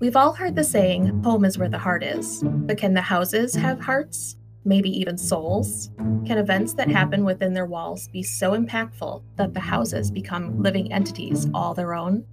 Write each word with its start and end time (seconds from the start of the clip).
We've 0.00 0.16
all 0.16 0.32
heard 0.32 0.54
the 0.54 0.62
saying, 0.62 1.24
home 1.24 1.44
is 1.44 1.58
where 1.58 1.68
the 1.68 1.76
heart 1.76 2.04
is. 2.04 2.42
But 2.44 2.78
can 2.78 2.94
the 2.94 3.00
houses 3.00 3.54
have 3.56 3.80
hearts? 3.80 4.36
Maybe 4.64 4.90
even 4.90 5.18
souls? 5.18 5.90
Can 6.24 6.38
events 6.38 6.74
that 6.74 6.88
happen 6.88 7.24
within 7.24 7.52
their 7.52 7.66
walls 7.66 8.06
be 8.08 8.22
so 8.22 8.52
impactful 8.52 9.22
that 9.36 9.54
the 9.54 9.60
houses 9.60 10.10
become 10.12 10.62
living 10.62 10.92
entities 10.92 11.48
all 11.52 11.74
their 11.74 11.94
own? 11.94 12.24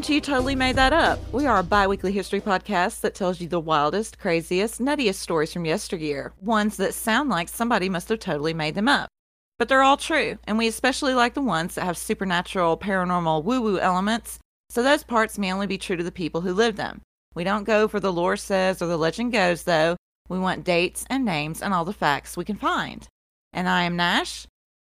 Welcome 0.00 0.08
to 0.08 0.14
You 0.14 0.20
Totally 0.22 0.54
Made 0.54 0.76
That 0.76 0.94
Up. 0.94 1.18
We 1.30 1.44
are 1.44 1.58
a 1.58 1.62
bi 1.62 1.86
weekly 1.86 2.10
history 2.10 2.40
podcast 2.40 3.02
that 3.02 3.14
tells 3.14 3.38
you 3.38 3.48
the 3.48 3.60
wildest, 3.60 4.18
craziest, 4.18 4.80
nuttiest 4.80 5.16
stories 5.16 5.52
from 5.52 5.66
yesteryear, 5.66 6.32
ones 6.40 6.78
that 6.78 6.94
sound 6.94 7.28
like 7.28 7.50
somebody 7.50 7.90
must 7.90 8.08
have 8.08 8.18
totally 8.18 8.54
made 8.54 8.74
them 8.74 8.88
up. 8.88 9.10
But 9.58 9.68
they're 9.68 9.82
all 9.82 9.98
true, 9.98 10.38
and 10.44 10.56
we 10.56 10.66
especially 10.68 11.12
like 11.12 11.34
the 11.34 11.42
ones 11.42 11.74
that 11.74 11.84
have 11.84 11.98
supernatural, 11.98 12.78
paranormal, 12.78 13.44
woo 13.44 13.60
woo 13.60 13.78
elements, 13.78 14.38
so 14.70 14.82
those 14.82 15.04
parts 15.04 15.38
may 15.38 15.52
only 15.52 15.66
be 15.66 15.76
true 15.76 15.96
to 15.96 16.02
the 16.02 16.10
people 16.10 16.40
who 16.40 16.54
live 16.54 16.76
them. 16.76 17.02
We 17.34 17.44
don't 17.44 17.64
go 17.64 17.86
for 17.86 18.00
the 18.00 18.10
lore 18.10 18.38
says 18.38 18.80
or 18.80 18.86
the 18.86 18.96
legend 18.96 19.32
goes, 19.32 19.64
though. 19.64 19.96
We 20.30 20.38
want 20.38 20.64
dates 20.64 21.04
and 21.10 21.26
names 21.26 21.60
and 21.60 21.74
all 21.74 21.84
the 21.84 21.92
facts 21.92 22.38
we 22.38 22.46
can 22.46 22.56
find. 22.56 23.06
And 23.52 23.68
I 23.68 23.82
am 23.82 23.96
Nash. 23.96 24.46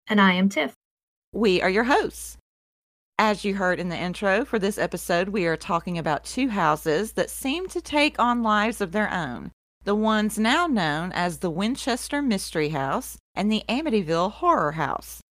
And 0.08 0.22
I 0.22 0.32
am 0.36 0.48
Tiff. 0.48 0.74
We 1.34 1.62
are 1.62 1.70
your 1.70 1.84
hosts. 1.84 2.38
As 3.20 3.46
you 3.46 3.56
heard 3.56 3.80
in 3.80 3.90
the 3.90 3.98
intro 3.98 4.44
for 4.44 4.58
this 4.58 4.80
episode, 4.80 5.30
we 5.30 5.46
are 5.46 5.56
talking 5.56 6.00
about 6.00 6.26
two 6.26 6.50
houses 6.50 7.12
that 7.12 7.30
seem 7.30 7.68
to 7.70 7.80
take 7.80 8.18
on 8.18 8.42
lives 8.42 8.82
of 8.82 8.92
their 8.92 9.12
own. 9.14 9.52
The 9.84 9.94
ones 9.94 10.40
now 10.40 10.66
known 10.66 11.12
as 11.12 11.38
the 11.38 11.52
Winchester 11.52 12.24
Mystery 12.24 12.70
House 12.70 13.18
and 13.36 13.52
the 13.52 13.64
Amityville 13.70 14.32
Horror 14.32 14.72
House. 14.72 15.22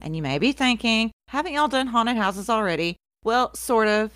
And 0.00 0.14
you 0.14 0.22
may 0.22 0.38
be 0.38 0.52
thinking, 0.52 1.10
haven't 1.28 1.54
y'all 1.54 1.66
done 1.66 1.88
haunted 1.88 2.16
houses 2.16 2.48
already? 2.48 2.96
Well, 3.24 3.52
sort 3.54 3.88
of. 3.88 4.12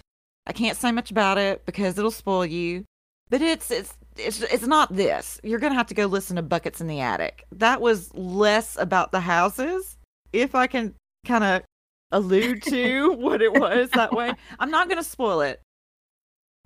I 0.47 0.53
can't 0.53 0.79
say 0.79 0.93
much 0.93 1.11
about 1.11 1.39
it 1.39 1.67
because 1.67 1.99
it'll 1.99 2.13
spoil 2.13 2.47
you. 2.47 2.85
But 3.31 3.43
it's 3.43 3.71
it's 3.73 3.95
it's 4.17 4.43
it's 4.43 4.67
not 4.67 4.95
this. 4.95 5.41
You're 5.43 5.59
gonna 5.59 5.75
have 5.75 5.89
to 5.89 5.95
go 5.95 6.07
listen 6.07 6.37
to 6.37 6.43
Buckets 6.43 6.81
in 6.81 6.87
the 6.87 7.01
Attic. 7.01 7.47
That 7.51 7.81
was 7.81 8.15
less 8.15 8.79
about 8.79 9.11
the 9.11 9.21
houses, 9.21 9.97
if 10.33 10.55
I 10.55 10.69
can 10.69 10.95
kind 11.27 11.43
of 11.45 11.63
allude 12.11 12.63
to 12.65 13.13
what 13.19 13.43
it 13.43 13.53
was 13.53 13.91
that 13.91 14.13
way. 14.13 14.33
I'm 14.59 14.71
not 14.71 14.89
going 14.89 15.03
to 15.03 15.09
spoil 15.09 15.41
it. 15.41 15.61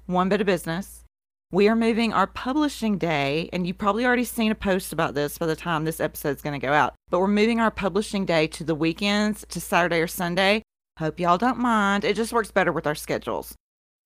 One 0.06 0.28
bit 0.28 0.40
of 0.40 0.46
business. 0.46 1.04
We 1.50 1.68
are 1.68 1.76
moving 1.76 2.14
our 2.14 2.26
publishing 2.26 2.96
day, 2.96 3.50
and 3.52 3.66
you've 3.66 3.76
probably 3.76 4.06
already 4.06 4.24
seen 4.24 4.50
a 4.50 4.54
post 4.54 4.92
about 4.92 5.14
this 5.14 5.36
by 5.36 5.44
the 5.44 5.54
time 5.54 5.84
this 5.84 6.00
episode 6.00 6.36
is 6.36 6.42
going 6.42 6.58
to 6.58 6.66
go 6.66 6.72
out. 6.72 6.94
But 7.10 7.20
we're 7.20 7.28
moving 7.28 7.60
our 7.60 7.70
publishing 7.70 8.24
day 8.24 8.46
to 8.48 8.64
the 8.64 8.74
weekends, 8.74 9.44
to 9.50 9.60
Saturday 9.60 10.00
or 10.00 10.06
Sunday. 10.06 10.62
Hope 10.98 11.20
y'all 11.20 11.36
don't 11.36 11.58
mind. 11.58 12.04
It 12.04 12.16
just 12.16 12.32
works 12.32 12.50
better 12.50 12.72
with 12.72 12.86
our 12.86 12.94
schedules. 12.94 13.54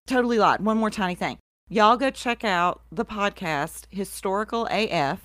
Totally 0.06 0.38
lied. 0.38 0.64
One 0.64 0.78
more 0.78 0.90
tiny 0.90 1.14
thing. 1.14 1.38
Y'all 1.68 1.96
go 1.96 2.10
check 2.10 2.44
out 2.44 2.82
the 2.90 3.05
podcast 3.05 3.86
Historical 3.90 4.66
AF 4.70 5.20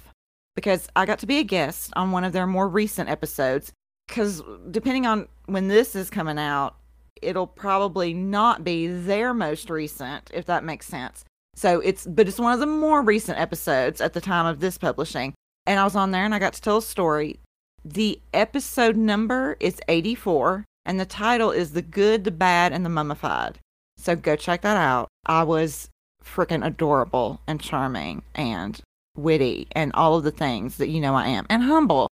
because 0.56 0.90
I 0.96 1.06
got 1.06 1.20
to 1.20 1.28
be 1.28 1.40
a 1.40 1.44
guest 1.44 1.92
on 1.96 2.12
one 2.12 2.24
of 2.26 2.34
their 2.34 2.48
more 2.48 2.68
recent 2.68 3.10
episodes 3.10 3.72
because 4.10 4.42
depending 4.72 5.06
on 5.06 5.28
when 5.46 5.68
this 5.68 5.96
is 5.96 6.10
coming 6.10 6.38
out, 6.38 6.76
it'll 7.22 7.48
probably 7.48 8.14
not 8.14 8.64
be 8.64 8.88
their 8.88 9.34
most 9.34 9.70
recent, 9.70 10.30
if 10.34 10.46
that 10.46 10.64
makes 10.64 10.88
sense. 10.88 11.24
So 11.56 11.80
it's, 11.80 12.06
but 12.06 12.28
it's 12.28 12.40
one 12.40 12.54
of 12.54 12.60
the 12.60 12.66
more 12.66 13.02
recent 13.02 13.40
episodes 13.40 14.02
at 14.02 14.14
the 14.14 14.22
time 14.22 14.46
of 14.46 14.60
this 14.60 14.78
publishing. 14.78 15.34
And 15.66 15.80
I 15.80 15.84
was 15.84 15.96
on 15.96 16.12
there 16.12 16.26
and 16.26 16.34
I 16.34 16.40
got 16.40 16.54
to 16.54 16.62
tell 16.62 16.78
a 16.78 16.82
story. 16.82 17.40
The 17.86 18.20
episode 18.34 18.98
number 18.98 19.56
is 19.60 19.80
84, 19.88 20.66
and 20.86 21.00
the 21.00 21.06
title 21.06 21.52
is 21.52 21.72
The 21.72 21.82
Good, 21.82 22.24
the 22.24 22.32
Bad, 22.32 22.74
and 22.74 22.84
the 22.84 22.90
Mummified. 22.90 23.60
So 23.98 24.16
go 24.16 24.36
check 24.36 24.62
that 24.62 24.78
out. 24.78 25.08
I 25.26 25.44
was 25.44 25.90
freaking 26.24 26.66
adorable 26.66 27.42
and 27.48 27.62
charming 27.62 28.24
and 28.36 28.80
witty 29.16 29.68
and 29.74 29.92
all 29.94 30.16
of 30.16 30.24
the 30.24 30.32
things 30.32 30.78
that 30.78 30.90
you 30.90 31.00
know 31.00 31.16
I 31.16 31.28
am, 31.28 31.46
and 31.50 31.64
humble, 31.64 32.10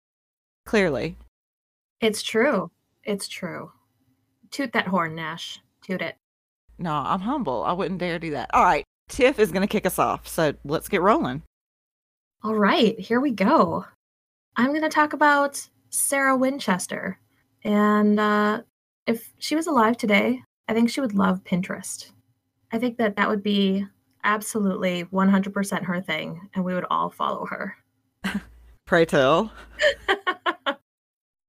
clearly. 0.65 1.15
It's 2.01 2.21
true. 2.21 2.71
It's 3.03 3.27
true. 3.27 3.71
Toot 4.51 4.73
that 4.73 4.87
horn, 4.87 5.15
Nash. 5.15 5.59
Toot 5.81 6.01
it. 6.01 6.15
No, 6.77 6.91
I'm 6.91 7.21
humble. 7.21 7.63
I 7.63 7.73
wouldn't 7.73 7.99
dare 7.99 8.19
do 8.19 8.31
that. 8.31 8.49
All 8.53 8.63
right. 8.63 8.83
Tiff 9.09 9.39
is 9.39 9.51
going 9.51 9.61
to 9.61 9.71
kick 9.71 9.85
us 9.85 9.97
off. 9.99 10.27
So 10.27 10.53
let's 10.63 10.89
get 10.89 11.01
rolling. 11.01 11.43
All 12.43 12.55
right. 12.55 12.99
Here 12.99 13.19
we 13.19 13.31
go. 13.31 13.85
I'm 14.55 14.69
going 14.69 14.81
to 14.81 14.89
talk 14.89 15.13
about 15.13 15.67
Sarah 15.89 16.37
Winchester. 16.37 17.19
And 17.63 18.19
uh, 18.19 18.61
if 19.07 19.31
she 19.39 19.55
was 19.55 19.67
alive 19.67 19.97
today, 19.97 20.41
I 20.67 20.73
think 20.73 20.89
she 20.89 21.01
would 21.01 21.13
love 21.13 21.43
Pinterest. 21.43 22.11
I 22.71 22.77
think 22.77 22.97
that 22.97 23.15
that 23.15 23.29
would 23.29 23.43
be 23.43 23.85
absolutely 24.23 25.05
100% 25.05 25.83
her 25.83 26.01
thing, 26.01 26.49
and 26.53 26.65
we 26.65 26.73
would 26.73 26.85
all 26.89 27.09
follow 27.09 27.45
her. 27.45 27.75
Pray 28.85 29.05
tell. 29.05 29.51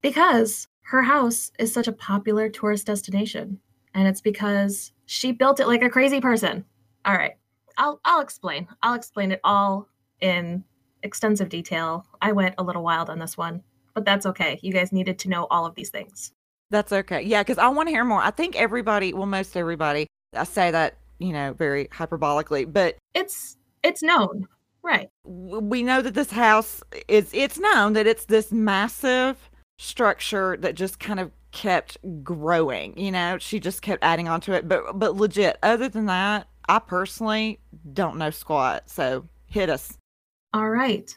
because 0.02 0.68
her 0.82 1.02
house 1.02 1.52
is 1.58 1.72
such 1.72 1.88
a 1.88 1.92
popular 1.92 2.48
tourist 2.48 2.86
destination 2.86 3.60
and 3.94 4.08
it's 4.08 4.20
because 4.20 4.92
she 5.06 5.32
built 5.32 5.60
it 5.60 5.66
like 5.66 5.82
a 5.82 5.90
crazy 5.90 6.20
person. 6.20 6.64
All 7.04 7.14
right 7.14 7.32
i'll 7.78 8.00
i'll 8.04 8.20
explain. 8.20 8.68
I'll 8.82 8.94
explain 8.94 9.32
it 9.32 9.40
all 9.44 9.88
in 10.20 10.64
extensive 11.02 11.48
detail. 11.48 12.04
I 12.20 12.32
went 12.32 12.56
a 12.58 12.62
little 12.62 12.82
wild 12.82 13.08
on 13.08 13.18
this 13.18 13.38
one 13.38 13.62
but 13.94 14.04
that's 14.04 14.26
okay. 14.26 14.60
You 14.62 14.72
guys 14.72 14.92
needed 14.92 15.18
to 15.20 15.28
know 15.28 15.46
all 15.50 15.66
of 15.66 15.74
these 15.74 15.90
things. 15.90 16.32
That's 16.70 16.92
okay. 16.92 17.22
Yeah 17.22 17.42
because 17.42 17.58
i 17.58 17.68
want 17.68 17.88
to 17.88 17.92
hear 17.92 18.04
more. 18.04 18.20
I 18.20 18.30
think 18.30 18.56
everybody 18.56 19.14
well 19.14 19.26
most 19.26 19.56
everybody 19.56 20.06
i 20.34 20.44
say 20.44 20.70
that 20.70 20.98
you 21.18 21.32
know 21.32 21.54
very 21.54 21.86
hyperbolically 21.86 22.70
but 22.70 22.96
it's 23.14 23.56
it's 23.82 24.02
known. 24.02 24.46
Right. 24.82 25.08
We 25.24 25.82
know 25.82 26.02
that 26.02 26.14
this 26.14 26.30
house 26.30 26.82
is 27.08 27.30
it's 27.32 27.58
known 27.58 27.92
that 27.94 28.06
it's 28.06 28.26
this 28.26 28.52
massive 28.52 29.50
structure 29.78 30.56
that 30.60 30.74
just 30.74 31.00
kind 31.00 31.20
of 31.20 31.30
kept 31.52 31.96
growing. 32.22 32.98
You 32.98 33.10
know, 33.10 33.38
she 33.38 33.60
just 33.60 33.82
kept 33.82 34.04
adding 34.04 34.28
on 34.28 34.40
to 34.42 34.52
it. 34.52 34.68
But 34.68 34.98
but 34.98 35.16
legit, 35.16 35.58
other 35.62 35.88
than 35.88 36.06
that, 36.06 36.48
I 36.68 36.78
personally 36.78 37.60
don't 37.92 38.18
know 38.18 38.30
squat. 38.30 38.90
So 38.90 39.26
hit 39.46 39.70
us. 39.70 39.96
All 40.52 40.70
right. 40.70 41.16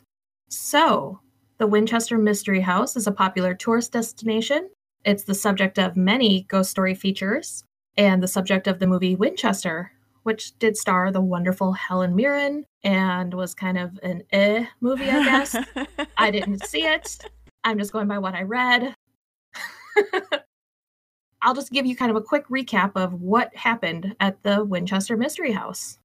So 0.49 1.19
the 1.57 1.67
Winchester 1.67 2.17
Mystery 2.17 2.61
House 2.61 2.95
is 2.95 3.07
a 3.07 3.11
popular 3.11 3.53
tourist 3.53 3.91
destination. 3.91 4.69
It's 5.03 5.23
the 5.23 5.33
subject 5.33 5.79
of 5.79 5.97
many 5.97 6.43
ghost 6.43 6.71
story 6.71 6.95
features 6.95 7.63
and 7.97 8.21
the 8.21 8.27
subject 8.27 8.67
of 8.67 8.79
the 8.79 8.87
movie 8.87 9.15
Winchester, 9.15 9.91
which 10.23 10.57
did 10.59 10.77
star 10.77 11.11
the 11.11 11.21
wonderful 11.21 11.73
Helen 11.73 12.15
Mirren 12.15 12.65
and 12.83 13.33
was 13.33 13.53
kind 13.53 13.77
of 13.77 13.99
an 14.03 14.23
eh 14.31 14.65
movie, 14.79 15.09
I 15.09 15.23
guess. 15.23 15.55
I 16.17 16.31
didn't 16.31 16.65
see 16.65 16.85
it. 16.85 17.17
I'm 17.63 17.77
just 17.77 17.93
going 17.93 18.07
by 18.07 18.17
what 18.17 18.35
I 18.35 18.43
read. 18.43 18.95
I'll 21.41 21.55
just 21.55 21.71
give 21.71 21.85
you 21.85 21.95
kind 21.95 22.11
of 22.11 22.17
a 22.17 22.21
quick 22.21 22.47
recap 22.49 22.91
of 22.95 23.13
what 23.13 23.55
happened 23.55 24.15
at 24.19 24.41
the 24.43 24.63
Winchester 24.63 25.17
Mystery 25.17 25.51
House. 25.51 25.97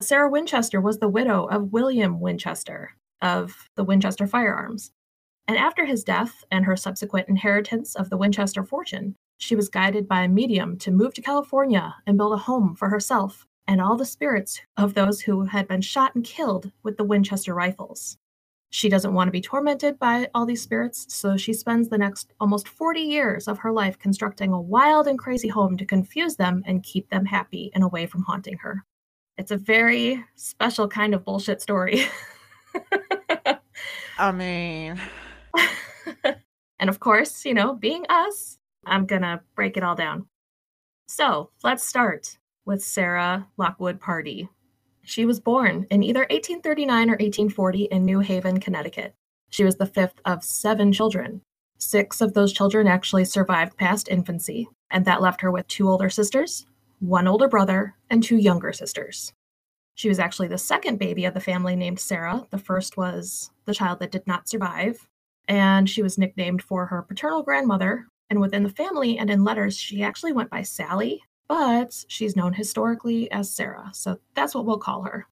Sarah 0.00 0.30
Winchester 0.30 0.80
was 0.80 0.98
the 0.98 1.08
widow 1.08 1.46
of 1.46 1.72
William 1.72 2.20
Winchester 2.20 2.96
of 3.20 3.68
the 3.76 3.84
Winchester 3.84 4.26
Firearms. 4.26 4.92
And 5.48 5.58
after 5.58 5.84
his 5.84 6.04
death 6.04 6.44
and 6.50 6.64
her 6.64 6.76
subsequent 6.76 7.28
inheritance 7.28 7.96
of 7.96 8.08
the 8.08 8.16
Winchester 8.16 8.64
fortune, 8.64 9.16
she 9.38 9.56
was 9.56 9.68
guided 9.68 10.06
by 10.06 10.22
a 10.22 10.28
medium 10.28 10.78
to 10.78 10.90
move 10.90 11.14
to 11.14 11.22
California 11.22 11.96
and 12.06 12.16
build 12.16 12.32
a 12.32 12.36
home 12.36 12.74
for 12.76 12.88
herself 12.88 13.46
and 13.66 13.80
all 13.80 13.96
the 13.96 14.04
spirits 14.04 14.60
of 14.76 14.94
those 14.94 15.20
who 15.20 15.44
had 15.44 15.66
been 15.66 15.80
shot 15.80 16.14
and 16.14 16.24
killed 16.24 16.70
with 16.82 16.96
the 16.96 17.04
Winchester 17.04 17.54
rifles. 17.54 18.16
She 18.72 18.88
doesn't 18.88 19.12
want 19.12 19.26
to 19.28 19.32
be 19.32 19.40
tormented 19.40 19.98
by 19.98 20.28
all 20.32 20.46
these 20.46 20.62
spirits, 20.62 21.12
so 21.12 21.36
she 21.36 21.52
spends 21.52 21.88
the 21.88 21.98
next 21.98 22.32
almost 22.38 22.68
40 22.68 23.00
years 23.00 23.48
of 23.48 23.58
her 23.58 23.72
life 23.72 23.98
constructing 23.98 24.52
a 24.52 24.60
wild 24.60 25.08
and 25.08 25.18
crazy 25.18 25.48
home 25.48 25.76
to 25.76 25.84
confuse 25.84 26.36
them 26.36 26.62
and 26.66 26.84
keep 26.84 27.10
them 27.10 27.24
happy 27.24 27.72
and 27.74 27.82
away 27.82 28.06
from 28.06 28.22
haunting 28.22 28.56
her. 28.58 28.84
It's 29.36 29.50
a 29.50 29.56
very 29.56 30.24
special 30.36 30.86
kind 30.86 31.14
of 31.14 31.24
bullshit 31.24 31.60
story. 31.60 32.04
I 34.18 34.30
mean, 34.32 35.00
and 36.78 36.88
of 36.88 37.00
course, 37.00 37.44
you 37.44 37.54
know, 37.54 37.74
being 37.74 38.04
us, 38.08 38.58
I'm 38.86 39.04
gonna 39.04 39.42
break 39.56 39.76
it 39.76 39.82
all 39.82 39.96
down. 39.96 40.26
So 41.08 41.50
let's 41.64 41.88
start 41.88 42.38
with 42.66 42.84
Sarah 42.84 43.48
Lockwood 43.56 43.98
Pardee. 43.98 44.48
She 45.10 45.26
was 45.26 45.40
born 45.40 45.88
in 45.90 46.04
either 46.04 46.20
1839 46.20 47.08
or 47.08 47.14
1840 47.14 47.84
in 47.86 48.04
New 48.04 48.20
Haven, 48.20 48.60
Connecticut. 48.60 49.12
She 49.48 49.64
was 49.64 49.74
the 49.74 49.84
fifth 49.84 50.20
of 50.24 50.44
seven 50.44 50.92
children. 50.92 51.42
Six 51.78 52.20
of 52.20 52.32
those 52.32 52.52
children 52.52 52.86
actually 52.86 53.24
survived 53.24 53.76
past 53.76 54.08
infancy, 54.08 54.68
and 54.88 55.04
that 55.04 55.20
left 55.20 55.40
her 55.40 55.50
with 55.50 55.66
two 55.66 55.88
older 55.88 56.10
sisters, 56.10 56.64
one 57.00 57.26
older 57.26 57.48
brother, 57.48 57.96
and 58.08 58.22
two 58.22 58.36
younger 58.36 58.72
sisters. 58.72 59.32
She 59.96 60.08
was 60.08 60.20
actually 60.20 60.46
the 60.46 60.58
second 60.58 61.00
baby 61.00 61.24
of 61.24 61.34
the 61.34 61.40
family 61.40 61.74
named 61.74 61.98
Sarah. 61.98 62.46
The 62.50 62.58
first 62.58 62.96
was 62.96 63.50
the 63.64 63.74
child 63.74 63.98
that 63.98 64.12
did 64.12 64.28
not 64.28 64.48
survive, 64.48 65.08
and 65.48 65.90
she 65.90 66.04
was 66.04 66.18
nicknamed 66.18 66.62
for 66.62 66.86
her 66.86 67.02
paternal 67.02 67.42
grandmother. 67.42 68.06
And 68.30 68.40
within 68.40 68.62
the 68.62 68.68
family 68.68 69.18
and 69.18 69.28
in 69.28 69.42
letters, 69.42 69.76
she 69.76 70.04
actually 70.04 70.32
went 70.32 70.50
by 70.50 70.62
Sally, 70.62 71.20
but 71.50 72.04
she's 72.06 72.36
known 72.36 72.52
historically 72.52 73.28
as 73.32 73.52
Sarah. 73.52 73.90
So 73.92 74.20
that's 74.36 74.54
what 74.54 74.66
we'll 74.66 74.78
call 74.78 75.02
her. 75.02 75.26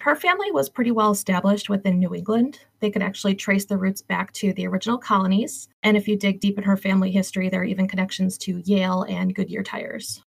Her 0.00 0.16
family 0.16 0.50
was 0.50 0.68
pretty 0.68 0.90
well 0.90 1.12
established 1.12 1.68
within 1.68 2.00
New 2.00 2.12
England. 2.12 2.58
They 2.80 2.90
could 2.90 3.04
actually 3.04 3.36
trace 3.36 3.64
their 3.64 3.78
roots 3.78 4.02
back 4.02 4.32
to 4.32 4.52
the 4.52 4.66
original 4.66 4.98
colonies. 4.98 5.68
And 5.84 5.96
if 5.96 6.08
you 6.08 6.16
dig 6.16 6.40
deep 6.40 6.58
in 6.58 6.64
her 6.64 6.76
family 6.76 7.12
history, 7.12 7.48
there 7.48 7.60
are 7.60 7.64
even 7.64 7.86
connections 7.86 8.36
to 8.38 8.64
Yale 8.64 9.06
and 9.08 9.32
Goodyear 9.32 9.62
tires. 9.62 10.24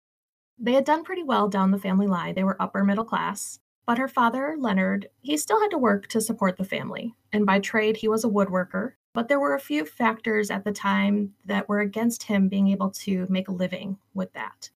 They 0.57 0.73
had 0.73 0.85
done 0.85 1.03
pretty 1.03 1.21
well 1.21 1.47
down 1.47 1.69
the 1.69 1.77
family 1.77 2.07
line. 2.07 2.33
They 2.33 2.43
were 2.43 2.59
upper 2.59 2.83
middle 2.83 3.05
class. 3.05 3.59
But 3.85 3.99
her 3.99 4.07
father, 4.07 4.55
Leonard, 4.57 5.07
he 5.21 5.37
still 5.37 5.61
had 5.61 5.69
to 5.69 5.77
work 5.77 6.07
to 6.07 6.19
support 6.19 6.57
the 6.57 6.65
family. 6.65 7.13
And 7.31 7.45
by 7.45 7.59
trade, 7.59 7.97
he 7.97 8.07
was 8.07 8.23
a 8.23 8.29
woodworker. 8.29 8.93
But 9.13 9.27
there 9.27 9.39
were 9.39 9.53
a 9.53 9.59
few 9.59 9.85
factors 9.85 10.49
at 10.49 10.63
the 10.63 10.71
time 10.71 11.35
that 11.45 11.69
were 11.69 11.81
against 11.81 12.23
him 12.23 12.47
being 12.47 12.69
able 12.69 12.89
to 12.89 13.27
make 13.29 13.49
a 13.49 13.53
living 13.53 13.99
with 14.15 14.33
that. 14.33 14.71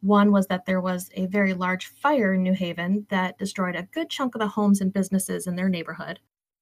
One 0.00 0.32
was 0.32 0.46
that 0.46 0.64
there 0.64 0.80
was 0.80 1.10
a 1.14 1.26
very 1.26 1.52
large 1.52 1.86
fire 1.86 2.34
in 2.34 2.42
New 2.42 2.54
Haven 2.54 3.06
that 3.10 3.38
destroyed 3.38 3.76
a 3.76 3.82
good 3.82 4.08
chunk 4.08 4.34
of 4.34 4.40
the 4.40 4.48
homes 4.48 4.80
and 4.80 4.92
businesses 4.92 5.46
in 5.46 5.56
their 5.56 5.68
neighborhood. 5.68 6.20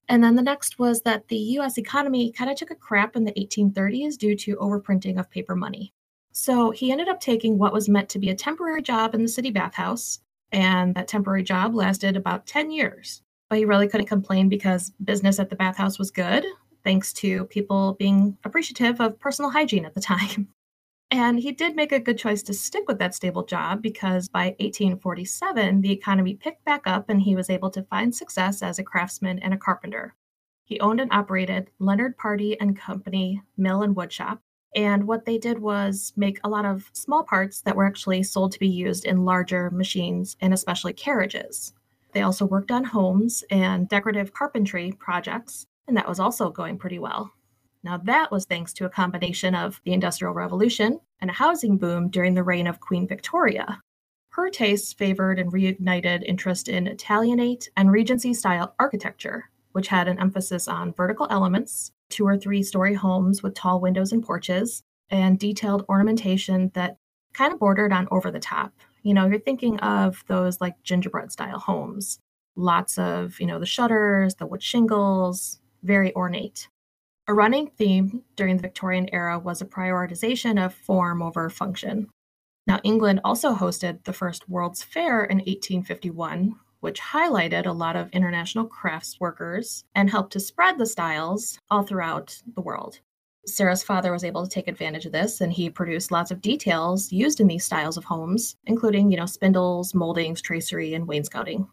And 0.08 0.25
then 0.25 0.37
the 0.37 0.43
next 0.43 0.79
was 0.79 1.02
that 1.02 1.29
the 1.29 1.37
US 1.37 1.79
economy 1.79 2.32
kind 2.32 2.50
of 2.50 2.56
took 2.56 2.70
a 2.70 2.75
crap 2.75 3.14
in 3.14 3.25
the 3.25 3.32
1830s 3.32 4.17
due 4.17 4.35
to 4.37 4.56
overprinting 4.56 5.19
of 5.19 5.31
paper 5.31 5.55
money. 5.55 5.93
So 6.32 6.70
he 6.70 6.90
ended 6.90 7.08
up 7.08 7.20
taking 7.20 7.58
what 7.58 7.73
was 7.73 7.88
meant 7.88 8.08
to 8.11 8.19
be 8.19 8.31
a 8.31 8.35
temporary 8.35 8.82
job 8.82 9.14
in 9.14 9.23
the 9.23 9.29
city 9.29 9.50
bathhouse, 9.50 10.20
and 10.50 10.94
that 10.94 11.08
temporary 11.08 11.43
job 11.43 11.75
lasted 11.75 12.17
about 12.17 12.46
10 12.46 12.70
years. 12.70 13.23
But 13.50 13.58
he 13.58 13.64
really 13.64 13.88
couldn't 13.88 14.06
complain 14.06 14.49
because 14.49 14.93
business 15.02 15.38
at 15.38 15.50
the 15.50 15.56
bathhouse 15.56 15.99
was 15.99 16.11
good, 16.11 16.44
thanks 16.84 17.12
to 17.14 17.44
people 17.46 17.94
being 17.99 18.37
appreciative 18.44 19.00
of 19.00 19.19
personal 19.19 19.50
hygiene 19.50 19.84
at 19.84 19.94
the 19.94 20.00
time. 20.14 20.49
And 21.10 21.40
he 21.40 21.52
did 21.52 21.75
make 21.75 21.93
a 21.93 22.00
good 22.00 22.19
choice 22.19 22.43
to 22.44 22.52
stick 22.52 22.84
with 22.87 22.99
that 22.99 23.14
stable 23.14 23.44
job 23.44 23.81
because 23.81 24.28
by 24.28 24.49
1847, 24.60 25.81
the 25.81 25.93
economy 25.93 26.34
picked 26.34 26.64
back 26.66 26.82
up 26.87 27.08
and 27.08 27.22
he 27.22 27.34
was 27.34 27.49
able 27.49 27.70
to 27.70 27.82
find 27.84 28.14
success 28.14 28.62
as 28.62 28.78
a 28.78 28.84
craftsman 28.84 29.38
and 29.38 29.55
a 29.55 29.58
carpenter. 29.58 30.14
He 30.64 30.78
owned 30.81 31.00
and 31.00 31.10
operated 31.10 31.70
Leonard 31.78 32.19
Pardee 32.19 32.60
and 32.60 32.78
Company 32.78 33.40
Mill 33.56 33.82
and 33.82 33.96
Woodshop. 33.96 34.40
And 34.76 35.08
what 35.08 35.25
they 35.25 35.38
did 35.38 35.60
was 35.60 36.12
make 36.14 36.40
a 36.44 36.49
lot 36.49 36.66
of 36.66 36.90
small 36.93 37.25
parts 37.25 37.62
that 37.62 37.75
were 37.75 37.87
actually 37.87 38.22
sold 38.22 38.52
to 38.52 38.58
be 38.58 38.69
used 38.69 39.06
in 39.06 39.25
larger 39.25 39.70
machines 39.70 40.37
and 40.43 40.52
especially 40.52 40.93
carriages. 40.93 41.72
They 42.12 42.20
also 42.20 42.44
worked 42.44 42.70
on 42.70 42.84
homes 42.84 43.44
and 43.50 43.88
decorative 43.88 44.34
carpentry 44.34 44.93
projects, 44.93 45.66
and 45.87 45.96
that 45.96 46.08
was 46.08 46.20
also 46.20 46.50
going 46.50 46.76
pretty 46.76 46.99
well. 46.99 47.32
Now, 47.88 47.96
that 48.05 48.31
was 48.31 48.44
thanks 48.44 48.75
to 48.75 48.85
a 48.85 48.90
combination 48.90 49.55
of 49.55 49.81
the 49.82 49.94
Industrial 49.94 50.35
Revolution 50.35 51.00
and 51.23 51.31
a 51.31 51.32
housing 51.32 51.79
boom 51.79 52.11
during 52.11 52.35
the 52.35 52.43
reign 52.43 52.67
of 52.67 52.81
Queen 52.81 53.08
Victoria. 53.08 53.81
Her 54.29 54.50
tastes 54.50 54.93
favored 54.93 55.38
and 55.38 55.50
reignited 55.50 56.23
interest 56.23 56.69
in 56.69 56.87
Italianate 56.87 57.70
and 57.79 57.90
Regency 57.90 58.35
style 58.35 58.75
architecture, 58.79 59.49
which 59.73 59.88
had 59.88 60.06
an 60.06 60.19
emphasis 60.19 60.69
on 60.69 60.93
vertical 60.93 61.26
elements, 61.31 61.90
two 62.11 62.26
or 62.26 62.37
three 62.37 62.62
story 62.62 62.93
homes 62.93 63.43
with 63.43 63.55
tall 63.55 63.81
windows 63.81 64.12
and 64.12 64.23
porches, 64.23 64.82
and 65.08 65.38
detailed 65.38 65.87
ornamentation 65.88 66.70
that 66.75 66.99
kind 67.32 67.55
of 67.55 67.58
bordered 67.58 67.94
on 67.94 68.06
over 68.11 68.31
the 68.31 68.38
top. 68.38 68.75
You 69.02 69.14
know, 69.14 69.26
you're 69.26 69.41
thinking 69.41 69.81
of 69.81 70.23
those 70.26 70.61
like 70.61 70.75
gingerbread 70.82 71.32
style 71.32 71.58
homes, 71.58 72.19
lots 72.55 72.99
of, 72.99 73.41
you 73.41 73.46
know, 73.46 73.58
the 73.58 73.64
shutters, 73.64 74.34
the 74.34 74.46
wood 74.46 74.62
shingles, 74.62 75.58
very 75.82 76.14
ornate. 76.14 76.69
A 77.31 77.35
running 77.35 77.67
theme 77.67 78.23
during 78.37 78.57
the 78.57 78.63
Victorian 78.63 79.07
era 79.13 79.39
was 79.39 79.61
a 79.61 79.67
prioritization 79.67 80.65
of 80.65 80.73
form 80.73 81.21
over 81.21 81.51
function. 81.51 82.09
Now, 82.67 82.81
England 82.85 83.21
also 83.23 83.55
hosted 83.55 84.03
the 84.05 84.15
first 84.15 84.49
World's 84.49 84.83
Fair 84.83 85.25
in 85.25 85.37
1851, 85.37 86.55
which 86.81 87.03
highlighted 87.03 87.67
a 87.67 87.73
lot 87.73 87.97
of 87.97 88.09
international 88.13 88.65
crafts 88.65 89.21
workers 89.21 89.85
and 89.95 90.09
helped 90.09 90.33
to 90.33 90.41
spread 90.41 90.79
the 90.79 90.87
styles 90.87 91.59
all 91.71 91.83
throughout 91.83 92.41
the 92.55 92.63
world. 92.63 93.01
Sarah's 93.45 93.83
father 93.83 94.11
was 94.11 94.25
able 94.25 94.43
to 94.43 94.51
take 94.51 94.67
advantage 94.67 95.05
of 95.05 95.13
this 95.13 95.43
and 95.43 95.53
he 95.53 95.69
produced 95.69 96.11
lots 96.11 96.31
of 96.31 96.41
details 96.41 97.13
used 97.13 97.41
in 97.41 97.47
these 97.47 97.65
styles 97.65 97.99
of 97.99 98.05
homes, 98.05 98.57
including, 98.65 99.11
you 99.11 99.19
know, 99.19 99.27
spindles, 99.27 99.93
moldings, 99.95 100.41
tracery, 100.41 100.95
and 100.95 101.07
wainscoting. 101.07 101.69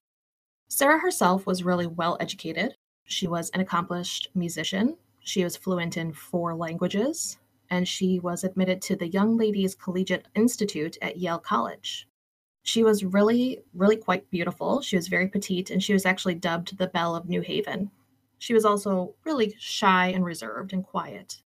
Sarah 0.67 0.99
herself 0.99 1.45
was 1.45 1.63
really 1.63 1.87
well 1.87 2.17
educated. 2.19 2.75
She 3.05 3.25
was 3.25 3.49
an 3.51 3.61
accomplished 3.61 4.27
musician 4.35 4.97
she 5.25 5.43
was 5.43 5.57
fluent 5.57 5.97
in 5.97 6.13
four 6.13 6.55
languages, 6.55 7.39
and 7.71 7.87
she 7.87 8.19
was 8.19 8.43
admitted 8.43 8.79
to 8.83 8.95
the 8.95 9.07
Young 9.07 9.37
Ladies 9.37 9.73
Collegiate 9.73 10.27
Institute 10.35 10.99
at 11.01 11.17
Yale 11.17 11.39
College. 11.39 12.07
She 12.61 12.83
was 12.83 13.03
really, 13.03 13.63
really 13.73 13.97
quite 13.97 14.29
beautiful. 14.29 14.81
She 14.81 14.95
was 14.95 15.07
very 15.07 15.27
petite, 15.27 15.71
and 15.71 15.83
she 15.83 15.93
was 15.93 16.05
actually 16.05 16.35
dubbed 16.35 16.77
the 16.77 16.85
Belle 16.85 17.15
of 17.15 17.27
New 17.27 17.41
Haven. 17.41 17.89
She 18.37 18.53
was 18.53 18.65
also 18.65 19.15
really 19.25 19.55
shy 19.57 20.09
and 20.09 20.23
reserved 20.23 20.73
and 20.73 20.85
quiet. 20.85 21.41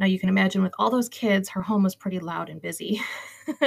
Now, 0.00 0.06
you 0.06 0.18
can 0.18 0.30
imagine 0.30 0.62
with 0.62 0.74
all 0.78 0.88
those 0.90 1.10
kids, 1.10 1.50
her 1.50 1.62
home 1.62 1.82
was 1.82 1.94
pretty 1.94 2.20
loud 2.20 2.48
and 2.48 2.62
busy. 2.62 3.02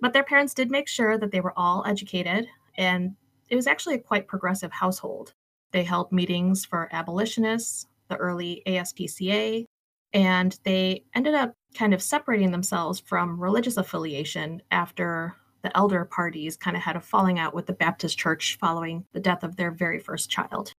but 0.00 0.12
their 0.12 0.24
parents 0.24 0.52
did 0.52 0.72
make 0.72 0.88
sure 0.88 1.16
that 1.16 1.30
they 1.30 1.40
were 1.40 1.56
all 1.56 1.84
educated, 1.86 2.48
and 2.76 3.14
it 3.48 3.54
was 3.54 3.68
actually 3.68 3.94
a 3.94 4.00
quite 4.00 4.26
progressive 4.26 4.72
household. 4.72 5.32
They 5.70 5.84
held 5.84 6.10
meetings 6.10 6.64
for 6.64 6.88
abolitionists, 6.90 7.86
the 8.08 8.16
early 8.16 8.62
ASPCA, 8.66 9.64
and 10.12 10.58
they 10.64 11.04
ended 11.14 11.34
up 11.34 11.54
kind 11.74 11.92
of 11.92 12.02
separating 12.02 12.50
themselves 12.50 13.00
from 13.00 13.40
religious 13.40 13.76
affiliation 13.76 14.62
after 14.70 15.34
the 15.62 15.76
elder 15.76 16.08
Pardees 16.10 16.58
kind 16.58 16.76
of 16.76 16.82
had 16.82 16.96
a 16.96 17.00
falling 17.00 17.38
out 17.38 17.54
with 17.54 17.66
the 17.66 17.72
Baptist 17.72 18.18
church 18.18 18.58
following 18.60 19.04
the 19.12 19.20
death 19.20 19.42
of 19.42 19.56
their 19.56 19.70
very 19.70 19.98
first 19.98 20.30
child. 20.30 20.72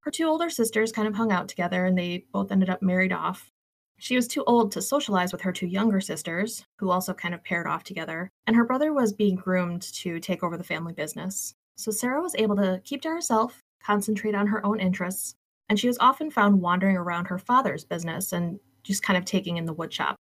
Her 0.00 0.10
two 0.10 0.26
older 0.26 0.50
sisters 0.50 0.92
kind 0.92 1.08
of 1.08 1.14
hung 1.14 1.32
out 1.32 1.48
together 1.48 1.84
and 1.84 1.96
they 1.96 2.26
both 2.32 2.52
ended 2.52 2.70
up 2.70 2.82
married 2.82 3.12
off. 3.12 3.50
She 3.98 4.16
was 4.16 4.28
too 4.28 4.44
old 4.46 4.72
to 4.72 4.82
socialize 4.82 5.32
with 5.32 5.42
her 5.42 5.52
two 5.52 5.66
younger 5.66 6.00
sisters, 6.00 6.64
who 6.78 6.90
also 6.90 7.12
kind 7.12 7.34
of 7.34 7.44
paired 7.44 7.66
off 7.66 7.84
together, 7.84 8.30
and 8.46 8.56
her 8.56 8.64
brother 8.64 8.94
was 8.94 9.12
being 9.12 9.36
groomed 9.36 9.82
to 9.94 10.18
take 10.20 10.42
over 10.42 10.56
the 10.56 10.64
family 10.64 10.94
business. 10.94 11.52
So 11.76 11.90
Sarah 11.90 12.22
was 12.22 12.34
able 12.36 12.56
to 12.56 12.80
keep 12.82 13.02
to 13.02 13.10
herself, 13.10 13.60
concentrate 13.82 14.34
on 14.34 14.46
her 14.46 14.64
own 14.64 14.80
interests, 14.80 15.34
and 15.70 15.78
she 15.78 15.86
was 15.86 15.96
often 16.00 16.30
found 16.30 16.60
wandering 16.60 16.96
around 16.96 17.26
her 17.26 17.38
father's 17.38 17.84
business 17.84 18.32
and 18.32 18.58
just 18.82 19.04
kind 19.04 19.16
of 19.16 19.24
taking 19.24 19.56
in 19.56 19.64
the 19.64 19.74
woodshop. 19.74 20.16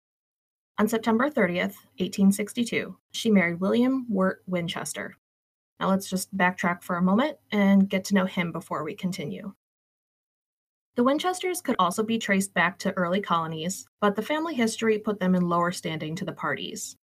On 0.77 0.87
September 0.87 1.29
30th, 1.29 1.77
1862, 1.97 2.95
she 3.13 3.31
married 3.31 3.61
William 3.61 4.05
Wirt 4.09 4.43
Winchester. 4.45 5.15
Now 5.79 5.89
let's 5.89 6.09
just 6.09 6.35
backtrack 6.35 6.83
for 6.83 6.97
a 6.97 7.01
moment 7.01 7.37
and 7.51 7.89
get 7.89 8.03
to 8.05 8.13
know 8.13 8.25
him 8.25 8.51
before 8.51 8.83
we 8.83 8.93
continue. 8.93 9.53
The 10.97 11.03
Winchesters 11.03 11.61
could 11.61 11.75
also 11.79 12.03
be 12.03 12.17
traced 12.17 12.53
back 12.53 12.77
to 12.79 12.91
early 12.97 13.21
colonies, 13.21 13.87
but 14.01 14.15
the 14.15 14.21
family 14.21 14.53
history 14.53 14.99
put 14.99 15.19
them 15.19 15.33
in 15.33 15.47
lower 15.47 15.71
standing 15.71 16.15
to 16.17 16.25
the 16.25 16.33
Pardees 16.33 16.95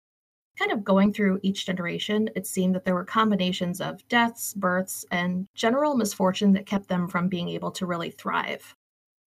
kind 0.59 0.73
of 0.73 0.85
going 0.85 1.13
through 1.13 1.41
each 1.43 1.67
generation, 1.67 2.31
it 2.37 2.47
seemed 2.47 2.75
that 2.75 2.85
there 2.85 2.95
were 2.95 3.05
combinations 3.05 3.81
of 3.81 4.07
deaths, 4.09 4.55
births, 4.55 5.05
and 5.11 5.47
general 5.55 5.97
misfortune 5.97 6.53
that 6.53 6.67
kept 6.67 6.89
them 6.89 7.09
from 7.09 7.29
being 7.29 7.49
able 7.49 7.71
to 7.73 7.87
really 7.87 8.11
thrive. 8.11 8.75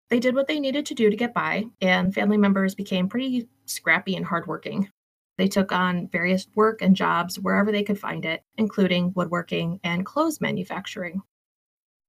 They 0.10 0.20
did 0.20 0.36
what 0.36 0.48
they 0.48 0.60
needed 0.60 0.86
to 0.88 0.94
do 0.96 1.10
to 1.10 1.16
get 1.16 1.34
by, 1.34 1.66
and 1.80 2.14
family 2.14 2.38
members 2.38 2.76
became 2.76 3.08
pretty 3.08 3.48
scrappy 3.66 4.16
and 4.16 4.26
hardworking. 4.26 4.90
They 5.38 5.48
took 5.48 5.72
on 5.72 6.10
various 6.10 6.48
work 6.56 6.82
and 6.82 6.96
jobs 6.96 7.40
wherever 7.40 7.72
they 7.72 7.84
could 7.84 8.00
find 8.00 8.26
it, 8.26 8.44
including 8.58 9.14
woodworking 9.16 9.80
and 9.84 10.06
clothes 10.06 10.42
manufacturing. 10.42 11.22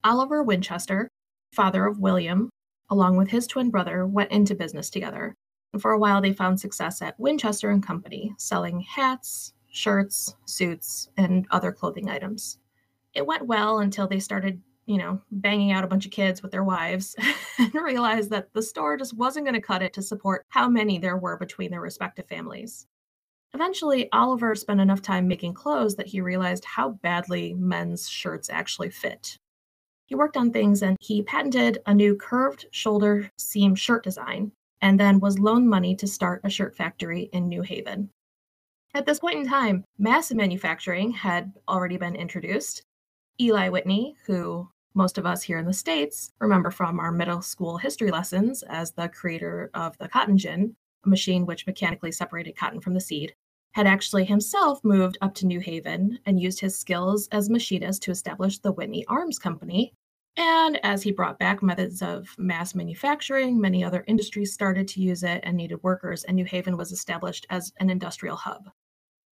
Oliver 0.04 0.42
Winchester, 0.42 1.08
father 1.54 1.86
of 1.86 2.00
William, 2.00 2.50
along 2.90 3.16
with 3.16 3.30
his 3.30 3.46
twin 3.46 3.70
brother, 3.70 4.06
went 4.06 4.32
into 4.32 4.54
business 4.54 4.90
together, 4.90 5.34
for 5.80 5.92
a 5.92 5.98
while, 5.98 6.20
they 6.20 6.32
found 6.32 6.60
success 6.60 7.00
at 7.00 7.18
Winchester 7.18 7.70
and 7.70 7.82
Company, 7.82 8.34
selling 8.36 8.80
hats, 8.80 9.54
shirts, 9.70 10.36
suits, 10.44 11.08
and 11.16 11.46
other 11.50 11.72
clothing 11.72 12.10
items. 12.10 12.58
It 13.14 13.26
went 13.26 13.46
well 13.46 13.78
until 13.78 14.06
they 14.06 14.20
started, 14.20 14.60
you 14.84 14.98
know, 14.98 15.20
banging 15.30 15.72
out 15.72 15.84
a 15.84 15.86
bunch 15.86 16.04
of 16.04 16.12
kids 16.12 16.42
with 16.42 16.52
their 16.52 16.64
wives 16.64 17.16
and 17.58 17.74
realized 17.74 18.30
that 18.30 18.52
the 18.52 18.62
store 18.62 18.98
just 18.98 19.16
wasn't 19.16 19.46
going 19.46 19.54
to 19.54 19.66
cut 19.66 19.82
it 19.82 19.94
to 19.94 20.02
support 20.02 20.44
how 20.50 20.68
many 20.68 20.98
there 20.98 21.16
were 21.16 21.38
between 21.38 21.70
their 21.70 21.80
respective 21.80 22.26
families. 22.28 22.86
Eventually, 23.54 24.10
Oliver 24.12 24.54
spent 24.54 24.80
enough 24.80 25.02
time 25.02 25.28
making 25.28 25.54
clothes 25.54 25.94
that 25.96 26.06
he 26.06 26.20
realized 26.20 26.64
how 26.64 26.90
badly 27.02 27.54
men's 27.54 28.08
shirts 28.08 28.48
actually 28.50 28.90
fit. 28.90 29.38
He 30.06 30.14
worked 30.14 30.36
on 30.36 30.52
things 30.52 30.82
and 30.82 30.96
he 31.00 31.22
patented 31.22 31.78
a 31.86 31.94
new 31.94 32.14
curved 32.14 32.66
shoulder 32.70 33.30
seam 33.38 33.74
shirt 33.74 34.04
design 34.04 34.52
and 34.82 35.00
then 35.00 35.20
was 35.20 35.38
loaned 35.38 35.70
money 35.70 35.94
to 35.96 36.06
start 36.06 36.42
a 36.44 36.50
shirt 36.50 36.76
factory 36.76 37.30
in 37.32 37.48
New 37.48 37.62
Haven. 37.62 38.10
At 38.94 39.06
this 39.06 39.20
point 39.20 39.38
in 39.38 39.48
time, 39.48 39.84
mass 39.98 40.30
manufacturing 40.32 41.12
had 41.12 41.52
already 41.68 41.96
been 41.96 42.16
introduced. 42.16 42.82
Eli 43.40 43.70
Whitney, 43.70 44.16
who 44.26 44.68
most 44.94 45.16
of 45.16 45.24
us 45.24 45.42
here 45.42 45.56
in 45.56 45.64
the 45.64 45.72
States 45.72 46.32
remember 46.38 46.70
from 46.70 47.00
our 47.00 47.10
middle 47.10 47.40
school 47.40 47.78
history 47.78 48.10
lessons 48.10 48.62
as 48.64 48.92
the 48.92 49.08
creator 49.08 49.70
of 49.72 49.96
the 49.96 50.08
cotton 50.08 50.36
gin, 50.36 50.76
a 51.06 51.08
machine 51.08 51.46
which 51.46 51.66
mechanically 51.66 52.12
separated 52.12 52.56
cotton 52.56 52.80
from 52.80 52.92
the 52.92 53.00
seed, 53.00 53.34
had 53.72 53.86
actually 53.86 54.24
himself 54.24 54.84
moved 54.84 55.16
up 55.22 55.34
to 55.36 55.46
New 55.46 55.60
Haven 55.60 56.18
and 56.26 56.38
used 56.38 56.60
his 56.60 56.78
skills 56.78 57.28
as 57.32 57.48
machinist 57.48 58.02
to 58.02 58.10
establish 58.10 58.58
the 58.58 58.72
Whitney 58.72 59.06
Arms 59.06 59.38
Company. 59.38 59.94
And 60.36 60.80
as 60.82 61.02
he 61.02 61.12
brought 61.12 61.38
back 61.38 61.62
methods 61.62 62.00
of 62.00 62.34
mass 62.38 62.74
manufacturing, 62.74 63.60
many 63.60 63.84
other 63.84 64.04
industries 64.06 64.52
started 64.52 64.88
to 64.88 65.02
use 65.02 65.22
it 65.22 65.40
and 65.42 65.56
needed 65.56 65.82
workers, 65.82 66.24
and 66.24 66.34
New 66.36 66.46
Haven 66.46 66.76
was 66.76 66.90
established 66.90 67.46
as 67.50 67.72
an 67.80 67.90
industrial 67.90 68.36
hub. 68.36 68.70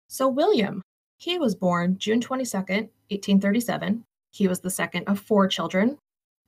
So, 0.08 0.28
William, 0.28 0.82
he 1.18 1.38
was 1.38 1.54
born 1.54 1.98
June 1.98 2.20
22nd, 2.20 2.88
1837. 3.10 4.04
He 4.32 4.48
was 4.48 4.60
the 4.60 4.70
second 4.70 5.04
of 5.04 5.18
four 5.18 5.48
children. 5.48 5.98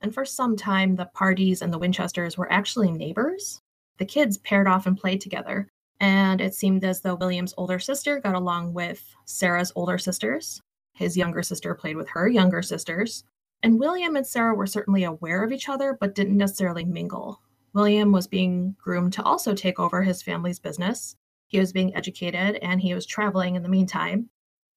And 0.01 0.15
for 0.15 0.25
some 0.25 0.57
time, 0.57 0.95
the 0.95 1.11
Pardees 1.15 1.61
and 1.61 1.73
the 1.73 1.79
Winchesters 1.79 2.39
were 2.39 2.51
actually 2.53 2.91
neighbors. 2.91 3.61
The 3.99 4.05
kids 4.05 4.39
paired 4.39 4.69
off 4.69 4.87
and 4.87 4.97
played 4.97 5.21
together, 5.21 5.69
and 6.01 6.41
it 6.41 6.55
seemed 6.55 6.85
as 6.85 7.01
though 7.01 7.17
William's 7.17 7.55
older 7.57 7.79
sister 7.79 8.21
got 8.21 8.37
along 8.37 8.73
with 8.73 9.03
Sarah's 9.25 9.73
older 9.75 9.99
sisters. 9.99 10.61
His 10.95 11.17
younger 11.17 11.43
sister 11.43 11.75
played 11.75 11.97
with 11.97 12.09
her 12.11 12.29
younger 12.29 12.63
sisters. 12.63 13.25
And 13.63 13.81
William 13.81 14.17
and 14.17 14.27
Sarah 14.27 14.55
were 14.55 14.67
certainly 14.67 15.05
aware 15.05 15.43
of 15.43 15.53
each 15.53 15.69
other, 15.69 15.97
but 16.01 16.15
didn't 16.15 16.37
necessarily 16.37 16.85
mingle. 16.85 17.41
William 17.73 18.13
was 18.13 18.27
being 18.27 18.77
groomed 18.81 19.13
to 19.15 19.23
also 19.23 19.55
take 19.55 19.79
over 19.79 20.03
his 20.03 20.23
family's 20.23 20.59
business. 20.59 21.17
He 21.49 21.59
was 21.59 21.73
being 21.73 21.95
educated 21.97 22.57
and 22.57 22.81
he 22.81 22.95
was 22.95 23.07
traveling 23.07 23.57
in 23.57 23.63
the 23.63 23.69
meantime. 23.69 24.31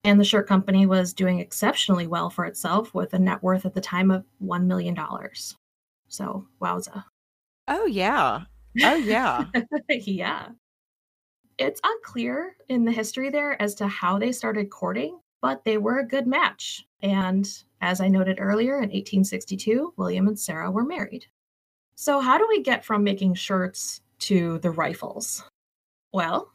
And 0.04 0.18
the 0.18 0.24
shirt 0.24 0.48
company 0.48 0.84
was 0.86 1.12
doing 1.12 1.38
exceptionally 1.38 2.08
well 2.08 2.28
for 2.28 2.44
itself 2.44 2.92
with 2.92 3.14
a 3.14 3.18
net 3.18 3.42
worth 3.42 3.64
at 3.64 3.74
the 3.74 3.80
time 3.80 4.10
of 4.10 4.24
$1 4.42 4.64
million. 4.64 4.96
So, 6.08 6.46
wowza. 6.60 7.04
Oh, 7.68 7.86
yeah. 7.86 8.42
Oh, 8.82 8.96
yeah. 8.96 9.44
yeah. 9.88 10.48
It's 11.58 11.80
unclear 11.84 12.56
in 12.68 12.84
the 12.84 12.90
history 12.90 13.30
there 13.30 13.60
as 13.62 13.76
to 13.76 13.86
how 13.86 14.18
they 14.18 14.32
started 14.32 14.70
courting, 14.70 15.20
but 15.42 15.64
they 15.64 15.76
were 15.76 15.98
a 15.98 16.08
good 16.08 16.26
match. 16.26 16.86
And 17.02 17.46
as 17.82 18.00
I 18.00 18.08
noted 18.08 18.38
earlier, 18.40 18.76
in 18.76 18.88
1862, 18.88 19.92
William 19.98 20.28
and 20.28 20.38
Sarah 20.38 20.70
were 20.70 20.84
married. 20.84 21.26
So, 21.96 22.20
how 22.20 22.38
do 22.38 22.46
we 22.48 22.62
get 22.62 22.84
from 22.84 23.04
making 23.04 23.34
shirts 23.34 24.00
to 24.20 24.58
the 24.60 24.70
rifles? 24.70 25.44
Well, 26.12 26.50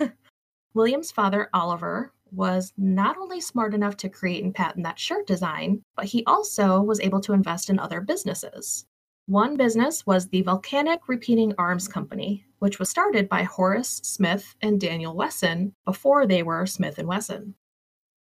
William's 0.74 1.12
father, 1.12 1.48
Oliver, 1.52 2.12
was 2.32 2.72
not 2.76 3.18
only 3.18 3.40
smart 3.40 3.74
enough 3.74 3.96
to 3.98 4.08
create 4.08 4.42
and 4.42 4.54
patent 4.54 4.84
that 4.84 4.98
shirt 4.98 5.26
design, 5.26 5.82
but 5.96 6.06
he 6.06 6.24
also 6.26 6.80
was 6.80 7.00
able 7.00 7.20
to 7.20 7.32
invest 7.32 7.70
in 7.70 7.78
other 7.78 8.00
businesses. 8.00 8.86
One 9.26 9.56
business 9.56 10.06
was 10.06 10.28
the 10.28 10.42
Volcanic 10.42 11.08
Repeating 11.08 11.54
Arms 11.58 11.86
Company, 11.86 12.44
which 12.58 12.78
was 12.78 12.88
started 12.88 13.28
by 13.28 13.42
Horace 13.42 14.00
Smith 14.02 14.56
and 14.60 14.80
Daniel 14.80 15.14
Wesson 15.14 15.72
before 15.84 16.26
they 16.26 16.42
were 16.42 16.66
Smith 16.66 16.98
and 16.98 17.06
Wesson. 17.06 17.54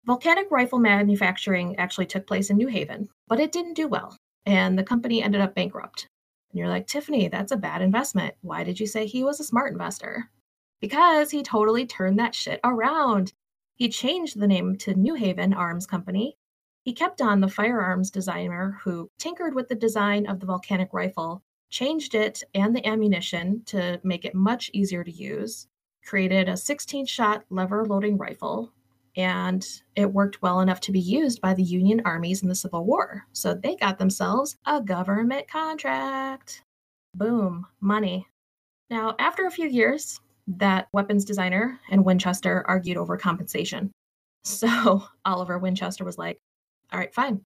Volcanic 0.05 0.51
rifle 0.51 0.77
manufacturing 0.77 1.75
actually 1.77 2.05
took 2.05 2.27
place 2.27 2.51
in 2.51 2.57
New 2.57 2.67
Haven, 2.67 3.09
but 3.27 3.39
it 3.39 3.51
didn't 3.51 3.73
do 3.73 3.87
well, 3.87 4.15
and 4.45 4.77
the 4.77 4.83
company 4.83 5.23
ended 5.23 5.41
up 5.41 5.55
bankrupt. 5.55 6.07
And 6.51 6.59
you're 6.59 6.69
like, 6.69 6.85
Tiffany, 6.85 7.27
that's 7.27 7.51
a 7.51 7.57
bad 7.57 7.81
investment. 7.81 8.35
Why 8.41 8.63
did 8.63 8.79
you 8.79 8.85
say 8.85 9.07
he 9.07 9.23
was 9.23 9.39
a 9.39 9.43
smart 9.43 9.71
investor? 9.71 10.29
Because 10.79 11.31
he 11.31 11.41
totally 11.41 11.87
turned 11.87 12.19
that 12.19 12.35
shit 12.35 12.59
around. 12.63 13.33
He 13.73 13.89
changed 13.89 14.39
the 14.39 14.47
name 14.47 14.77
to 14.77 14.93
New 14.93 15.15
Haven 15.15 15.55
Arms 15.55 15.87
Company. 15.87 16.37
He 16.83 16.93
kept 16.93 17.19
on 17.19 17.41
the 17.41 17.47
firearms 17.47 18.11
designer 18.11 18.77
who 18.83 19.09
tinkered 19.17 19.55
with 19.55 19.69
the 19.69 19.75
design 19.75 20.27
of 20.27 20.39
the 20.39 20.45
volcanic 20.45 20.89
rifle, 20.93 21.41
changed 21.71 22.13
it 22.13 22.43
and 22.53 22.75
the 22.75 22.85
ammunition 22.85 23.63
to 23.65 23.99
make 24.03 24.23
it 24.23 24.35
much 24.35 24.69
easier 24.71 25.03
to 25.03 25.11
use, 25.11 25.67
created 26.05 26.47
a 26.47 26.55
16 26.55 27.07
shot 27.07 27.43
lever 27.49 27.85
loading 27.85 28.19
rifle, 28.19 28.71
and 29.17 29.65
it 29.95 30.11
worked 30.11 30.41
well 30.41 30.59
enough 30.59 30.81
to 30.81 30.91
be 30.91 30.99
used 30.99 31.41
by 31.41 31.53
the 31.53 31.63
Union 31.63 32.01
armies 32.05 32.43
in 32.43 32.49
the 32.49 32.55
Civil 32.55 32.85
War. 32.85 33.25
So 33.33 33.53
they 33.53 33.75
got 33.75 33.97
themselves 33.97 34.57
a 34.65 34.81
government 34.81 35.47
contract. 35.47 36.63
Boom, 37.13 37.65
money. 37.79 38.27
Now, 38.89 39.15
after 39.19 39.45
a 39.45 39.51
few 39.51 39.67
years, 39.67 40.19
that 40.47 40.87
weapons 40.91 41.25
designer 41.25 41.79
and 41.89 42.05
Winchester 42.05 42.63
argued 42.67 42.97
over 42.97 43.17
compensation. 43.17 43.91
So 44.43 45.03
Oliver 45.25 45.57
Winchester 45.57 46.03
was 46.03 46.17
like, 46.17 46.37
All 46.91 46.99
right, 46.99 47.13
fine. 47.13 47.41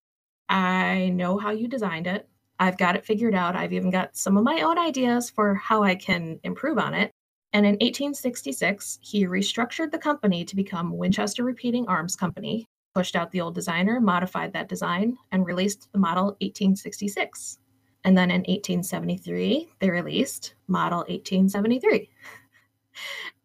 I 0.49 1.09
know 1.09 1.37
how 1.37 1.51
you 1.51 1.67
designed 1.67 2.07
it. 2.07 2.27
I've 2.59 2.77
got 2.77 2.95
it 2.95 3.05
figured 3.05 3.35
out. 3.35 3.55
I've 3.55 3.71
even 3.71 3.89
got 3.89 4.17
some 4.17 4.35
of 4.35 4.43
my 4.43 4.61
own 4.61 4.77
ideas 4.77 5.29
for 5.29 5.55
how 5.55 5.83
I 5.83 5.95
can 5.95 6.39
improve 6.43 6.77
on 6.77 6.93
it. 6.93 7.11
And 7.53 7.65
in 7.65 7.73
1866, 7.73 8.99
he 9.01 9.25
restructured 9.25 9.91
the 9.91 9.97
company 9.97 10.45
to 10.45 10.55
become 10.55 10.97
Winchester 10.97 11.43
Repeating 11.43 11.87
Arms 11.87 12.15
Company, 12.15 12.67
pushed 12.93 13.15
out 13.15 13.31
the 13.31 13.41
old 13.41 13.55
designer, 13.55 13.99
modified 13.99 14.53
that 14.53 14.69
design, 14.69 15.17
and 15.31 15.45
released 15.45 15.89
the 15.91 15.99
model 15.99 16.25
1866. 16.41 17.59
And 18.03 18.17
then 18.17 18.29
in 18.29 18.41
1873, 18.41 19.69
they 19.79 19.89
released 19.89 20.55
model 20.67 20.99
1873. 20.99 22.09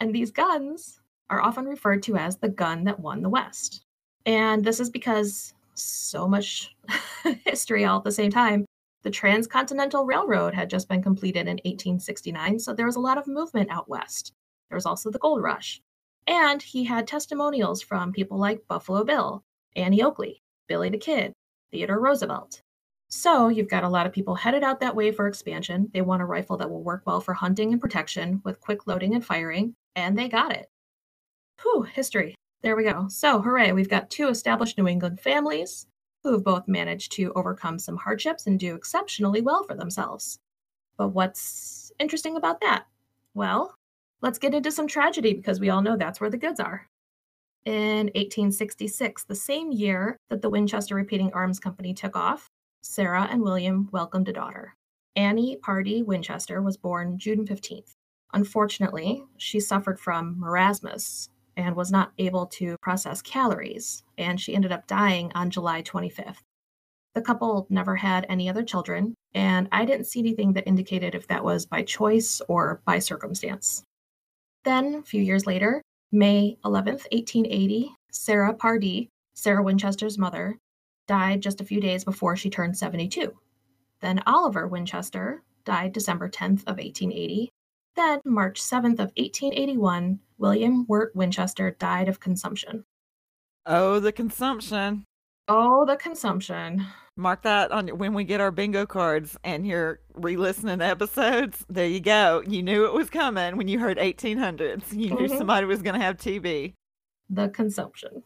And 0.01 0.13
these 0.13 0.33
guns 0.33 1.01
are 1.31 1.41
often 1.41 1.65
referred 1.65 2.03
to 2.05 2.17
as 2.17 2.37
the 2.37 2.49
gun 2.49 2.83
that 2.85 2.99
won 2.99 3.23
the 3.23 3.29
West. 3.29 3.85
And 4.27 4.65
this 4.65 4.81
is 4.81 4.91
because 4.91 5.55
so 5.75 6.27
much 6.27 6.75
history 7.45 7.85
all 7.85 7.99
at 7.99 8.05
the 8.05 8.11
same 8.11 8.33
time. 8.33 8.65
The 9.05 9.11
Transcontinental 9.11 10.07
Railroad 10.07 10.55
had 10.55 10.71
just 10.71 10.89
been 10.89 11.03
completed 11.03 11.43
in 11.43 11.59
1869, 11.65 12.59
so 12.59 12.73
there 12.73 12.87
was 12.87 12.97
a 12.97 13.01
lot 13.01 13.19
of 13.19 13.27
movement 13.27 13.71
out 13.71 13.87
west. 13.87 14.33
There 14.71 14.77
was 14.77 14.87
also 14.87 15.11
the 15.11 15.19
gold 15.19 15.43
rush. 15.43 15.83
And 16.27 16.63
he 16.63 16.85
had 16.85 17.07
testimonials 17.07 17.83
from 17.83 18.13
people 18.13 18.39
like 18.39 18.67
Buffalo 18.67 19.05
Bill, 19.05 19.45
Annie 19.77 20.03
Oakley, 20.03 20.41
Billy 20.69 20.89
the 20.89 20.97
Kid, 20.97 21.35
Theodore 21.71 22.01
Roosevelt. 22.01 22.63
So 23.11 23.49
you've 23.49 23.69
got 23.69 23.85
a 23.85 23.91
lot 23.91 24.07
of 24.07 24.13
people 24.15 24.37
headed 24.37 24.65
out 24.65 24.81
that 24.81 24.97
way 24.97 25.13
for 25.13 25.29
expansion. 25.29 25.91
They 25.93 26.01
want 26.01 26.23
a 26.23 26.25
rifle 26.25 26.57
that 26.57 26.71
will 26.71 26.83
work 26.83 27.03
well 27.05 27.21
for 27.21 27.35
hunting 27.35 27.73
and 27.73 27.83
protection 27.83 28.41
with 28.43 28.63
quick 28.63 28.87
loading 28.87 29.15
and 29.15 29.25
firing, 29.25 29.75
and 29.95 30.19
they 30.19 30.29
got 30.29 30.53
it. 30.53 30.67
Whew, 31.61 31.83
history. 31.83 32.35
There 32.63 32.75
we 32.75 32.85
go. 32.85 33.09
So, 33.09 33.43
hooray, 33.43 33.73
we've 33.73 33.91
got 33.91 34.09
two 34.09 34.29
established 34.31 34.79
New 34.79 34.89
England 34.89 35.21
families 35.21 35.87
who 36.25 36.33
have 36.33 36.43
both 36.43 36.67
managed 36.67 37.13
to 37.13 37.33
overcome 37.37 37.79
some 37.79 37.99
hardships 37.99 38.47
and 38.47 38.59
do 38.59 38.75
exceptionally 38.75 39.43
well 39.43 39.63
for 39.63 39.75
themselves. 39.77 40.41
But 40.97 41.09
what's 41.09 41.93
interesting 41.99 42.37
about 42.37 42.61
that? 42.63 42.87
Well, 43.35 43.77
let's 44.23 44.39
get 44.39 44.55
into 44.55 44.73
some 44.73 44.89
tragedy 44.89 45.35
because 45.35 45.61
we 45.61 45.69
all 45.69 45.83
know 45.83 45.97
that's 45.97 46.21
where 46.21 46.31
the 46.31 46.39
goods 46.39 46.61
are. 46.61 46.89
In 47.67 48.07
1866, 48.15 49.25
the 49.25 49.35
same 49.35 49.71
year 49.71 50.19
that 50.31 50.43
the 50.43 50.51
Winchester 50.51 50.95
Repeating 50.95 51.33
Arms 51.33 51.61
Company 51.61 51.93
took 51.95 52.17
off, 52.17 52.51
Sarah 52.81 53.29
and 53.31 53.43
William 53.43 53.89
welcomed 53.93 54.29
a 54.29 54.33
daughter. 54.33 54.75
Annie 55.17 55.57
Pardee 55.63 56.03
Winchester 56.03 56.61
was 56.63 56.77
born 56.77 57.19
June 57.19 57.47
15th. 57.47 57.97
Unfortunately, 58.33 59.23
she 59.37 59.61
suffered 59.61 60.01
from 60.01 60.37
marasmus 60.41 61.29
and 61.57 61.77
was 61.77 61.91
not 61.91 62.13
able 62.19 62.47
to 62.47 62.77
process 62.79 63.23
calories, 63.23 64.03
and 64.19 64.41
she 64.41 64.55
ended 64.55 64.73
up 64.73 64.87
dying 64.87 65.31
on 65.35 65.51
July 65.51 65.83
25th. 65.83 66.41
The 67.15 67.23
couple 67.23 67.67
never 67.71 67.95
had 67.95 68.27
any 68.29 68.49
other 68.49 68.65
children, 68.65 69.15
and 69.35 69.69
I 69.71 69.85
didn't 69.85 70.07
see 70.07 70.21
anything 70.21 70.53
that 70.55 70.67
indicated 70.67 71.15
if 71.15 71.29
that 71.29 71.45
was 71.45 71.65
by 71.65 71.83
choice 71.83 72.41
or 72.49 72.81
by 72.85 72.99
circumstance. 72.99 73.85
Then, 74.65 74.97
a 74.97 75.03
few 75.03 75.23
years 75.23 75.47
later, 75.47 75.83
May 76.11 76.57
11th, 76.65 77.07
1880, 77.13 77.95
Sarah 78.11 78.55
Pardee, 78.55 79.09
Sarah 79.35 79.63
Winchester's 79.63 80.19
mother, 80.19 80.59
died 81.07 81.41
just 81.41 81.61
a 81.61 81.65
few 81.65 81.81
days 81.81 82.05
before 82.05 82.37
she 82.37 82.51
turned 82.51 82.77
72. 82.77 83.33
Then 84.01 84.23
Oliver 84.27 84.67
Winchester 84.67 85.43
died 85.65 85.93
December 85.93 86.29
10th 86.29 86.61
of 86.63 86.79
1880. 86.79 87.51
Then 87.97 88.21
March 88.25 88.61
7th 88.61 88.95
of 88.99 89.13
1881, 89.17 90.19
William 90.39 90.85
Wirt 90.89 91.15
Winchester 91.15 91.71
died 91.79 92.09
of 92.09 92.19
consumption. 92.21 92.85
Oh, 93.67 94.01
the 94.01 94.13
consumption. 94.13 95.05
Oh, 95.47 95.85
the 95.87 95.97
consumption. 95.97 96.85
Mark 97.17 97.43
that 97.43 97.71
on 97.71 97.89
when 97.89 98.13
we 98.15 98.25
get 98.25 98.41
our 98.41 98.51
bingo 98.51 98.85
cards 98.87 99.37
and 99.45 99.67
you're 99.67 100.01
re-listening 100.15 100.81
to 100.81 100.85
episodes. 100.85 101.65
There 101.69 101.87
you 101.87 102.01
go. 102.01 102.43
You 102.47 102.63
knew 102.63 102.87
it 102.87 102.93
was 102.93 103.11
coming 103.11 103.57
when 103.57 103.69
you 103.69 103.79
heard 103.79 103.99
1800s. 103.99 104.93
You 104.93 105.11
knew 105.11 105.29
Mhm. 105.29 105.39
somebody 105.39 105.67
was 105.67 105.83
going 105.83 105.95
to 105.95 106.05
have 106.05 106.17
TB. 106.17 106.75
The 107.31 107.49
consumption. 107.51 108.25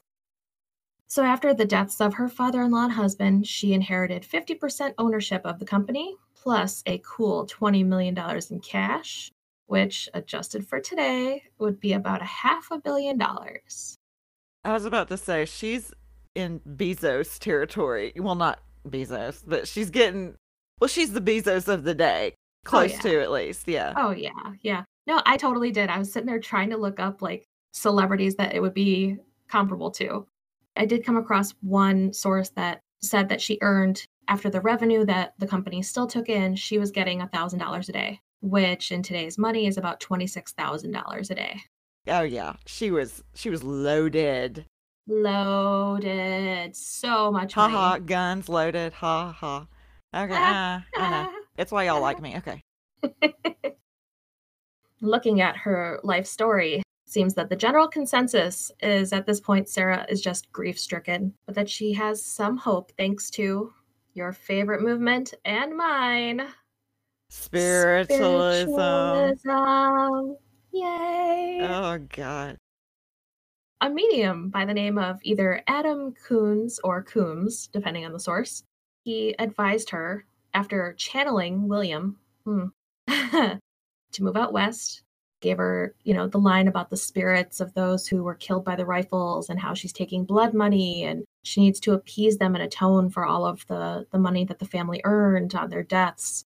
So, 1.08 1.22
after 1.24 1.52
the 1.54 1.64
deaths 1.64 2.00
of 2.00 2.14
her 2.14 2.28
father 2.28 2.62
in 2.62 2.70
law 2.70 2.84
and 2.84 2.92
husband, 2.92 3.46
she 3.46 3.72
inherited 3.72 4.24
50% 4.24 4.94
ownership 4.98 5.42
of 5.44 5.58
the 5.58 5.64
company, 5.64 6.16
plus 6.34 6.82
a 6.86 6.98
cool 7.04 7.46
$20 7.46 7.84
million 7.84 8.16
in 8.50 8.60
cash, 8.60 9.30
which, 9.68 10.08
adjusted 10.14 10.66
for 10.66 10.80
today, 10.80 11.44
would 11.58 11.78
be 11.78 11.92
about 11.92 12.22
a 12.22 12.26
half 12.26 12.68
a 12.70 12.78
billion 12.78 13.16
dollars. 13.16 13.96
I 14.64 14.72
was 14.72 14.84
about 14.84 15.08
to 15.08 15.16
say 15.16 15.44
she's 15.44 15.94
in 16.34 16.60
Bezos 16.60 17.38
territory. 17.38 18.12
Well, 18.16 18.34
not 18.34 18.60
Bezos, 18.86 19.42
but 19.46 19.68
she's 19.68 19.90
getting. 19.90 20.34
Well, 20.80 20.88
she's 20.88 21.12
the 21.12 21.20
Bezos 21.20 21.68
of 21.68 21.84
the 21.84 21.94
day, 21.94 22.32
oh, 22.34 22.68
close 22.68 22.92
yeah. 22.92 23.00
to 23.00 23.20
at 23.20 23.30
least. 23.30 23.68
Yeah. 23.68 23.92
Oh, 23.96 24.10
yeah. 24.10 24.30
Yeah. 24.62 24.84
No, 25.06 25.22
I 25.24 25.36
totally 25.36 25.70
did. 25.70 25.90
I 25.90 25.98
was 25.98 26.12
sitting 26.12 26.26
there 26.26 26.40
trying 26.40 26.70
to 26.70 26.76
look 26.76 26.98
up 26.98 27.22
like 27.22 27.44
celebrities 27.72 28.34
that 28.36 28.54
it 28.54 28.60
would 28.60 28.74
be 28.74 29.16
comparable 29.48 29.90
to. 29.92 30.26
I 30.76 30.86
did 30.86 31.04
come 31.04 31.16
across 31.16 31.54
one 31.60 32.12
source 32.12 32.50
that 32.50 32.80
said 33.00 33.28
that 33.28 33.40
she 33.40 33.58
earned, 33.60 34.04
after 34.28 34.50
the 34.50 34.60
revenue 34.60 35.04
that 35.06 35.34
the 35.38 35.46
company 35.46 35.82
still 35.82 36.06
took 36.06 36.28
in, 36.28 36.54
she 36.54 36.78
was 36.78 36.90
getting 36.90 37.20
$1,000 37.20 37.88
a 37.88 37.92
day, 37.92 38.20
which 38.40 38.92
in 38.92 39.02
today's 39.02 39.38
money 39.38 39.66
is 39.66 39.76
about 39.76 40.00
$26,000 40.00 41.30
a 41.30 41.34
day. 41.34 41.60
Oh 42.06 42.22
yeah, 42.22 42.54
she 42.66 42.90
was 42.90 43.22
she 43.34 43.50
was 43.50 43.62
loaded. 43.62 44.64
Loaded. 45.06 46.74
So 46.74 47.30
much 47.30 47.54
Ha 47.54 47.62
money. 47.68 47.74
ha, 47.74 47.98
guns 47.98 48.48
loaded. 48.48 48.92
Ha 48.94 49.32
ha. 49.32 49.66
Okay, 50.14 50.34
uh, 50.34 50.80
I 50.96 51.10
know. 51.10 51.28
It's 51.58 51.70
why 51.72 51.84
y'all 51.84 52.00
like 52.00 52.20
me. 52.20 52.36
Okay. 52.38 52.62
Looking 55.00 55.40
at 55.40 55.56
her 55.58 56.00
life 56.02 56.26
story, 56.26 56.82
seems 57.06 57.34
that 57.34 57.48
the 57.48 57.56
general 57.56 57.86
consensus 57.88 58.70
is 58.80 59.12
at 59.12 59.26
this 59.26 59.40
point 59.40 59.68
Sarah 59.68 60.06
is 60.08 60.20
just 60.20 60.50
grief 60.52 60.78
stricken, 60.78 61.34
but 61.46 61.54
that 61.54 61.68
she 61.70 61.92
has 61.92 62.24
some 62.24 62.56
hope 62.56 62.90
thanks 62.96 63.30
to 63.30 63.72
your 64.14 64.32
favorite 64.32 64.82
movement 64.82 65.34
and 65.44 65.76
mine. 65.76 66.48
Spiritualism. 67.30 68.72
Spiritualism. 68.72 70.36
Yay. 70.72 71.60
Oh 71.62 71.98
god. 72.14 72.56
a 73.80 73.88
medium 73.90 74.50
by 74.50 74.64
the 74.64 74.74
name 74.74 74.98
of 74.98 75.18
either 75.22 75.62
Adam 75.66 76.14
Coons 76.26 76.80
or 76.82 77.02
Coombs, 77.02 77.68
depending 77.72 78.04
on 78.04 78.12
the 78.12 78.20
source. 78.20 78.62
He 79.04 79.34
advised 79.38 79.90
her, 79.90 80.24
after 80.54 80.94
channeling 80.94 81.68
William, 81.68 82.18
hmm, 82.44 82.66
to 83.08 83.58
move 84.20 84.36
out 84.36 84.52
west, 84.52 85.02
gave 85.40 85.58
her, 85.58 85.94
you 86.02 86.14
know, 86.14 86.26
the 86.26 86.38
line 86.38 86.66
about 86.68 86.90
the 86.90 86.96
spirits 86.96 87.60
of 87.60 87.72
those 87.74 88.06
who 88.08 88.22
were 88.24 88.34
killed 88.34 88.64
by 88.64 88.74
the 88.76 88.86
rifles 88.86 89.48
and 89.50 89.60
how 89.60 89.74
she's 89.74 89.92
taking 89.92 90.24
blood 90.24 90.52
money 90.54 91.04
and 91.04 91.24
she 91.44 91.60
needs 91.60 91.78
to 91.80 91.92
appease 91.92 92.38
them 92.38 92.54
and 92.54 92.64
atone 92.64 93.08
for 93.10 93.24
all 93.24 93.46
of 93.46 93.66
the, 93.68 94.06
the 94.10 94.18
money 94.18 94.44
that 94.44 94.58
the 94.58 94.66
family 94.66 95.00
earned 95.04 95.54
on 95.54 95.70
their 95.70 95.84
deaths. 95.84 96.44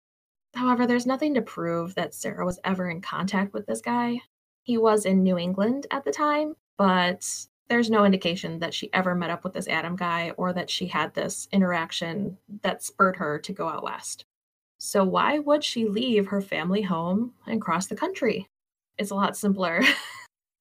However, 0.56 0.88
there's 0.88 1.06
nothing 1.06 1.34
to 1.34 1.42
prove 1.42 1.96
that 1.96 2.14
Sarah 2.14 2.46
was 2.46 2.60
ever 2.64 2.90
in 2.90 3.02
contact 3.02 3.54
with 3.54 3.66
this 3.66 3.82
guy. 3.82 4.22
He 4.64 4.78
was 4.78 5.06
in 5.06 5.22
New 5.22 5.38
England 5.38 5.86
at 5.92 6.06
the 6.06 6.12
time, 6.12 6.56
but 6.78 7.30
there's 7.68 7.90
no 7.90 8.06
indication 8.06 8.60
that 8.60 8.74
she 8.74 8.92
ever 8.94 9.16
met 9.16 9.30
up 9.30 9.44
with 9.44 9.54
this 9.54 9.68
Adam 9.68 9.96
guy 9.96 10.32
or 10.38 10.54
that 10.54 10.70
she 10.70 10.88
had 10.88 11.14
this 11.14 11.48
interaction 11.52 12.38
that 12.62 12.84
spurred 12.84 13.18
her 13.18 13.38
to 13.40 13.54
go 13.54 13.68
out 13.68 13.84
west. 13.84 14.26
So, 14.78 15.04
why 15.04 15.40
would 15.40 15.64
she 15.64 15.88
leave 15.88 16.28
her 16.28 16.42
family 16.42 16.82
home 16.82 17.34
and 17.48 17.62
cross 17.62 17.88
the 17.88 17.96
country? 17.96 18.48
It's 18.98 19.12
a 19.12 19.16
lot 19.16 19.36
simpler 19.36 19.82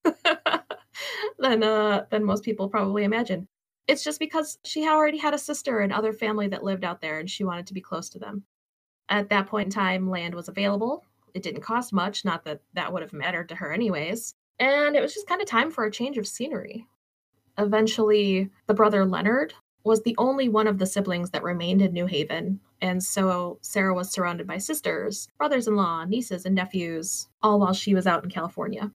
than, 1.38 1.62
uh, 1.62 2.06
than 2.10 2.24
most 2.24 2.42
people 2.42 2.68
probably 2.68 3.04
imagine. 3.04 3.46
It's 3.86 4.02
just 4.02 4.18
because 4.18 4.58
she 4.64 4.88
already 4.88 5.18
had 5.18 5.34
a 5.34 5.38
sister 5.38 5.80
and 5.80 5.92
other 5.92 6.12
family 6.12 6.48
that 6.48 6.64
lived 6.64 6.84
out 6.84 7.00
there 7.00 7.20
and 7.20 7.30
she 7.30 7.44
wanted 7.44 7.66
to 7.68 7.74
be 7.74 7.80
close 7.80 8.08
to 8.10 8.18
them. 8.18 8.44
At 9.08 9.28
that 9.30 9.46
point 9.46 9.66
in 9.66 9.72
time, 9.72 10.08
land 10.08 10.34
was 10.34 10.48
available. 10.48 11.04
It 11.34 11.42
didn't 11.42 11.62
cost 11.62 11.92
much, 11.92 12.24
not 12.24 12.44
that 12.44 12.60
that 12.74 12.92
would 12.92 13.02
have 13.02 13.12
mattered 13.12 13.48
to 13.50 13.56
her, 13.56 13.72
anyways. 13.72 14.34
And 14.58 14.96
it 14.96 15.02
was 15.02 15.14
just 15.14 15.26
kind 15.26 15.42
of 15.42 15.48
time 15.48 15.70
for 15.70 15.84
a 15.84 15.90
change 15.90 16.16
of 16.16 16.26
scenery. 16.26 16.86
Eventually, 17.58 18.50
the 18.66 18.74
brother 18.74 19.04
Leonard 19.04 19.54
was 19.84 20.02
the 20.02 20.14
only 20.16 20.48
one 20.48 20.66
of 20.66 20.78
the 20.78 20.86
siblings 20.86 21.30
that 21.30 21.42
remained 21.42 21.82
in 21.82 21.92
New 21.92 22.06
Haven. 22.06 22.60
And 22.80 23.02
so 23.02 23.58
Sarah 23.60 23.94
was 23.94 24.10
surrounded 24.10 24.46
by 24.46 24.58
sisters, 24.58 25.28
brothers 25.38 25.68
in 25.68 25.76
law, 25.76 26.04
nieces, 26.04 26.46
and 26.46 26.54
nephews, 26.54 27.28
all 27.42 27.60
while 27.60 27.74
she 27.74 27.94
was 27.94 28.06
out 28.06 28.24
in 28.24 28.30
California. 28.30 28.90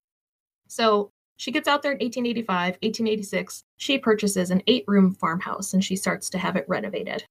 So 0.67 1.12
she 1.38 1.51
gets 1.51 1.67
out 1.67 1.84
there 1.84 1.91
in 1.91 1.99
1885, 1.99 2.77
1886. 2.81 3.63
She 3.77 3.97
purchases 3.97 4.51
an 4.51 4.63
eight 4.67 4.84
room 4.88 5.13
farmhouse 5.13 5.73
and 5.73 5.84
she 5.84 5.95
starts 5.95 6.29
to 6.31 6.38
have 6.38 6.55
it 6.55 6.65
renovated. 6.67 7.23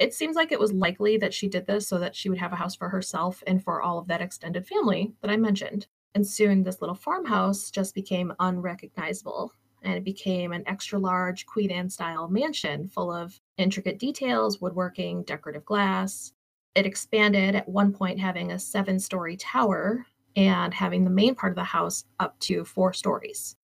It 0.00 0.14
seems 0.14 0.34
like 0.34 0.50
it 0.50 0.58
was 0.58 0.72
likely 0.72 1.18
that 1.18 1.34
she 1.34 1.46
did 1.46 1.66
this 1.66 1.86
so 1.86 1.98
that 1.98 2.16
she 2.16 2.30
would 2.30 2.38
have 2.38 2.54
a 2.54 2.56
house 2.56 2.74
for 2.74 2.88
herself 2.88 3.42
and 3.46 3.62
for 3.62 3.82
all 3.82 3.98
of 3.98 4.08
that 4.08 4.22
extended 4.22 4.66
family 4.66 5.12
that 5.20 5.30
I 5.30 5.36
mentioned. 5.36 5.88
And 6.14 6.26
soon 6.26 6.62
this 6.62 6.80
little 6.80 6.94
farmhouse 6.94 7.70
just 7.70 7.94
became 7.94 8.32
unrecognizable 8.40 9.52
and 9.82 9.92
it 9.92 10.02
became 10.02 10.52
an 10.52 10.64
extra 10.66 10.98
large 10.98 11.44
Queen 11.44 11.70
Anne 11.70 11.90
style 11.90 12.28
mansion 12.28 12.88
full 12.88 13.12
of 13.12 13.38
intricate 13.58 13.98
details, 13.98 14.58
woodworking, 14.58 15.22
decorative 15.24 15.66
glass. 15.66 16.32
It 16.74 16.86
expanded 16.86 17.54
at 17.54 17.68
one 17.68 17.92
point, 17.92 18.18
having 18.18 18.52
a 18.52 18.58
seven 18.58 18.98
story 18.98 19.36
tower 19.36 20.06
and 20.34 20.72
having 20.72 21.04
the 21.04 21.10
main 21.10 21.34
part 21.34 21.52
of 21.52 21.56
the 21.56 21.64
house 21.64 22.06
up 22.20 22.38
to 22.40 22.64
four 22.64 22.94
stories. 22.94 23.54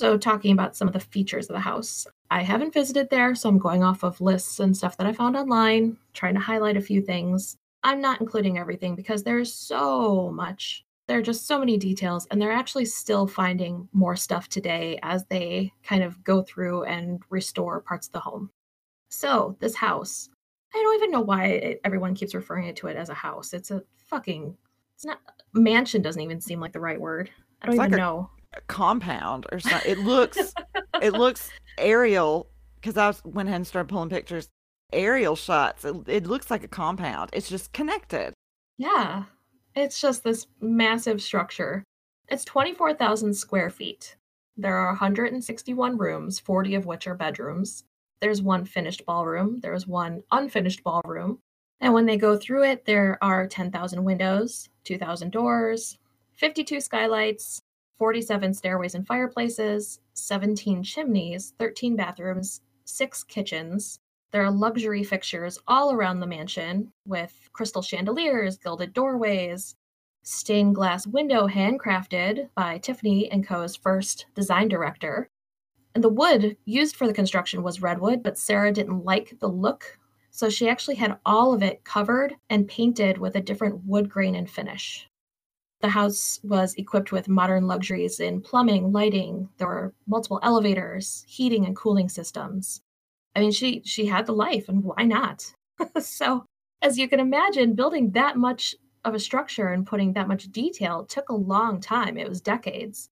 So, 0.00 0.16
talking 0.16 0.52
about 0.52 0.74
some 0.74 0.88
of 0.88 0.94
the 0.94 1.00
features 1.00 1.50
of 1.50 1.54
the 1.54 1.60
house, 1.60 2.06
I 2.30 2.40
haven't 2.40 2.72
visited 2.72 3.10
there, 3.10 3.34
so 3.34 3.50
I'm 3.50 3.58
going 3.58 3.84
off 3.84 4.02
of 4.02 4.18
lists 4.18 4.58
and 4.58 4.74
stuff 4.74 4.96
that 4.96 5.06
I 5.06 5.12
found 5.12 5.36
online, 5.36 5.98
trying 6.14 6.32
to 6.32 6.40
highlight 6.40 6.78
a 6.78 6.80
few 6.80 7.02
things. 7.02 7.58
I'm 7.82 8.00
not 8.00 8.18
including 8.18 8.56
everything 8.56 8.94
because 8.94 9.22
there's 9.22 9.52
so 9.52 10.30
much. 10.30 10.86
There 11.06 11.18
are 11.18 11.22
just 11.22 11.46
so 11.46 11.58
many 11.58 11.76
details, 11.76 12.26
and 12.30 12.40
they're 12.40 12.50
actually 12.50 12.86
still 12.86 13.26
finding 13.26 13.90
more 13.92 14.16
stuff 14.16 14.48
today 14.48 14.98
as 15.02 15.26
they 15.26 15.70
kind 15.82 16.02
of 16.02 16.24
go 16.24 16.40
through 16.40 16.84
and 16.84 17.20
restore 17.28 17.82
parts 17.82 18.06
of 18.06 18.14
the 18.14 18.20
home. 18.20 18.48
So, 19.10 19.54
this 19.60 19.74
house, 19.74 20.30
I 20.74 20.78
don't 20.78 20.94
even 20.96 21.10
know 21.10 21.20
why 21.20 21.44
it, 21.44 21.80
everyone 21.84 22.14
keeps 22.14 22.34
referring 22.34 22.74
to 22.74 22.86
it 22.86 22.96
as 22.96 23.10
a 23.10 23.14
house. 23.14 23.52
It's 23.52 23.70
a 23.70 23.82
fucking, 24.06 24.56
it's 24.94 25.04
not, 25.04 25.18
mansion 25.52 26.00
doesn't 26.00 26.22
even 26.22 26.40
seem 26.40 26.58
like 26.58 26.72
the 26.72 26.80
right 26.80 26.98
word. 26.98 27.28
I 27.60 27.66
don't 27.66 27.74
It's 27.74 27.80
even 27.82 27.90
like 27.90 27.98
a- 28.00 28.02
know. 28.02 28.30
Compound 28.66 29.46
or 29.52 29.60
something. 29.60 29.90
It 29.90 29.98
looks 29.98 30.54
it 31.02 31.12
looks 31.12 31.50
aerial 31.78 32.48
because 32.76 32.96
I 32.96 33.14
went 33.28 33.48
ahead 33.48 33.56
and 33.56 33.66
started 33.66 33.88
pulling 33.88 34.10
pictures. 34.10 34.48
Aerial 34.92 35.36
shots. 35.36 35.84
It, 35.84 35.94
it 36.08 36.26
looks 36.26 36.50
like 36.50 36.64
a 36.64 36.68
compound. 36.68 37.30
It's 37.32 37.48
just 37.48 37.72
connected. 37.72 38.32
Yeah, 38.76 39.24
it's 39.76 40.00
just 40.00 40.24
this 40.24 40.46
massive 40.60 41.22
structure. 41.22 41.84
It's 42.28 42.44
24,000 42.44 43.34
square 43.34 43.70
feet. 43.70 44.16
There 44.56 44.76
are 44.76 44.88
161 44.88 45.96
rooms, 45.96 46.40
40 46.40 46.74
of 46.74 46.86
which 46.86 47.06
are 47.06 47.14
bedrooms. 47.14 47.84
There's 48.20 48.42
one 48.42 48.64
finished 48.64 49.06
ballroom, 49.06 49.60
there's 49.60 49.86
one 49.86 50.22
unfinished 50.30 50.82
ballroom. 50.82 51.38
And 51.80 51.94
when 51.94 52.04
they 52.04 52.18
go 52.18 52.36
through 52.36 52.64
it, 52.64 52.84
there 52.84 53.16
are 53.22 53.46
10,000 53.46 54.04
windows, 54.04 54.68
2,000 54.84 55.30
doors, 55.32 55.96
52 56.36 56.80
skylights, 56.80 57.62
47 58.00 58.54
stairways 58.54 58.94
and 58.94 59.06
fireplaces, 59.06 60.00
17 60.14 60.82
chimneys, 60.82 61.52
13 61.58 61.96
bathrooms, 61.96 62.62
six 62.86 63.22
kitchens. 63.22 64.00
There 64.30 64.42
are 64.42 64.50
luxury 64.50 65.04
fixtures 65.04 65.58
all 65.68 65.92
around 65.92 66.20
the 66.20 66.26
mansion 66.26 66.90
with 67.06 67.50
crystal 67.52 67.82
chandeliers, 67.82 68.56
gilded 68.56 68.94
doorways, 68.94 69.76
stained 70.22 70.76
glass 70.76 71.06
window 71.06 71.46
handcrafted 71.46 72.48
by 72.54 72.78
Tiffany 72.78 73.30
and 73.30 73.46
Co.'s 73.46 73.76
first 73.76 74.24
design 74.34 74.68
director. 74.68 75.28
And 75.94 76.02
the 76.02 76.08
wood 76.08 76.56
used 76.64 76.96
for 76.96 77.06
the 77.06 77.12
construction 77.12 77.62
was 77.62 77.82
redwood, 77.82 78.22
but 78.22 78.38
Sarah 78.38 78.72
didn't 78.72 79.04
like 79.04 79.36
the 79.40 79.48
look, 79.48 79.98
so 80.30 80.48
she 80.48 80.70
actually 80.70 80.94
had 80.94 81.18
all 81.26 81.52
of 81.52 81.62
it 81.62 81.84
covered 81.84 82.34
and 82.48 82.66
painted 82.66 83.18
with 83.18 83.36
a 83.36 83.42
different 83.42 83.84
wood 83.84 84.08
grain 84.08 84.36
and 84.36 84.48
finish. 84.48 85.09
The 85.80 85.88
house 85.88 86.40
was 86.42 86.74
equipped 86.74 87.10
with 87.10 87.28
modern 87.28 87.66
luxuries 87.66 88.20
in 88.20 88.42
plumbing, 88.42 88.92
lighting. 88.92 89.48
There 89.56 89.66
were 89.66 89.94
multiple 90.06 90.40
elevators, 90.42 91.24
heating 91.26 91.64
and 91.64 91.74
cooling 91.74 92.08
systems. 92.08 92.82
I 93.34 93.40
mean, 93.40 93.52
she 93.52 93.82
she 93.84 94.06
had 94.06 94.26
the 94.26 94.32
life, 94.32 94.68
and 94.68 94.84
why 94.84 95.04
not? 95.04 95.52
so, 96.00 96.44
as 96.82 96.98
you 96.98 97.08
can 97.08 97.20
imagine, 97.20 97.74
building 97.74 98.10
that 98.10 98.36
much 98.36 98.74
of 99.04 99.14
a 99.14 99.18
structure 99.18 99.68
and 99.68 99.86
putting 99.86 100.12
that 100.12 100.28
much 100.28 100.52
detail 100.52 101.04
took 101.06 101.30
a 101.30 101.34
long 101.34 101.80
time. 101.80 102.18
It 102.18 102.28
was 102.28 102.40
decades. 102.40 103.08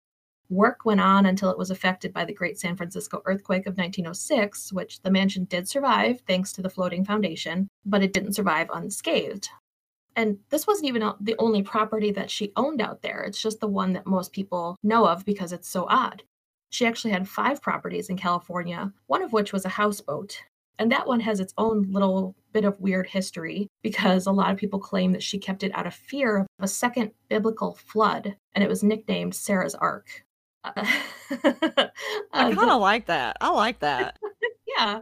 Work 0.50 0.86
went 0.86 1.02
on 1.02 1.26
until 1.26 1.50
it 1.50 1.58
was 1.58 1.72
affected 1.72 2.14
by 2.14 2.26
the 2.26 2.34
Great 2.34 2.60
San 2.60 2.78
Francisco 2.78 3.22
earthquake 3.26 3.66
of 3.66 3.78
1906, 3.78 4.72
which 4.72 5.02
the 5.02 5.12
mansion 5.12 5.46
did 5.46 5.68
survive 5.68 6.22
thanks 6.28 6.54
to 6.54 6.62
the 6.62 6.70
floating 6.70 7.04
foundation, 7.04 7.68
but 7.86 8.04
it 8.04 8.14
didn't 8.14 8.34
survive 8.34 8.70
unscathed. 8.74 9.50
And 10.16 10.38
this 10.50 10.68
wasn't 10.68 10.88
even 10.88 11.12
the 11.20 11.36
only 11.40 11.64
property 11.64 12.12
that 12.12 12.30
she 12.30 12.52
owned 12.56 12.82
out 12.82 13.02
there. 13.02 13.24
It's 13.24 13.42
just 13.42 13.60
the 13.60 13.68
one 13.68 13.94
that 13.94 14.06
most 14.06 14.32
people 14.32 14.78
know 14.84 15.08
of 15.08 15.26
because 15.26 15.52
it's 15.52 15.68
so 15.68 15.86
odd. 15.90 16.24
She 16.70 16.86
actually 16.86 17.12
had 17.12 17.28
five 17.28 17.62
properties 17.62 18.10
in 18.10 18.18
California, 18.18 18.92
one 19.08 19.22
of 19.22 19.34
which 19.34 19.54
was 19.54 19.66
a 19.66 19.70
houseboat. 19.70 20.40
And 20.80 20.92
that 20.92 21.08
one 21.08 21.20
has 21.20 21.40
its 21.40 21.54
own 21.58 21.92
little 21.92 22.36
bit 22.52 22.66
of 22.66 22.80
weird 22.80 23.08
history 23.08 23.68
because 23.84 24.26
a 24.26 24.32
lot 24.32 24.52
of 24.52 24.58
people 24.58 24.80
claim 24.80 25.12
that 25.12 25.24
she 25.24 25.38
kept 25.38 25.64
it 25.64 25.72
out 25.76 25.86
of 25.88 25.94
fear 25.94 26.38
of 26.38 26.48
a 26.60 26.68
second 26.68 27.12
biblical 27.30 27.76
flood, 27.76 28.36
and 28.54 28.64
it 28.64 28.70
was 28.70 28.84
nicknamed 28.84 29.36
Sarah's 29.36 29.76
Ark. 29.76 30.08
Uh, 31.36 31.90
I 32.32 32.56
kind 32.56 32.72
of 32.72 32.82
like 32.82 33.08
that. 33.08 33.38
I 33.42 33.50
like 33.50 33.80
that. 33.80 34.18
yeah. 34.78 35.02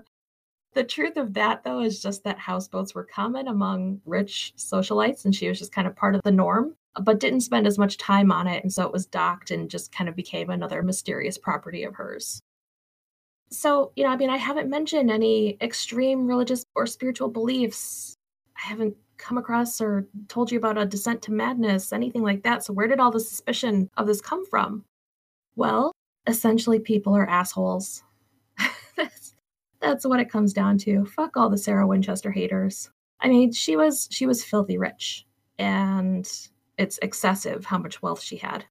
The 0.73 0.83
truth 0.83 1.17
of 1.17 1.33
that, 1.33 1.63
though, 1.63 1.81
is 1.81 2.01
just 2.01 2.23
that 2.23 2.39
houseboats 2.39 2.95
were 2.95 3.03
common 3.03 3.47
among 3.49 4.01
rich 4.05 4.53
socialites, 4.57 5.25
and 5.25 5.35
she 5.35 5.49
was 5.49 5.59
just 5.59 5.73
kind 5.73 5.87
of 5.87 5.95
part 5.95 6.15
of 6.15 6.21
the 6.23 6.31
norm, 6.31 6.75
but 7.01 7.19
didn't 7.19 7.41
spend 7.41 7.67
as 7.67 7.77
much 7.77 7.97
time 7.97 8.31
on 8.31 8.47
it. 8.47 8.63
And 8.63 8.71
so 8.71 8.85
it 8.85 8.93
was 8.93 9.05
docked 9.05 9.51
and 9.51 9.69
just 9.69 9.91
kind 9.91 10.07
of 10.07 10.15
became 10.15 10.49
another 10.49 10.81
mysterious 10.81 11.37
property 11.37 11.83
of 11.83 11.95
hers. 11.95 12.41
So, 13.49 13.91
you 13.97 14.05
know, 14.05 14.09
I 14.11 14.15
mean, 14.15 14.29
I 14.29 14.37
haven't 14.37 14.69
mentioned 14.69 15.11
any 15.11 15.57
extreme 15.59 16.25
religious 16.25 16.63
or 16.73 16.87
spiritual 16.87 17.27
beliefs. 17.27 18.15
I 18.55 18.67
haven't 18.67 18.95
come 19.17 19.37
across 19.37 19.81
or 19.81 20.07
told 20.29 20.51
you 20.51 20.57
about 20.57 20.77
a 20.77 20.85
descent 20.85 21.21
to 21.23 21.33
madness, 21.33 21.91
anything 21.91 22.23
like 22.23 22.43
that. 22.43 22.63
So, 22.63 22.71
where 22.71 22.87
did 22.87 23.01
all 23.01 23.11
the 23.11 23.19
suspicion 23.19 23.89
of 23.97 24.07
this 24.07 24.21
come 24.21 24.45
from? 24.45 24.85
Well, 25.57 25.91
essentially, 26.27 26.79
people 26.79 27.13
are 27.15 27.29
assholes. 27.29 28.03
That's, 29.81 30.05
what 30.05 30.19
it 30.19 30.29
comes 30.29 30.53
down 30.53 30.77
to. 30.79 31.05
Fuck 31.05 31.37
all 31.37 31.49
the 31.49 31.57
Sarah 31.57 31.87
Winchester 31.87 32.31
haters. 32.31 32.89
I 33.19 33.27
mean, 33.27 33.51
she 33.51 33.75
was 33.75 34.07
she 34.11 34.25
was 34.25 34.43
filthy 34.43 34.77
rich, 34.77 35.25
and 35.59 36.29
it's 36.77 36.99
excessive 37.01 37.65
how 37.65 37.77
much 37.77 38.01
wealth 38.01 38.21
she 38.21 38.37
had. 38.37 38.65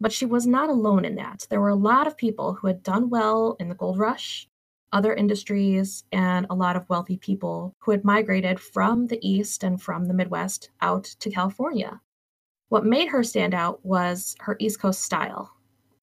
But 0.00 0.12
she 0.12 0.24
was 0.24 0.46
not 0.46 0.70
alone 0.70 1.04
in 1.04 1.16
that. 1.16 1.46
There 1.50 1.60
were 1.60 1.68
a 1.68 1.74
lot 1.74 2.06
of 2.06 2.16
people 2.16 2.54
who 2.54 2.66
had 2.66 2.82
done 2.82 3.10
well 3.10 3.56
in 3.60 3.68
the 3.68 3.74
gold 3.74 3.98
rush, 3.98 4.48
other 4.92 5.14
industries, 5.14 6.04
and 6.12 6.46
a 6.48 6.54
lot 6.54 6.76
of 6.76 6.88
wealthy 6.88 7.18
people 7.18 7.74
who 7.78 7.90
had 7.90 8.04
migrated 8.04 8.58
from 8.58 9.06
the 9.06 9.18
East 9.26 9.62
and 9.62 9.80
from 9.80 10.06
the 10.06 10.14
Midwest 10.14 10.70
out 10.80 11.04
to 11.04 11.30
California. 11.30 12.00
What 12.70 12.86
made 12.86 13.08
her 13.08 13.22
stand 13.22 13.52
out 13.52 13.84
was 13.84 14.36
her 14.40 14.56
East 14.58 14.80
Coast 14.80 15.02
style. 15.02 15.52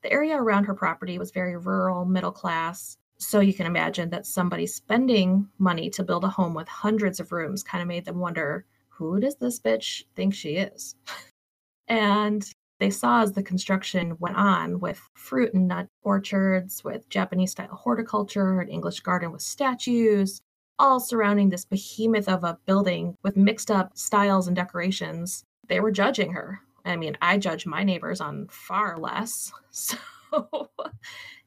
The 0.03 0.11
area 0.11 0.35
around 0.35 0.65
her 0.65 0.75
property 0.75 1.17
was 1.17 1.31
very 1.31 1.57
rural, 1.57 2.05
middle 2.05 2.31
class, 2.31 2.97
so 3.19 3.39
you 3.39 3.53
can 3.53 3.65
imagine 3.65 4.09
that 4.09 4.25
somebody 4.25 4.67
spending 4.67 5.47
money 5.57 5.89
to 5.89 6.03
build 6.03 6.23
a 6.23 6.29
home 6.29 6.53
with 6.53 6.67
hundreds 6.67 7.19
of 7.19 7.31
rooms 7.31 7.63
kind 7.63 7.81
of 7.81 7.87
made 7.87 8.05
them 8.05 8.19
wonder 8.19 8.65
who 8.89 9.19
does 9.19 9.35
this 9.35 9.59
bitch 9.59 10.03
think 10.15 10.33
she 10.33 10.57
is? 10.57 10.95
and 11.87 12.49
they 12.79 12.89
saw 12.89 13.21
as 13.21 13.31
the 13.31 13.43
construction 13.43 14.15
went 14.19 14.35
on 14.37 14.79
with 14.79 15.01
fruit 15.15 15.53
and 15.53 15.67
nut 15.67 15.87
orchards, 16.03 16.83
with 16.83 17.09
Japanese 17.09 17.51
style 17.51 17.75
horticulture, 17.75 18.59
an 18.59 18.69
English 18.69 18.99
garden 18.99 19.31
with 19.31 19.41
statues, 19.41 20.41
all 20.79 20.99
surrounding 20.99 21.49
this 21.49 21.65
behemoth 21.65 22.29
of 22.29 22.43
a 22.43 22.57
building 22.65 23.15
with 23.23 23.35
mixed 23.35 23.71
up 23.71 23.97
styles 23.97 24.47
and 24.47 24.55
decorations. 24.55 25.43
They 25.67 25.79
were 25.79 25.91
judging 25.91 26.33
her. 26.33 26.59
I 26.85 26.95
mean, 26.95 27.17
I 27.21 27.37
judge 27.37 27.65
my 27.65 27.83
neighbors 27.83 28.21
on 28.21 28.47
far 28.49 28.97
less. 28.97 29.51
So 29.71 29.97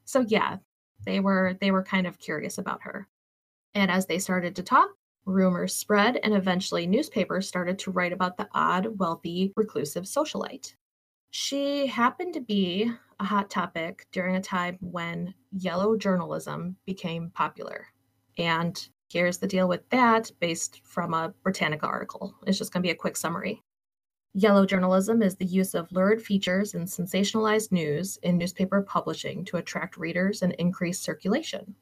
so 0.05 0.25
yeah, 0.27 0.57
they 1.05 1.19
were 1.19 1.57
they 1.59 1.71
were 1.71 1.83
kind 1.83 2.07
of 2.07 2.19
curious 2.19 2.57
about 2.57 2.81
her. 2.83 3.07
And 3.73 3.89
as 3.89 4.05
they 4.05 4.19
started 4.19 4.55
to 4.55 4.63
talk, 4.63 4.89
rumors 5.25 5.75
spread 5.75 6.17
and 6.23 6.33
eventually 6.33 6.87
newspapers 6.87 7.47
started 7.47 7.79
to 7.79 7.91
write 7.91 8.13
about 8.13 8.37
the 8.37 8.47
odd, 8.53 8.99
wealthy, 8.99 9.53
reclusive 9.55 10.03
socialite. 10.03 10.73
She 11.29 11.87
happened 11.87 12.33
to 12.33 12.41
be 12.41 12.91
a 13.19 13.23
hot 13.23 13.49
topic 13.49 14.05
during 14.11 14.35
a 14.35 14.41
time 14.41 14.77
when 14.81 15.33
yellow 15.51 15.95
journalism 15.95 16.75
became 16.85 17.29
popular. 17.29 17.87
And 18.37 18.87
here's 19.09 19.37
the 19.37 19.47
deal 19.47 19.67
with 19.67 19.87
that 19.89 20.31
based 20.39 20.81
from 20.83 21.13
a 21.13 21.33
Britannica 21.43 21.85
article. 21.85 22.33
It's 22.45 22.57
just 22.57 22.73
going 22.73 22.81
to 22.81 22.87
be 22.87 22.91
a 22.91 22.95
quick 22.95 23.15
summary. 23.15 23.61
Yellow 24.33 24.65
journalism 24.65 25.21
is 25.21 25.35
the 25.35 25.45
use 25.45 25.73
of 25.73 25.91
lurid 25.91 26.21
features 26.21 26.73
and 26.73 26.87
sensationalized 26.87 27.71
news 27.71 28.17
in 28.23 28.37
newspaper 28.37 28.81
publishing 28.81 29.43
to 29.45 29.57
attract 29.57 29.97
readers 29.97 30.41
and 30.41 30.53
increase 30.53 31.01
circulation. 31.01 31.75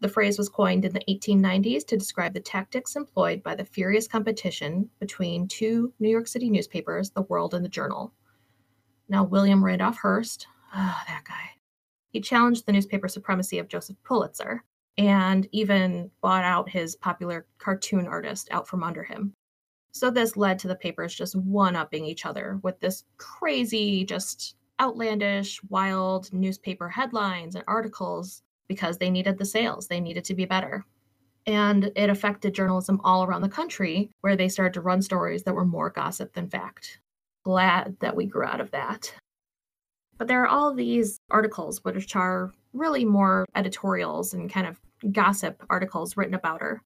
The 0.00 0.08
phrase 0.08 0.38
was 0.38 0.48
coined 0.48 0.84
in 0.84 0.92
the 0.92 1.04
1890s 1.08 1.86
to 1.86 1.96
describe 1.96 2.34
the 2.34 2.40
tactics 2.40 2.96
employed 2.96 3.42
by 3.42 3.54
the 3.54 3.64
furious 3.64 4.06
competition 4.06 4.88
between 5.00 5.48
two 5.48 5.92
New 5.98 6.08
York 6.08 6.28
City 6.28 6.50
newspapers, 6.50 7.10
The 7.10 7.22
World 7.22 7.54
and 7.54 7.64
The 7.64 7.68
Journal, 7.68 8.12
now 9.08 9.24
William 9.24 9.64
Randolph 9.64 9.98
Hearst, 9.98 10.48
oh, 10.74 11.00
that 11.06 11.24
guy, 11.24 11.50
he 12.10 12.20
challenged 12.20 12.66
the 12.66 12.72
newspaper 12.72 13.08
supremacy 13.08 13.58
of 13.58 13.68
Joseph 13.68 13.96
Pulitzer 14.04 14.64
and 14.98 15.46
even 15.52 16.10
bought 16.20 16.44
out 16.44 16.68
his 16.68 16.96
popular 16.96 17.46
cartoon 17.58 18.06
artist 18.06 18.48
out 18.50 18.66
from 18.66 18.82
under 18.82 19.04
him. 19.04 19.34
So 19.96 20.10
this 20.10 20.36
led 20.36 20.58
to 20.58 20.68
the 20.68 20.76
papers 20.76 21.14
just 21.14 21.34
one 21.34 21.74
upping 21.74 22.04
each 22.04 22.26
other 22.26 22.60
with 22.62 22.78
this 22.80 23.04
crazy, 23.16 24.04
just 24.04 24.54
outlandish, 24.78 25.58
wild 25.70 26.30
newspaper 26.34 26.90
headlines 26.90 27.54
and 27.54 27.64
articles 27.66 28.42
because 28.68 28.98
they 28.98 29.08
needed 29.08 29.38
the 29.38 29.46
sales, 29.46 29.88
they 29.88 29.98
needed 29.98 30.22
to 30.24 30.34
be 30.34 30.44
better. 30.44 30.84
And 31.46 31.92
it 31.96 32.10
affected 32.10 32.54
journalism 32.54 33.00
all 33.04 33.24
around 33.24 33.40
the 33.40 33.48
country 33.48 34.10
where 34.20 34.36
they 34.36 34.50
started 34.50 34.74
to 34.74 34.82
run 34.82 35.00
stories 35.00 35.44
that 35.44 35.54
were 35.54 35.64
more 35.64 35.88
gossip 35.88 36.34
than 36.34 36.50
fact 36.50 37.00
glad 37.42 37.96
that 38.00 38.14
we 38.14 38.26
grew 38.26 38.44
out 38.44 38.60
of 38.60 38.72
that. 38.72 39.14
But 40.18 40.28
there 40.28 40.42
are 40.42 40.48
all 40.48 40.74
these 40.74 41.20
articles, 41.30 41.82
which 41.84 42.14
are 42.14 42.52
really 42.74 43.06
more 43.06 43.46
editorials 43.54 44.34
and 44.34 44.52
kind 44.52 44.66
of 44.66 44.78
gossip 45.10 45.64
articles 45.70 46.18
written 46.18 46.34
about 46.34 46.60
her. 46.60 46.82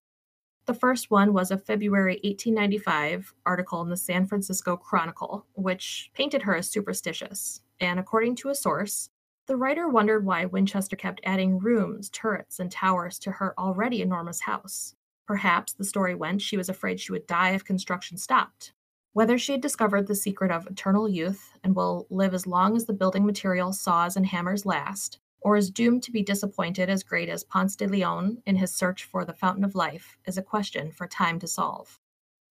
The 0.71 0.79
first 0.79 1.11
one 1.11 1.33
was 1.33 1.51
a 1.51 1.59
February 1.59 2.21
1895 2.23 3.35
article 3.45 3.83
in 3.83 3.89
the 3.89 3.97
San 3.97 4.25
Francisco 4.25 4.77
Chronicle, 4.77 5.45
which 5.55 6.13
painted 6.15 6.43
her 6.43 6.55
as 6.55 6.71
superstitious. 6.71 7.61
And 7.81 7.99
according 7.99 8.37
to 8.37 8.51
a 8.51 8.55
source, 8.55 9.11
the 9.49 9.57
writer 9.57 9.89
wondered 9.89 10.25
why 10.25 10.45
Winchester 10.45 10.95
kept 10.95 11.23
adding 11.25 11.59
rooms, 11.59 12.09
turrets, 12.09 12.61
and 12.61 12.71
towers 12.71 13.19
to 13.19 13.33
her 13.33 13.53
already 13.59 14.01
enormous 14.01 14.43
house. 14.43 14.95
Perhaps, 15.27 15.73
the 15.73 15.83
story 15.83 16.15
went, 16.15 16.41
she 16.41 16.57
was 16.57 16.69
afraid 16.69 17.01
she 17.01 17.11
would 17.11 17.27
die 17.27 17.51
if 17.51 17.65
construction 17.65 18.17
stopped. 18.17 18.73
Whether 19.13 19.39
she 19.39 19.51
had 19.51 19.61
discovered 19.61 20.07
the 20.07 20.15
secret 20.15 20.53
of 20.53 20.69
eternal 20.69 21.09
youth 21.09 21.53
and 21.65 21.75
will 21.75 22.07
live 22.11 22.33
as 22.33 22.47
long 22.47 22.77
as 22.77 22.85
the 22.85 22.93
building 22.93 23.27
material 23.27 23.73
saws 23.73 24.17
and 24.17 24.25
hammers 24.25 24.65
last, 24.65 25.19
or 25.41 25.57
is 25.57 25.71
doomed 25.71 26.03
to 26.03 26.13
be 26.13 26.23
disappointed 26.23 26.91
as 26.91 27.03
great 27.03 27.29
as 27.29 27.45
Ponce 27.45 27.77
de 27.77 27.87
Leon 27.87 28.43
in 28.47 28.57
his 28.57 28.75
search 28.75 29.05
for 29.05 29.25
the 29.25 29.33
fountain 29.33 29.65
of 29.65 29.75
life, 29.75 30.19
is 30.27 30.39
a 30.39 30.43
question 30.43 30.91
for 30.93 31.07
time 31.07 31.39
to 31.39 31.47
solve. 31.47 31.99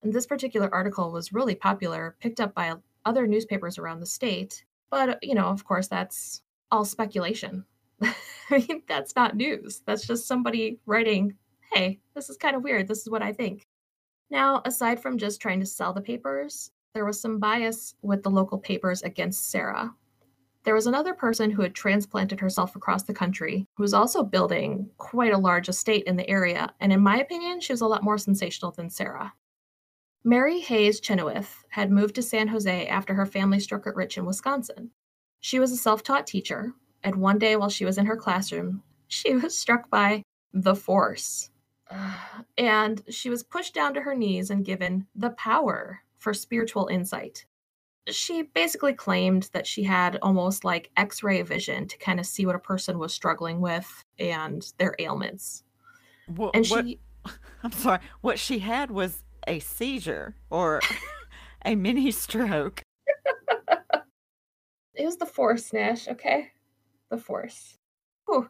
And 0.01 0.13
this 0.13 0.25
particular 0.25 0.73
article 0.73 1.11
was 1.11 1.33
really 1.33 1.55
popular, 1.55 2.15
picked 2.19 2.39
up 2.39 2.53
by 2.53 2.73
other 3.05 3.27
newspapers 3.27 3.77
around 3.77 3.99
the 3.99 4.05
state, 4.05 4.65
but 4.89 5.19
you 5.23 5.35
know, 5.35 5.47
of 5.47 5.65
course, 5.65 5.87
that's 5.87 6.41
all 6.71 6.85
speculation. 6.85 7.65
I 8.01 8.13
mean, 8.51 8.83
that's 8.87 9.15
not 9.15 9.35
news. 9.35 9.81
That's 9.85 10.07
just 10.07 10.27
somebody 10.27 10.79
writing, 10.85 11.35
hey, 11.73 11.99
this 12.15 12.29
is 12.29 12.37
kind 12.37 12.55
of 12.55 12.63
weird. 12.63 12.87
This 12.87 12.99
is 12.99 13.09
what 13.09 13.21
I 13.21 13.33
think. 13.33 13.67
Now, 14.29 14.61
aside 14.65 15.01
from 15.01 15.17
just 15.17 15.41
trying 15.41 15.59
to 15.59 15.65
sell 15.65 15.93
the 15.93 16.01
papers, 16.01 16.71
there 16.93 17.05
was 17.05 17.19
some 17.19 17.39
bias 17.39 17.95
with 18.01 18.23
the 18.23 18.29
local 18.29 18.57
papers 18.57 19.01
against 19.01 19.49
Sarah. 19.51 19.93
There 20.69 20.75
was 20.75 20.85
another 20.85 21.15
person 21.15 21.49
who 21.49 21.63
had 21.63 21.73
transplanted 21.73 22.39
herself 22.39 22.75
across 22.75 23.01
the 23.01 23.11
country 23.11 23.65
who 23.73 23.81
was 23.81 23.95
also 23.95 24.21
building 24.21 24.87
quite 24.99 25.33
a 25.33 25.37
large 25.39 25.67
estate 25.67 26.03
in 26.03 26.15
the 26.15 26.29
area, 26.29 26.71
and 26.79 26.93
in 26.93 27.01
my 27.01 27.17
opinion, 27.17 27.59
she 27.59 27.73
was 27.73 27.81
a 27.81 27.87
lot 27.87 28.03
more 28.03 28.19
sensational 28.19 28.69
than 28.69 28.91
Sarah. 28.91 29.33
Mary 30.23 30.59
Hayes 30.59 30.99
Chenoweth 30.99 31.65
had 31.69 31.89
moved 31.89 32.13
to 32.13 32.21
San 32.21 32.47
Jose 32.49 32.85
after 32.85 33.15
her 33.15 33.25
family 33.25 33.59
struck 33.59 33.87
it 33.87 33.95
rich 33.95 34.15
in 34.19 34.27
Wisconsin. 34.27 34.91
She 35.39 35.59
was 35.59 35.71
a 35.71 35.75
self 35.75 36.03
taught 36.03 36.27
teacher, 36.27 36.71
and 37.03 37.15
one 37.15 37.39
day 37.39 37.55
while 37.55 37.69
she 37.69 37.85
was 37.85 37.97
in 37.97 38.05
her 38.05 38.15
classroom, 38.15 38.83
she 39.07 39.33
was 39.37 39.57
struck 39.57 39.89
by 39.89 40.21
the 40.53 40.75
Force, 40.75 41.49
and 42.59 43.01
she 43.09 43.31
was 43.31 43.41
pushed 43.41 43.73
down 43.73 43.95
to 43.95 44.01
her 44.01 44.13
knees 44.13 44.51
and 44.51 44.63
given 44.63 45.07
the 45.15 45.31
power 45.31 46.01
for 46.19 46.31
spiritual 46.31 46.85
insight. 46.91 47.47
She 48.07 48.43
basically 48.43 48.93
claimed 48.93 49.49
that 49.53 49.67
she 49.67 49.83
had 49.83 50.17
almost 50.21 50.63
like 50.63 50.89
x 50.97 51.21
ray 51.21 51.41
vision 51.41 51.87
to 51.87 51.97
kind 51.97 52.19
of 52.19 52.25
see 52.25 52.45
what 52.45 52.55
a 52.55 52.59
person 52.59 52.97
was 52.97 53.13
struggling 53.13 53.61
with 53.61 54.03
and 54.17 54.65
their 54.77 54.95
ailments. 54.99 55.63
What, 56.27 56.55
and 56.55 56.65
she. 56.65 56.99
What, 57.23 57.33
I'm 57.63 57.71
sorry. 57.71 57.99
What 58.21 58.39
she 58.39 58.59
had 58.59 58.89
was 58.89 59.23
a 59.47 59.59
seizure 59.59 60.35
or 60.49 60.81
a 61.65 61.75
mini 61.75 62.11
stroke. 62.11 62.81
it 64.95 65.05
was 65.05 65.17
the 65.17 65.25
force, 65.25 65.71
Nash, 65.73 66.07
okay? 66.07 66.51
the 67.09 67.17
Force. 67.17 67.77
Whew. 68.27 68.49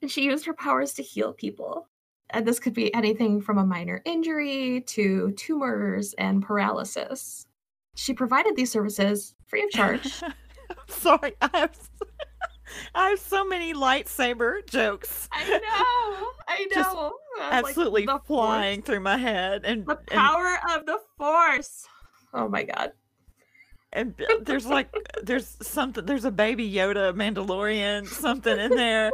And 0.00 0.10
she 0.10 0.24
used 0.24 0.46
her 0.46 0.54
powers 0.54 0.94
to 0.94 1.02
heal 1.02 1.32
people. 1.32 1.88
And 2.30 2.46
this 2.46 2.58
could 2.58 2.74
be 2.74 2.92
anything 2.94 3.40
from 3.40 3.58
a 3.58 3.66
minor 3.66 4.00
injury 4.04 4.82
to 4.88 5.32
tumors 5.32 6.14
and 6.14 6.42
paralysis. 6.42 7.46
She 7.94 8.14
provided 8.14 8.56
these 8.56 8.70
services 8.72 9.34
free 9.48 9.62
of 9.64 9.70
charge. 9.70 10.22
Sorry, 10.88 11.34
I 11.42 11.50
have 11.52 11.78
I 12.94 13.10
have 13.10 13.18
so 13.18 13.44
many 13.44 13.74
lightsaber 13.74 14.66
jokes. 14.68 15.28
I 15.32 15.44
know. 15.48 16.28
I 16.48 16.66
know. 16.74 17.12
Like 17.38 17.52
Absolutely 17.52 18.06
the 18.06 18.18
flying 18.26 18.80
Force. 18.80 18.86
through 18.86 19.00
my 19.00 19.16
head, 19.18 19.62
and 19.64 19.84
The 19.86 19.98
and, 19.98 20.06
power 20.08 20.58
of 20.74 20.86
the 20.86 20.98
Force. 21.18 21.86
Oh 22.32 22.48
my 22.48 22.62
god. 22.62 22.92
and 23.92 24.14
there's 24.40 24.64
like 24.66 24.88
there's 25.22 25.58
something 25.60 26.06
there's 26.06 26.24
a 26.24 26.30
baby 26.30 26.70
Yoda 26.72 27.12
Mandalorian 27.14 28.06
something 28.06 28.58
in 28.58 28.70
there. 28.70 29.10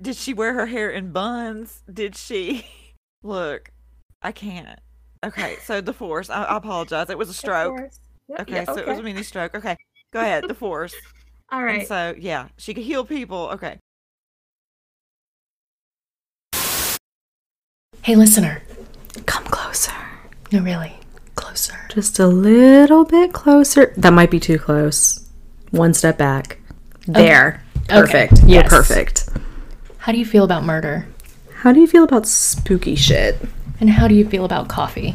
Did 0.00 0.14
she 0.16 0.32
wear 0.32 0.54
her 0.54 0.66
hair 0.66 0.88
in 0.90 1.10
buns? 1.12 1.82
Did 1.92 2.14
she? 2.16 2.64
Look, 3.24 3.72
I 4.22 4.30
can't. 4.32 4.78
Okay, 5.24 5.56
so 5.64 5.80
the 5.80 5.92
force. 5.92 6.30
I, 6.30 6.44
I 6.44 6.56
apologize. 6.56 7.10
It 7.10 7.18
was 7.18 7.28
a 7.28 7.32
The 7.32 7.34
stroke. 7.38 7.78
Force. 7.78 8.00
Yep, 8.28 8.40
Okay, 8.42 8.52
yeah, 8.54 8.64
so 8.64 8.76
it 8.76 8.86
was 8.86 8.98
a 8.98 9.02
mini 9.02 9.22
stroke. 9.22 9.54
Okay, 9.54 9.76
go 10.12 10.20
ahead. 10.20 10.44
The 10.48 10.54
force. 10.54 10.94
All 11.52 11.62
right. 11.62 11.80
And 11.80 11.88
so 11.88 12.14
yeah, 12.18 12.48
she 12.58 12.72
could 12.74 12.84
heal 12.84 13.04
people. 13.04 13.50
Okay. 13.54 13.78
Hey, 18.02 18.16
listener, 18.16 18.62
come 19.26 19.44
closer. 19.44 19.92
No, 20.52 20.60
really, 20.62 20.94
closer. 21.34 21.74
Just 21.90 22.18
a 22.18 22.26
little 22.26 23.04
bit 23.04 23.32
closer. 23.32 23.92
That 23.96 24.12
might 24.12 24.30
be 24.30 24.40
too 24.40 24.58
close. 24.58 25.28
One 25.70 25.92
step 25.92 26.16
back. 26.16 26.58
There. 27.06 27.62
Okay. 27.90 28.28
Perfect. 28.28 28.40
You're 28.42 28.62
Yes. 28.62 28.70
perfect. 28.70 29.28
How 29.98 30.12
do 30.12 30.18
you 30.18 30.24
feel 30.24 30.44
about 30.44 30.64
murder? 30.64 31.06
How 31.56 31.72
do 31.72 31.80
you 31.80 31.86
feel 31.86 32.04
about 32.04 32.26
spooky 32.26 32.94
shit? 32.94 33.36
And 33.80 33.90
how 33.90 34.06
do 34.06 34.14
you 34.14 34.28
feel 34.28 34.44
about 34.44 34.68
coffee? 34.68 35.14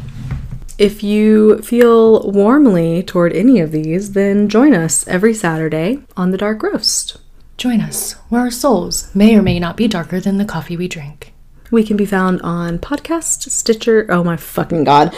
If 0.78 1.02
you 1.02 1.62
feel 1.62 2.30
warmly 2.30 3.02
toward 3.02 3.32
any 3.32 3.60
of 3.60 3.72
these, 3.72 4.12
then 4.12 4.48
join 4.48 4.74
us 4.74 5.06
every 5.08 5.32
Saturday 5.32 6.00
on 6.16 6.32
The 6.32 6.36
Dark 6.36 6.62
Roast. 6.62 7.16
Join 7.56 7.80
us, 7.80 8.12
where 8.28 8.42
our 8.42 8.50
souls 8.50 9.14
may 9.14 9.34
or 9.36 9.42
may 9.42 9.58
not 9.58 9.76
be 9.78 9.88
darker 9.88 10.20
than 10.20 10.36
the 10.36 10.44
coffee 10.44 10.76
we 10.76 10.88
drink. 10.88 11.32
We 11.70 11.82
can 11.82 11.96
be 11.96 12.04
found 12.04 12.42
on 12.42 12.78
Podcast, 12.78 13.50
Stitcher. 13.50 14.06
Oh 14.10 14.22
my 14.22 14.36
fucking 14.36 14.84
god. 14.84 15.14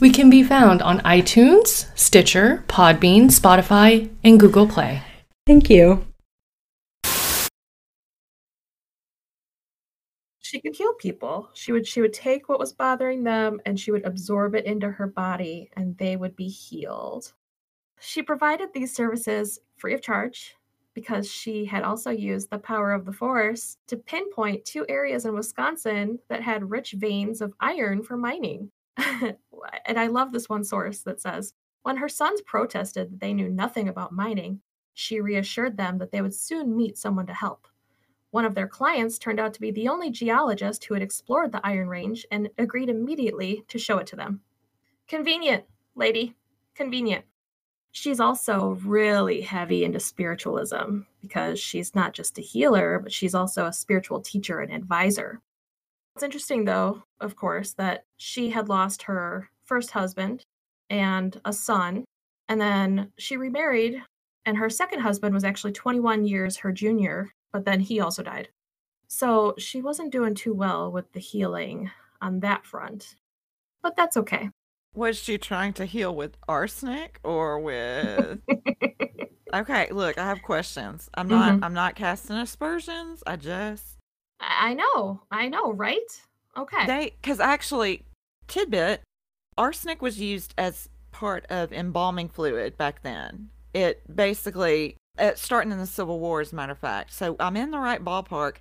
We 0.00 0.10
can 0.10 0.30
be 0.30 0.42
found 0.42 0.82
on 0.82 1.00
iTunes, 1.00 1.86
Stitcher, 1.96 2.64
Podbean, 2.68 3.26
Spotify, 3.26 4.10
and 4.24 4.40
Google 4.40 4.66
Play. 4.66 5.02
Thank 5.46 5.70
you. 5.70 6.09
She 10.50 10.60
could 10.60 10.74
heal 10.74 10.94
people. 10.94 11.48
She 11.54 11.70
would 11.70 11.86
she 11.86 12.00
would 12.00 12.12
take 12.12 12.48
what 12.48 12.58
was 12.58 12.72
bothering 12.72 13.22
them 13.22 13.60
and 13.64 13.78
she 13.78 13.92
would 13.92 14.04
absorb 14.04 14.56
it 14.56 14.64
into 14.64 14.90
her 14.90 15.06
body 15.06 15.70
and 15.76 15.96
they 15.96 16.16
would 16.16 16.34
be 16.34 16.48
healed. 16.48 17.32
She 18.00 18.22
provided 18.22 18.70
these 18.72 18.94
services 18.94 19.60
free 19.76 19.94
of 19.94 20.02
charge 20.02 20.56
because 20.92 21.30
she 21.30 21.64
had 21.64 21.84
also 21.84 22.10
used 22.10 22.50
the 22.50 22.58
power 22.58 22.92
of 22.92 23.04
the 23.04 23.12
force 23.12 23.76
to 23.86 23.96
pinpoint 23.96 24.64
two 24.64 24.84
areas 24.88 25.24
in 25.24 25.34
Wisconsin 25.34 26.18
that 26.28 26.42
had 26.42 26.68
rich 26.68 26.92
veins 26.92 27.40
of 27.40 27.54
iron 27.60 28.02
for 28.02 28.16
mining. 28.16 28.72
and 28.96 29.36
I 30.00 30.08
love 30.08 30.32
this 30.32 30.48
one 30.48 30.64
source 30.64 31.02
that 31.02 31.20
says 31.20 31.54
when 31.82 31.96
her 31.96 32.08
sons 32.08 32.40
protested 32.42 33.12
that 33.12 33.20
they 33.20 33.32
knew 33.32 33.48
nothing 33.48 33.88
about 33.88 34.12
mining, 34.12 34.60
she 34.94 35.20
reassured 35.20 35.76
them 35.76 35.98
that 35.98 36.10
they 36.10 36.22
would 36.22 36.34
soon 36.34 36.76
meet 36.76 36.98
someone 36.98 37.26
to 37.26 37.34
help. 37.34 37.68
One 38.30 38.44
of 38.44 38.54
their 38.54 38.68
clients 38.68 39.18
turned 39.18 39.40
out 39.40 39.54
to 39.54 39.60
be 39.60 39.70
the 39.70 39.88
only 39.88 40.10
geologist 40.10 40.84
who 40.84 40.94
had 40.94 41.02
explored 41.02 41.50
the 41.50 41.60
Iron 41.66 41.88
Range 41.88 42.24
and 42.30 42.48
agreed 42.58 42.88
immediately 42.88 43.64
to 43.68 43.78
show 43.78 43.98
it 43.98 44.06
to 44.08 44.16
them. 44.16 44.40
Convenient, 45.08 45.64
lady. 45.96 46.36
Convenient. 46.76 47.24
She's 47.92 48.20
also 48.20 48.78
really 48.84 49.40
heavy 49.40 49.84
into 49.84 49.98
spiritualism 49.98 51.00
because 51.20 51.58
she's 51.58 51.94
not 51.96 52.12
just 52.12 52.38
a 52.38 52.42
healer, 52.42 53.00
but 53.00 53.12
she's 53.12 53.34
also 53.34 53.66
a 53.66 53.72
spiritual 53.72 54.20
teacher 54.20 54.60
and 54.60 54.72
advisor. 54.72 55.40
It's 56.14 56.22
interesting, 56.22 56.64
though, 56.64 57.02
of 57.20 57.34
course, 57.34 57.72
that 57.74 58.04
she 58.16 58.50
had 58.50 58.68
lost 58.68 59.02
her 59.02 59.50
first 59.64 59.90
husband 59.90 60.44
and 60.88 61.40
a 61.44 61.52
son, 61.52 62.04
and 62.48 62.60
then 62.60 63.10
she 63.18 63.36
remarried, 63.36 64.02
and 64.44 64.56
her 64.56 64.70
second 64.70 65.00
husband 65.00 65.34
was 65.34 65.44
actually 65.44 65.72
21 65.72 66.24
years 66.24 66.56
her 66.58 66.70
junior, 66.72 67.32
but 67.52 67.64
then 67.64 67.80
he 67.80 68.00
also 68.00 68.22
died. 68.22 68.48
So 69.08 69.54
she 69.58 69.82
wasn't 69.82 70.12
doing 70.12 70.34
too 70.34 70.54
well 70.54 70.90
with 70.90 71.12
the 71.12 71.20
healing 71.20 71.90
on 72.20 72.40
that 72.40 72.64
front. 72.64 73.16
But 73.82 73.96
that's 73.96 74.16
okay. 74.16 74.50
Was 74.94 75.18
she 75.18 75.38
trying 75.38 75.72
to 75.74 75.84
heal 75.84 76.14
with 76.14 76.36
arsenic 76.48 77.20
or 77.22 77.58
with? 77.60 78.40
okay, 79.54 79.88
look, 79.90 80.18
I 80.18 80.24
have 80.24 80.42
questions. 80.42 81.08
I'm 81.14 81.28
not. 81.28 81.54
Mhm. 81.54 81.64
I'm 81.64 81.74
not 81.74 81.94
casting 81.94 82.36
aspersions. 82.36 83.22
I 83.26 83.36
just 83.36 83.98
I 84.40 84.74
know, 84.74 85.22
I 85.30 85.48
know, 85.48 85.72
right? 85.72 86.22
Okay. 86.56 86.86
they 86.86 87.14
because 87.20 87.40
actually, 87.40 88.04
tidbit, 88.48 89.02
arsenic 89.56 90.02
was 90.02 90.20
used 90.20 90.54
as 90.58 90.88
part 91.12 91.46
of 91.50 91.72
embalming 91.72 92.28
fluid 92.28 92.76
back 92.76 93.02
then. 93.02 93.50
It 93.74 94.02
basically 94.14 94.96
uh, 95.20 95.32
starting 95.34 95.70
in 95.70 95.78
the 95.78 95.86
Civil 95.86 96.18
War, 96.18 96.40
as 96.40 96.52
a 96.52 96.56
matter 96.56 96.72
of 96.72 96.78
fact. 96.78 97.12
So 97.12 97.36
I'm 97.38 97.56
in 97.56 97.70
the 97.70 97.78
right 97.78 98.02
ballpark. 98.02 98.56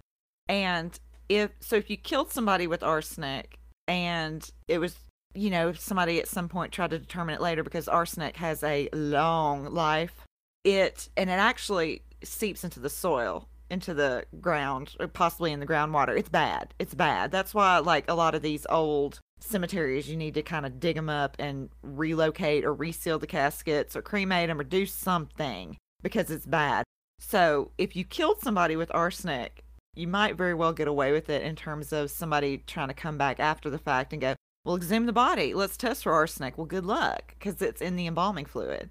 And 0.47 0.97
if 1.29 1.51
so, 1.59 1.75
if 1.75 1.89
you 1.89 1.97
killed 1.97 2.31
somebody 2.31 2.67
with 2.67 2.83
arsenic, 2.83 3.57
and 3.87 4.47
it 4.67 4.79
was 4.79 4.95
you 5.33 5.49
know 5.49 5.73
somebody 5.73 6.19
at 6.19 6.27
some 6.27 6.49
point 6.49 6.71
tried 6.71 6.91
to 6.91 6.99
determine 6.99 7.35
it 7.35 7.41
later 7.41 7.63
because 7.63 7.87
arsenic 7.87 8.37
has 8.37 8.63
a 8.63 8.89
long 8.93 9.73
life, 9.73 10.25
it 10.63 11.09
and 11.15 11.29
it 11.29 11.33
actually 11.33 12.03
seeps 12.23 12.63
into 12.63 12.79
the 12.79 12.89
soil 12.89 13.47
into 13.69 13.93
the 13.93 14.25
ground 14.41 14.95
or 14.99 15.07
possibly 15.07 15.51
in 15.51 15.59
the 15.59 15.65
groundwater 15.65 16.17
it's 16.17 16.29
bad 16.29 16.73
it's 16.79 16.95
bad 16.95 17.31
that's 17.31 17.53
why 17.53 17.77
like 17.77 18.03
a 18.09 18.15
lot 18.15 18.33
of 18.33 18.41
these 18.41 18.65
old 18.67 19.19
cemeteries 19.39 20.09
you 20.09 20.17
need 20.17 20.33
to 20.33 20.41
kind 20.41 20.65
of 20.65 20.79
dig 20.79 20.95
them 20.95 21.07
up 21.07 21.35
and 21.39 21.69
relocate 21.83 22.65
or 22.65 22.73
reseal 22.73 23.19
the 23.19 23.27
caskets 23.27 23.95
or 23.95 24.01
cremate 24.01 24.49
them 24.49 24.59
or 24.59 24.63
do 24.63 24.85
something 24.85 25.77
because 26.01 26.31
it's 26.31 26.45
bad. 26.45 26.83
So 27.19 27.71
if 27.77 27.95
you 27.95 28.03
killed 28.03 28.41
somebody 28.41 28.75
with 28.75 28.93
arsenic 28.93 29.63
you 29.99 30.07
might 30.07 30.37
very 30.37 30.53
well 30.53 30.71
get 30.71 30.87
away 30.87 31.11
with 31.11 31.29
it 31.29 31.43
in 31.43 31.55
terms 31.55 31.91
of 31.91 32.09
somebody 32.09 32.63
trying 32.65 32.87
to 32.87 32.93
come 32.93 33.17
back 33.17 33.39
after 33.39 33.69
the 33.69 33.77
fact 33.77 34.13
and 34.13 34.21
go 34.21 34.33
well 34.63 34.75
examine 34.75 35.07
the 35.07 35.13
body. 35.13 35.53
Let's 35.53 35.77
test 35.77 36.03
for 36.03 36.13
arsenic. 36.13 36.57
Well 36.57 36.65
good 36.65 36.85
luck 36.85 37.35
because 37.37 37.61
it's 37.61 37.81
in 37.81 37.95
the 37.95 38.07
embalming 38.07 38.45
fluid. 38.45 38.89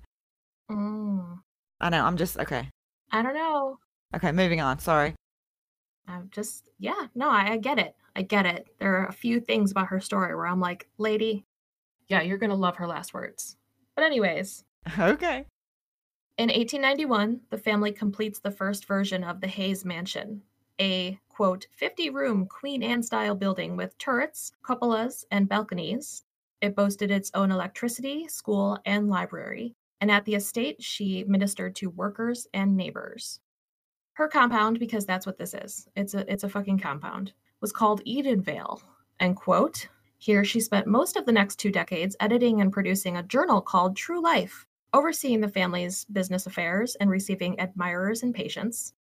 Mm, 0.70 1.38
i 1.80 1.88
know 1.88 2.04
i'm 2.04 2.18
just 2.18 2.38
okay. 2.38 2.68
I 3.10 3.22
don't 3.22 3.34
know. 3.34 3.78
okay 4.14 4.32
moving 4.32 4.60
on 4.60 4.78
sorry. 4.78 5.14
I'm 6.06 6.30
just, 6.30 6.64
yeah, 6.78 7.06
no, 7.14 7.28
I, 7.30 7.52
I 7.52 7.56
get 7.58 7.78
it. 7.78 7.94
I 8.16 8.22
get 8.22 8.46
it. 8.46 8.66
There 8.78 8.96
are 8.96 9.06
a 9.06 9.12
few 9.12 9.40
things 9.40 9.70
about 9.70 9.88
her 9.88 10.00
story 10.00 10.34
where 10.34 10.46
I'm 10.46 10.58
like, 10.58 10.88
lady, 10.96 11.44
yeah, 12.08 12.22
you're 12.22 12.38
going 12.38 12.48
to 12.48 12.56
love 12.56 12.76
her 12.76 12.86
last 12.86 13.12
words. 13.12 13.56
But, 13.94 14.04
anyways, 14.04 14.64
okay 14.98 15.44
In 16.38 16.50
1891, 16.50 17.40
the 17.50 17.58
family 17.58 17.90
completes 17.90 18.38
the 18.38 18.52
first 18.52 18.86
version 18.86 19.24
of 19.24 19.40
the 19.40 19.48
Hayes 19.48 19.84
Mansion, 19.84 20.40
a 20.80 21.18
quote 21.28 21.66
50 21.72 22.10
room 22.10 22.46
Queen 22.46 22.80
Anne 22.80 23.02
style 23.02 23.34
building 23.34 23.76
with 23.76 23.98
turrets, 23.98 24.52
cupolas, 24.62 25.24
and 25.32 25.48
balconies. 25.48 26.22
It 26.60 26.76
boasted 26.76 27.10
its 27.10 27.32
own 27.34 27.50
electricity, 27.50 28.28
school, 28.28 28.78
and 28.86 29.08
library, 29.08 29.74
and 30.00 30.12
at 30.12 30.24
the 30.26 30.36
estate, 30.36 30.80
she 30.80 31.24
ministered 31.24 31.74
to 31.74 31.90
workers 31.90 32.46
and 32.54 32.76
neighbors. 32.76 33.40
Her 34.12 34.28
compound, 34.28 34.78
because 34.78 35.04
that's 35.04 35.26
what 35.26 35.38
this 35.38 35.54
is, 35.54 35.88
it's 35.96 36.14
a 36.14 36.24
it's 36.32 36.44
a 36.44 36.48
fucking 36.48 36.78
compound, 36.78 37.32
was 37.60 37.72
called 37.72 38.04
Edenvale, 38.04 38.80
and 39.18 39.34
quote, 39.34 39.88
here 40.18 40.44
she 40.44 40.60
spent 40.60 40.86
most 40.86 41.16
of 41.16 41.26
the 41.26 41.32
next 41.32 41.56
two 41.56 41.72
decades 41.72 42.14
editing 42.20 42.60
and 42.60 42.72
producing 42.72 43.16
a 43.16 43.24
journal 43.24 43.60
called 43.60 43.96
True 43.96 44.22
Life, 44.22 44.67
overseeing 44.92 45.40
the 45.40 45.48
family's 45.48 46.04
business 46.06 46.46
affairs 46.46 46.96
and 46.96 47.10
receiving 47.10 47.58
admirers 47.60 48.22
and 48.22 48.34
patients. 48.34 48.94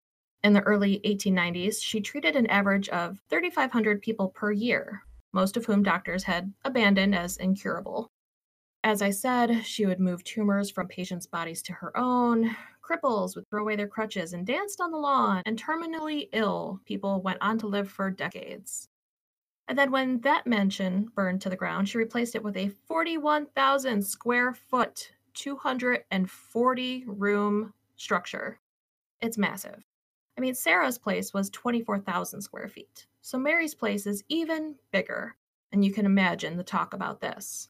In 0.44 0.54
the 0.54 0.62
early 0.62 1.00
1890s, 1.06 1.82
she 1.82 2.02
treated 2.02 2.36
an 2.36 2.48
average 2.48 2.90
of 2.90 3.22
3,500 3.30 4.02
people 4.02 4.30
per 4.30 4.52
year, 4.52 5.04
most 5.34 5.58
of 5.58 5.66
whom 5.66 5.84
doctors 5.84 6.24
had 6.24 6.54
abandoned 6.64 7.16
as 7.16 7.38
incurable. 7.38 8.12
As 8.84 9.02
I 9.02 9.10
said, 9.10 9.66
she 9.66 9.88
would 9.88 10.00
move 10.00 10.24
tumors 10.24 10.70
from 10.70 10.88
patients' 10.88 11.26
bodies 11.26 11.64
to 11.64 11.74
her 11.74 11.98
own. 11.98 12.56
Cripples 12.84 13.36
would 13.36 13.50
throw 13.50 13.64
away 13.64 13.76
their 13.76 13.88
crutches 13.88 14.34
and 14.34 14.46
danced 14.46 14.80
on 14.80 14.92
the 14.92 14.98
lawn, 14.98 15.42
and 15.48 15.60
terminally 15.60 16.30
ill 16.34 16.80
people 16.86 17.20
went 17.22 17.40
on 17.42 17.58
to 17.58 17.68
live 17.68 17.90
for 17.90 18.12
decades. 18.12 18.88
And 19.68 19.76
then, 19.76 19.90
when 19.90 20.20
that 20.20 20.46
mansion 20.46 21.10
burned 21.16 21.42
to 21.42 21.50
the 21.50 21.56
ground, 21.56 21.90
she 21.90 21.98
replaced 21.98 22.36
it 22.36 22.44
with 22.44 22.56
a 22.56 22.70
41,000 22.70 24.04
square 24.04 24.54
foot, 24.54 25.12
240 25.36 27.04
room 27.08 27.74
structure. 27.96 28.60
it's 29.22 29.38
massive. 29.38 29.84
I 30.38 30.42
mean, 30.42 30.54
Sarah's 30.54 30.98
place 30.98 31.34
was 31.34 31.50
24,000 31.50 32.42
square 32.42 32.68
feet. 32.68 33.08
So 33.22 33.38
Mary's 33.38 33.74
place 33.74 34.06
is 34.06 34.24
even 34.28 34.76
bigger. 34.92 35.36
And 35.72 35.84
you 35.84 35.92
can 35.92 36.06
imagine 36.06 36.58
the 36.58 36.64
talk 36.64 36.94
about 36.94 37.22
this. 37.22 37.70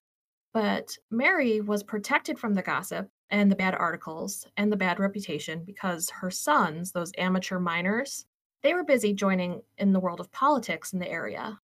But 0.53 0.97
Mary 1.11 1.61
was 1.61 1.83
protected 1.83 2.39
from 2.39 2.53
the 2.53 2.61
gossip 2.61 3.09
and 3.29 3.51
the 3.51 3.55
bad 3.55 3.75
articles 3.75 4.47
and 4.57 4.71
the 4.71 4.77
bad 4.77 4.99
reputation 4.99 5.63
because 5.65 6.09
her 6.09 6.31
sons, 6.31 6.91
those 6.91 7.11
amateur 7.17 7.59
miners, 7.59 8.25
they 8.63 8.73
were 8.73 8.83
busy 8.83 9.13
joining 9.13 9.61
in 9.77 9.93
the 9.93 9.99
world 9.99 10.19
of 10.19 10.31
politics 10.31 10.93
in 10.93 10.99
the 10.99 11.09
area. 11.09 11.59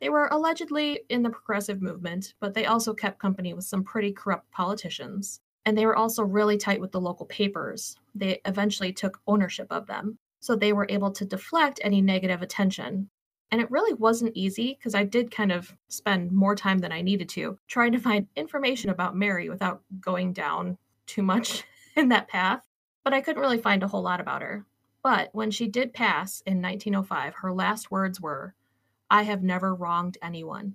They 0.00 0.08
were 0.08 0.28
allegedly 0.28 1.00
in 1.08 1.22
the 1.22 1.30
progressive 1.30 1.82
movement, 1.82 2.34
but 2.40 2.54
they 2.54 2.66
also 2.66 2.94
kept 2.94 3.18
company 3.18 3.52
with 3.52 3.64
some 3.64 3.84
pretty 3.84 4.12
corrupt 4.12 4.50
politicians. 4.50 5.40
And 5.66 5.76
they 5.76 5.84
were 5.84 5.96
also 5.96 6.22
really 6.22 6.56
tight 6.56 6.80
with 6.80 6.92
the 6.92 7.00
local 7.00 7.26
papers. 7.26 7.96
They 8.14 8.40
eventually 8.46 8.92
took 8.92 9.20
ownership 9.26 9.66
of 9.70 9.86
them, 9.86 10.18
so 10.40 10.56
they 10.56 10.72
were 10.72 10.86
able 10.88 11.10
to 11.12 11.26
deflect 11.26 11.80
any 11.82 12.00
negative 12.00 12.40
attention. 12.40 13.10
And 13.50 13.60
it 13.60 13.70
really 13.70 13.92
wasn't 13.94 14.36
easy 14.36 14.74
because 14.74 14.94
I 14.94 15.04
did 15.04 15.30
kind 15.30 15.52
of 15.52 15.76
spend 15.88 16.32
more 16.32 16.54
time 16.54 16.78
than 16.78 16.92
I 16.92 17.02
needed 17.02 17.28
to 17.30 17.58
trying 17.68 17.92
to 17.92 17.98
find 17.98 18.26
information 18.36 18.90
about 18.90 19.16
Mary 19.16 19.50
without 19.50 19.82
going 20.00 20.32
down 20.32 20.78
too 21.06 21.22
much 21.22 21.64
in 21.96 22.08
that 22.08 22.28
path. 22.28 22.66
But 23.04 23.12
I 23.12 23.20
couldn't 23.20 23.42
really 23.42 23.58
find 23.58 23.82
a 23.82 23.88
whole 23.88 24.02
lot 24.02 24.20
about 24.20 24.42
her. 24.42 24.64
But 25.02 25.30
when 25.32 25.50
she 25.50 25.66
did 25.66 25.92
pass 25.92 26.42
in 26.46 26.62
1905, 26.62 27.34
her 27.36 27.52
last 27.52 27.90
words 27.90 28.20
were, 28.20 28.54
I 29.10 29.22
have 29.24 29.42
never 29.42 29.74
wronged 29.74 30.18
anyone. 30.22 30.74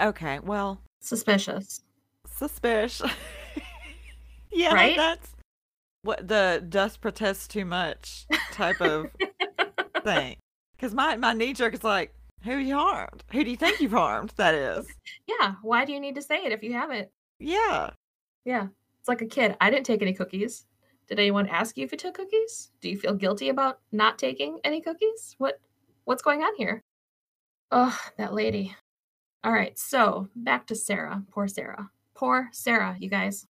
Okay, 0.00 0.38
well, 0.40 0.80
Suspicious. 1.00 1.82
suspicious. 2.26 3.10
yeah, 4.52 4.72
Right? 4.74 4.96
that's 4.96 5.30
what 6.02 6.26
the 6.26 6.64
dust 6.68 7.00
protests 7.00 7.46
too 7.48 7.64
much 7.64 8.26
type 8.52 8.80
of 8.80 9.08
thing. 10.04 10.36
Because 10.76 10.94
my, 10.94 11.16
my 11.16 11.32
knee 11.32 11.52
jerk 11.52 11.74
is 11.74 11.84
like, 11.84 12.14
who 12.44 12.56
you 12.56 12.76
harmed? 12.76 13.24
Who 13.32 13.42
do 13.42 13.50
you 13.50 13.56
think 13.56 13.80
you've 13.80 13.90
harmed? 13.92 14.32
That 14.36 14.54
is. 14.54 14.86
Yeah, 15.26 15.54
why 15.62 15.84
do 15.84 15.92
you 15.92 15.98
need 16.00 16.14
to 16.14 16.22
say 16.22 16.36
it 16.44 16.52
if 16.52 16.62
you 16.62 16.72
haven't? 16.72 17.08
Yeah. 17.40 17.90
Yeah, 18.44 18.68
it's 19.00 19.08
like 19.08 19.20
a 19.22 19.26
kid. 19.26 19.56
I 19.60 19.70
didn't 19.70 19.86
take 19.86 20.02
any 20.02 20.12
cookies. 20.14 20.64
Did 21.08 21.18
anyone 21.18 21.48
ask 21.48 21.76
you 21.76 21.84
if 21.84 21.90
you 21.92 21.98
took 21.98 22.14
cookies? 22.14 22.70
Do 22.80 22.88
you 22.88 22.96
feel 22.96 23.14
guilty 23.14 23.48
about 23.48 23.80
not 23.90 24.18
taking 24.18 24.60
any 24.62 24.80
cookies? 24.80 25.34
What 25.38 25.58
what's 26.04 26.22
going 26.22 26.42
on 26.42 26.54
here? 26.56 26.82
Oh, 27.70 27.98
that 28.16 28.32
lady. 28.32 28.74
All 29.44 29.52
right, 29.52 29.78
so 29.78 30.28
back 30.34 30.66
to 30.66 30.74
Sarah. 30.74 31.22
Poor 31.30 31.46
Sarah. 31.46 31.90
Poor 32.14 32.48
Sarah, 32.52 32.96
you 32.98 33.10
guys. 33.10 33.46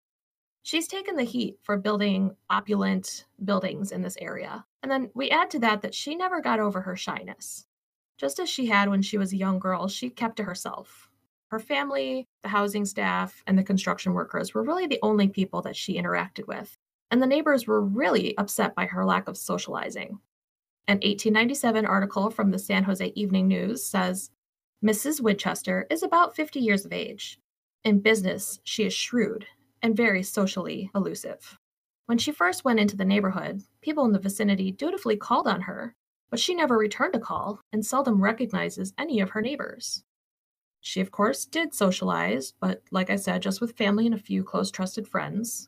She's 0.64 0.88
taken 0.88 1.16
the 1.16 1.24
heat 1.24 1.58
for 1.62 1.78
building 1.78 2.36
opulent 2.50 3.26
buildings 3.44 3.92
in 3.92 4.02
this 4.02 4.18
area. 4.20 4.66
And 4.82 4.92
then 4.92 5.12
we 5.14 5.30
add 5.30 5.50
to 5.52 5.60
that 5.60 5.82
that 5.82 5.94
she 5.94 6.16
never 6.16 6.42
got 6.42 6.60
over 6.60 6.82
her 6.82 6.96
shyness. 6.96 7.68
Just 8.18 8.40
as 8.40 8.50
she 8.50 8.66
had 8.66 8.90
when 8.90 9.02
she 9.02 9.18
was 9.18 9.34
a 9.34 9.38
young 9.38 9.60
girl, 9.60 9.88
she 9.88 10.10
kept 10.10 10.38
to 10.38 10.44
herself. 10.44 11.10
Her 11.52 11.60
family, 11.60 12.28
the 12.42 12.50
housing 12.50 12.86
staff, 12.86 13.44
and 13.46 13.58
the 13.58 13.64
construction 13.64 14.14
workers 14.14 14.54
were 14.54 14.64
really 14.64 14.88
the 14.88 15.00
only 15.04 15.28
people 15.28 15.62
that 15.64 15.76
she 15.76 16.00
interacted 16.02 16.48
with. 16.48 16.78
And 17.12 17.22
the 17.22 17.28
neighbors 17.28 17.68
were 17.68 17.82
really 17.82 18.36
upset 18.38 18.74
by 18.76 18.86
her 18.86 19.06
lack 19.06 19.28
of 19.28 19.38
socializing. 19.38 20.20
An 20.88 20.98
1897 20.98 21.84
article 21.88 22.30
from 22.30 22.52
the 22.52 22.60
San 22.60 22.84
Jose 22.84 23.12
Evening 23.16 23.48
News 23.48 23.84
says 23.84 24.30
Mrs. 24.86 25.20
Winchester 25.20 25.88
is 25.90 26.04
about 26.04 26.36
50 26.36 26.60
years 26.60 26.86
of 26.86 26.94
age. 26.94 27.40
In 27.84 28.02
business, 28.02 28.60
she 28.64 28.84
is 28.84 28.94
shrewd 28.94 29.48
and 29.82 29.98
very 29.98 30.22
socially 30.22 30.92
elusive. 30.94 31.58
When 32.06 32.20
she 32.20 32.32
first 32.32 32.64
went 32.64 32.80
into 32.80 32.96
the 32.96 33.04
neighborhood, 33.04 33.64
people 33.82 34.06
in 34.06 34.12
the 34.12 34.20
vicinity 34.20 34.72
dutifully 34.72 35.18
called 35.18 35.48
on 35.48 35.62
her, 35.62 35.96
but 36.30 36.40
she 36.40 36.54
never 36.54 36.78
returned 36.78 37.16
a 37.16 37.20
call 37.20 37.60
and 37.74 37.84
seldom 37.84 38.22
recognizes 38.22 38.94
any 39.00 39.20
of 39.22 39.32
her 39.32 39.42
neighbors. 39.42 40.04
She, 40.82 41.02
of 41.02 41.10
course, 41.10 41.46
did 41.46 41.74
socialize, 41.74 42.54
but 42.60 42.84
like 42.92 43.10
I 43.10 43.16
said, 43.16 43.42
just 43.42 43.60
with 43.60 43.76
family 43.76 44.06
and 44.06 44.14
a 44.14 44.20
few 44.20 44.44
close 44.44 44.70
trusted 44.70 45.08
friends. 45.08 45.68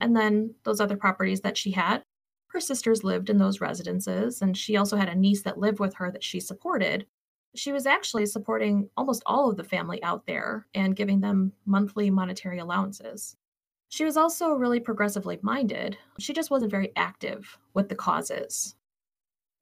And 0.00 0.16
then 0.16 0.54
those 0.64 0.80
other 0.80 0.96
properties 0.96 1.42
that 1.42 1.58
she 1.58 1.72
had, 1.72 2.02
her 2.54 2.60
sisters 2.60 3.02
lived 3.02 3.30
in 3.30 3.38
those 3.38 3.60
residences, 3.60 4.40
and 4.40 4.56
she 4.56 4.76
also 4.76 4.96
had 4.96 5.08
a 5.08 5.14
niece 5.14 5.42
that 5.42 5.58
lived 5.58 5.80
with 5.80 5.92
her 5.94 6.10
that 6.12 6.22
she 6.22 6.38
supported. 6.38 7.04
She 7.56 7.72
was 7.72 7.84
actually 7.84 8.26
supporting 8.26 8.88
almost 8.96 9.24
all 9.26 9.50
of 9.50 9.56
the 9.56 9.64
family 9.64 10.00
out 10.04 10.24
there 10.26 10.68
and 10.72 10.94
giving 10.94 11.20
them 11.20 11.52
monthly 11.66 12.10
monetary 12.10 12.60
allowances. 12.60 13.36
She 13.88 14.04
was 14.04 14.16
also 14.16 14.52
really 14.52 14.78
progressively 14.78 15.40
minded. 15.42 15.98
She 16.20 16.32
just 16.32 16.50
wasn't 16.50 16.70
very 16.70 16.92
active 16.94 17.58
with 17.74 17.88
the 17.88 17.96
causes. 17.96 18.76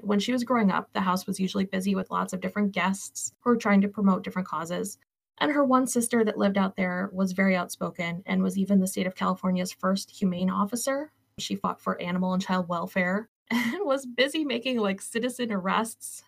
When 0.02 0.20
she 0.20 0.32
was 0.32 0.44
growing 0.44 0.70
up, 0.70 0.92
the 0.92 1.00
house 1.00 1.26
was 1.26 1.40
usually 1.40 1.64
busy 1.64 1.94
with 1.94 2.10
lots 2.10 2.34
of 2.34 2.40
different 2.40 2.72
guests 2.72 3.32
who 3.40 3.50
were 3.50 3.56
trying 3.56 3.80
to 3.80 3.88
promote 3.88 4.22
different 4.22 4.48
causes. 4.48 4.98
And 5.38 5.50
her 5.50 5.64
one 5.64 5.86
sister 5.86 6.24
that 6.24 6.36
lived 6.36 6.58
out 6.58 6.76
there 6.76 7.08
was 7.10 7.32
very 7.32 7.56
outspoken 7.56 8.22
and 8.26 8.42
was 8.42 8.58
even 8.58 8.80
the 8.80 8.86
state 8.86 9.06
of 9.06 9.14
California's 9.14 9.72
first 9.72 10.10
humane 10.10 10.50
officer. 10.50 11.10
She 11.42 11.56
fought 11.56 11.80
for 11.80 12.00
animal 12.00 12.32
and 12.32 12.42
child 12.42 12.68
welfare 12.68 13.28
and 13.50 13.84
was 13.84 14.06
busy 14.06 14.44
making 14.44 14.78
like 14.78 15.00
citizen 15.00 15.52
arrests, 15.52 16.22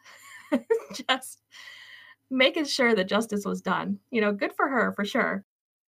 just 1.09 1.41
making 2.31 2.65
sure 2.65 2.95
that 2.95 3.09
justice 3.09 3.45
was 3.45 3.63
done. 3.63 3.99
You 4.11 4.21
know, 4.21 4.33
good 4.33 4.53
for 4.53 4.69
her 4.69 4.93
for 4.93 5.05
sure. 5.05 5.45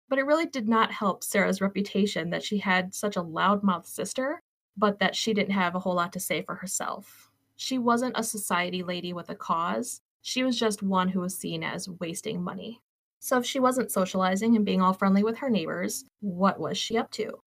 But 0.10 0.20
it 0.20 0.26
really 0.26 0.46
did 0.46 0.68
not 0.68 0.92
help 0.92 1.24
Sarah's 1.24 1.62
reputation 1.62 2.30
that 2.30 2.44
she 2.44 2.58
had 2.58 2.94
such 2.94 3.16
a 3.16 3.24
loudmouth 3.24 3.88
sister, 3.88 4.42
but 4.78 5.00
that 5.00 5.16
she 5.16 5.34
didn't 5.34 5.54
have 5.54 5.76
a 5.76 5.80
whole 5.80 5.96
lot 5.96 6.14
to 6.14 6.20
say 6.20 6.44
for 6.44 6.56
herself. 6.56 7.32
She 7.56 7.78
wasn't 7.78 8.18
a 8.18 8.24
society 8.24 8.84
lady 8.84 9.14
with 9.14 9.30
a 9.30 9.36
cause. 9.36 10.02
She 10.22 10.44
was 10.44 10.60
just 10.60 10.84
one 10.84 11.10
who 11.10 11.22
was 11.22 11.36
seen 11.38 11.64
as 11.64 11.90
wasting 11.90 12.44
money. 12.44 12.82
So 13.20 13.38
if 13.38 13.46
she 13.46 13.60
wasn't 13.60 13.92
socializing 13.92 14.56
and 14.56 14.66
being 14.66 14.82
all 14.82 14.94
friendly 14.94 15.24
with 15.24 15.38
her 15.38 15.50
neighbors, 15.50 16.04
what 16.20 16.60
was 16.60 16.78
she 16.78 16.98
up 16.98 17.10
to? 17.12 17.43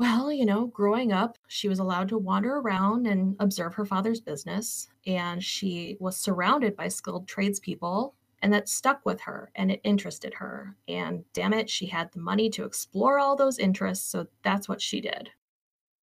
Well, 0.00 0.32
you 0.32 0.46
know, 0.46 0.68
growing 0.68 1.12
up, 1.12 1.36
she 1.46 1.68
was 1.68 1.78
allowed 1.78 2.08
to 2.08 2.16
wander 2.16 2.56
around 2.56 3.06
and 3.06 3.36
observe 3.38 3.74
her 3.74 3.84
father's 3.84 4.18
business, 4.18 4.88
and 5.06 5.44
she 5.44 5.98
was 6.00 6.16
surrounded 6.16 6.74
by 6.74 6.88
skilled 6.88 7.28
tradespeople, 7.28 8.14
and 8.40 8.50
that 8.50 8.70
stuck 8.70 9.04
with 9.04 9.20
her 9.20 9.52
and 9.56 9.70
it 9.70 9.82
interested 9.84 10.32
her. 10.32 10.74
And 10.88 11.22
damn 11.34 11.52
it, 11.52 11.68
she 11.68 11.84
had 11.84 12.10
the 12.10 12.18
money 12.18 12.48
to 12.48 12.64
explore 12.64 13.18
all 13.18 13.36
those 13.36 13.58
interests, 13.58 14.10
so 14.10 14.26
that's 14.42 14.70
what 14.70 14.80
she 14.80 15.02
did. 15.02 15.28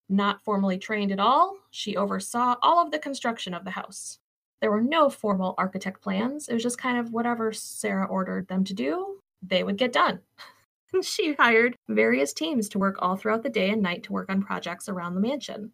Not 0.10 0.44
formally 0.44 0.78
trained 0.78 1.12
at 1.12 1.20
all, 1.20 1.58
she 1.72 1.98
oversaw 1.98 2.58
all 2.62 2.86
of 2.86 2.92
the 2.92 3.00
construction 3.00 3.56
of 3.56 3.66
the 3.66 3.72
house. 3.72 4.20
There 4.62 4.70
were 4.70 4.80
no 4.80 5.10
formal 5.10 5.56
architect 5.58 6.04
plans. 6.04 6.50
It 6.50 6.54
was 6.54 6.62
just 6.62 6.78
kind 6.78 7.00
of 7.00 7.14
whatever 7.14 7.52
Sarah 7.52 8.06
ordered 8.06 8.48
them 8.48 8.64
to 8.66 8.76
do, 8.76 9.22
they 9.42 9.64
would 9.64 9.78
get 9.78 9.92
done. 9.92 10.20
she 11.02 11.34
hired 11.34 11.76
various 11.88 12.34
teams 12.34 12.70
to 12.70 12.80
work 12.80 12.96
all 13.00 13.16
throughout 13.16 13.44
the 13.44 13.50
day 13.50 13.70
and 13.70 13.82
night 13.82 14.04
to 14.04 14.14
work 14.14 14.30
on 14.30 14.42
projects 14.42 14.90
around 14.90 15.16
the 15.16 15.22
mansion. 15.22 15.72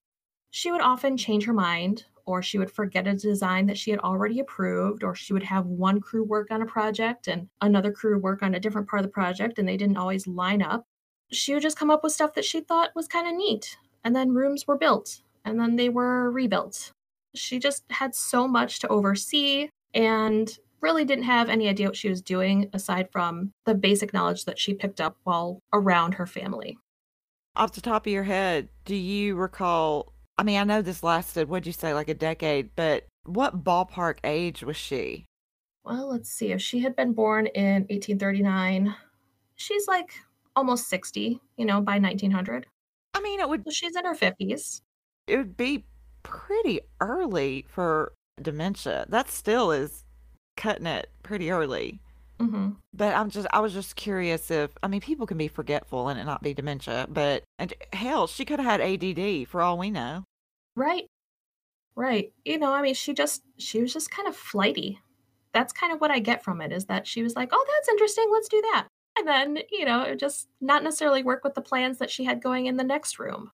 She 0.52 0.72
would 0.72 0.82
often 0.82 1.18
change 1.18 1.46
her 1.46 1.54
mind, 1.54 2.06
or 2.26 2.42
she 2.42 2.58
would 2.58 2.72
forget 2.72 3.08
a 3.08 3.14
design 3.14 3.66
that 3.68 3.78
she 3.78 3.92
had 3.92 4.00
already 4.00 4.40
approved, 4.40 5.04
or 5.04 5.16
she 5.16 5.34
would 5.34 5.44
have 5.44 5.66
one 5.66 6.00
crew 6.00 6.24
work 6.24 6.52
on 6.52 6.62
a 6.62 6.66
project 6.66 7.28
and 7.28 7.50
another 7.62 7.92
crew 7.92 8.20
work 8.20 8.44
on 8.44 8.56
a 8.56 8.60
different 8.60 8.88
part 8.88 9.02
of 9.02 9.06
the 9.06 9.12
project, 9.12 9.60
and 9.60 9.68
they 9.68 9.78
didn't 9.78 9.98
always 9.98 10.28
line 10.28 10.62
up. 10.62 10.86
She 11.32 11.54
would 11.54 11.64
just 11.64 11.78
come 11.78 11.90
up 11.90 12.04
with 12.04 12.14
stuff 12.14 12.34
that 12.36 12.46
she 12.46 12.62
thought 12.62 12.96
was 12.96 13.08
kind 13.08 13.28
of 13.28 13.36
neat, 13.36 13.78
and 14.04 14.16
then 14.16 14.34
rooms 14.34 14.68
were 14.68 14.78
built, 14.78 15.22
and 15.44 15.60
then 15.60 15.76
they 15.76 15.90
were 15.90 16.32
rebuilt. 16.32 16.92
She 17.36 17.60
just 17.60 17.84
had 17.90 18.14
so 18.14 18.48
much 18.48 18.80
to 18.80 18.88
oversee 18.90 19.70
and 19.94 20.56
really 20.84 21.06
didn't 21.06 21.24
have 21.24 21.50
any 21.50 21.68
idea 21.70 21.88
what 21.88 21.96
she 21.96 22.10
was 22.10 22.22
doing 22.22 22.70
aside 22.74 23.08
from 23.12 23.52
the 23.66 23.74
basic 23.74 24.14
knowledge 24.14 24.46
that 24.46 24.60
she 24.60 24.74
picked 24.74 25.02
up 25.02 25.18
while 25.24 25.60
around 25.74 26.14
her 26.16 26.28
family. 26.28 26.78
Off 27.56 27.72
the 27.74 27.82
top 27.82 28.06
of 28.06 28.12
your 28.12 28.24
head, 28.24 28.70
do 28.86 28.96
you 28.96 29.36
recall? 29.36 30.14
I 30.38 30.44
mean, 30.44 30.60
I 30.60 30.64
know 30.64 30.82
this 30.82 31.04
lasted, 31.04 31.48
what'd 31.48 31.66
you 31.68 31.74
say, 31.74 31.94
like 31.94 32.10
a 32.10 32.14
decade, 32.14 32.72
but 32.76 33.06
what 33.26 33.64
ballpark 33.64 34.18
age 34.24 34.64
was 34.64 34.76
she? 34.78 35.26
Well, 35.84 36.10
let's 36.10 36.30
see. 36.30 36.52
If 36.52 36.62
she 36.62 36.80
had 36.80 36.96
been 36.96 37.14
born 37.14 37.48
in 37.48 37.84
1839, 37.90 38.96
she's 39.56 39.88
like 39.88 40.12
almost 40.56 40.88
60, 40.90 41.40
you 41.58 41.66
know, 41.66 41.82
by 41.82 42.00
1900. 42.00 42.66
I 43.14 43.22
mean, 43.22 43.40
it 43.40 43.48
would 43.48 43.64
So 43.66 43.72
she's 43.72 43.96
in 43.96 44.06
her 44.06 44.16
50s. 44.16 44.82
it 45.28 45.38
would 45.38 45.56
be 45.56 45.86
pretty 46.24 46.80
early 47.00 47.66
for 47.70 48.14
dementia. 48.42 49.06
That 49.10 49.30
still 49.30 49.72
is 49.72 50.03
cutting 50.56 50.88
it 50.88 51.10
pretty 51.24 51.52
early. 51.52 52.00
hmm 52.40 52.72
But 52.94 53.16
I'm 53.16 53.30
just 53.30 53.48
I 53.52 53.60
was 53.60 53.74
just 53.74 53.96
curious 53.96 54.52
if 54.52 54.72
I 54.82 54.88
mean 54.88 55.02
people 55.02 55.26
can 55.26 55.38
be 55.38 55.48
forgetful 55.48 56.10
and 56.10 56.20
it 56.20 56.26
not 56.26 56.44
be 56.44 56.54
dementia, 56.54 57.08
but 57.10 57.44
and 57.60 57.74
hell, 57.94 58.28
she 58.28 58.46
could 58.46 58.60
have 58.60 58.80
had 58.80 58.82
ADD 58.82 59.48
for 59.48 59.62
all 59.62 59.78
we 59.78 59.90
know. 59.92 60.24
Right. 60.76 61.06
Right. 61.96 62.34
You 62.44 62.58
know, 62.58 62.74
I 62.74 62.82
mean, 62.82 62.96
she 62.96 63.14
just, 63.14 63.44
she 63.58 63.82
was 63.82 63.94
just 63.94 64.10
kind 64.10 64.28
of 64.28 64.36
flighty. 64.36 65.00
That's 65.54 65.74
kind 65.74 65.94
of 65.94 66.02
what 66.02 66.12
I 66.12 66.20
get 66.20 66.44
from 66.44 66.62
it 66.62 66.72
is 66.72 66.86
that 66.86 67.06
she 67.06 67.22
was 67.22 67.36
like, 67.36 67.50
oh, 67.52 67.66
that's 67.68 67.90
interesting. 67.90 68.30
Let's 68.32 68.50
do 68.50 68.62
that. 68.74 68.88
And 69.18 69.28
then, 69.28 69.60
you 69.72 69.86
know, 69.86 70.02
it 70.02 70.20
just 70.20 70.48
not 70.60 70.84
necessarily 70.84 71.22
work 71.22 71.44
with 71.44 71.54
the 71.54 71.62
plans 71.62 72.00
that 72.00 72.10
she 72.10 72.24
had 72.24 72.42
going 72.42 72.66
in 72.66 72.78
the 72.78 72.84
next 72.84 73.20
room. 73.20 73.52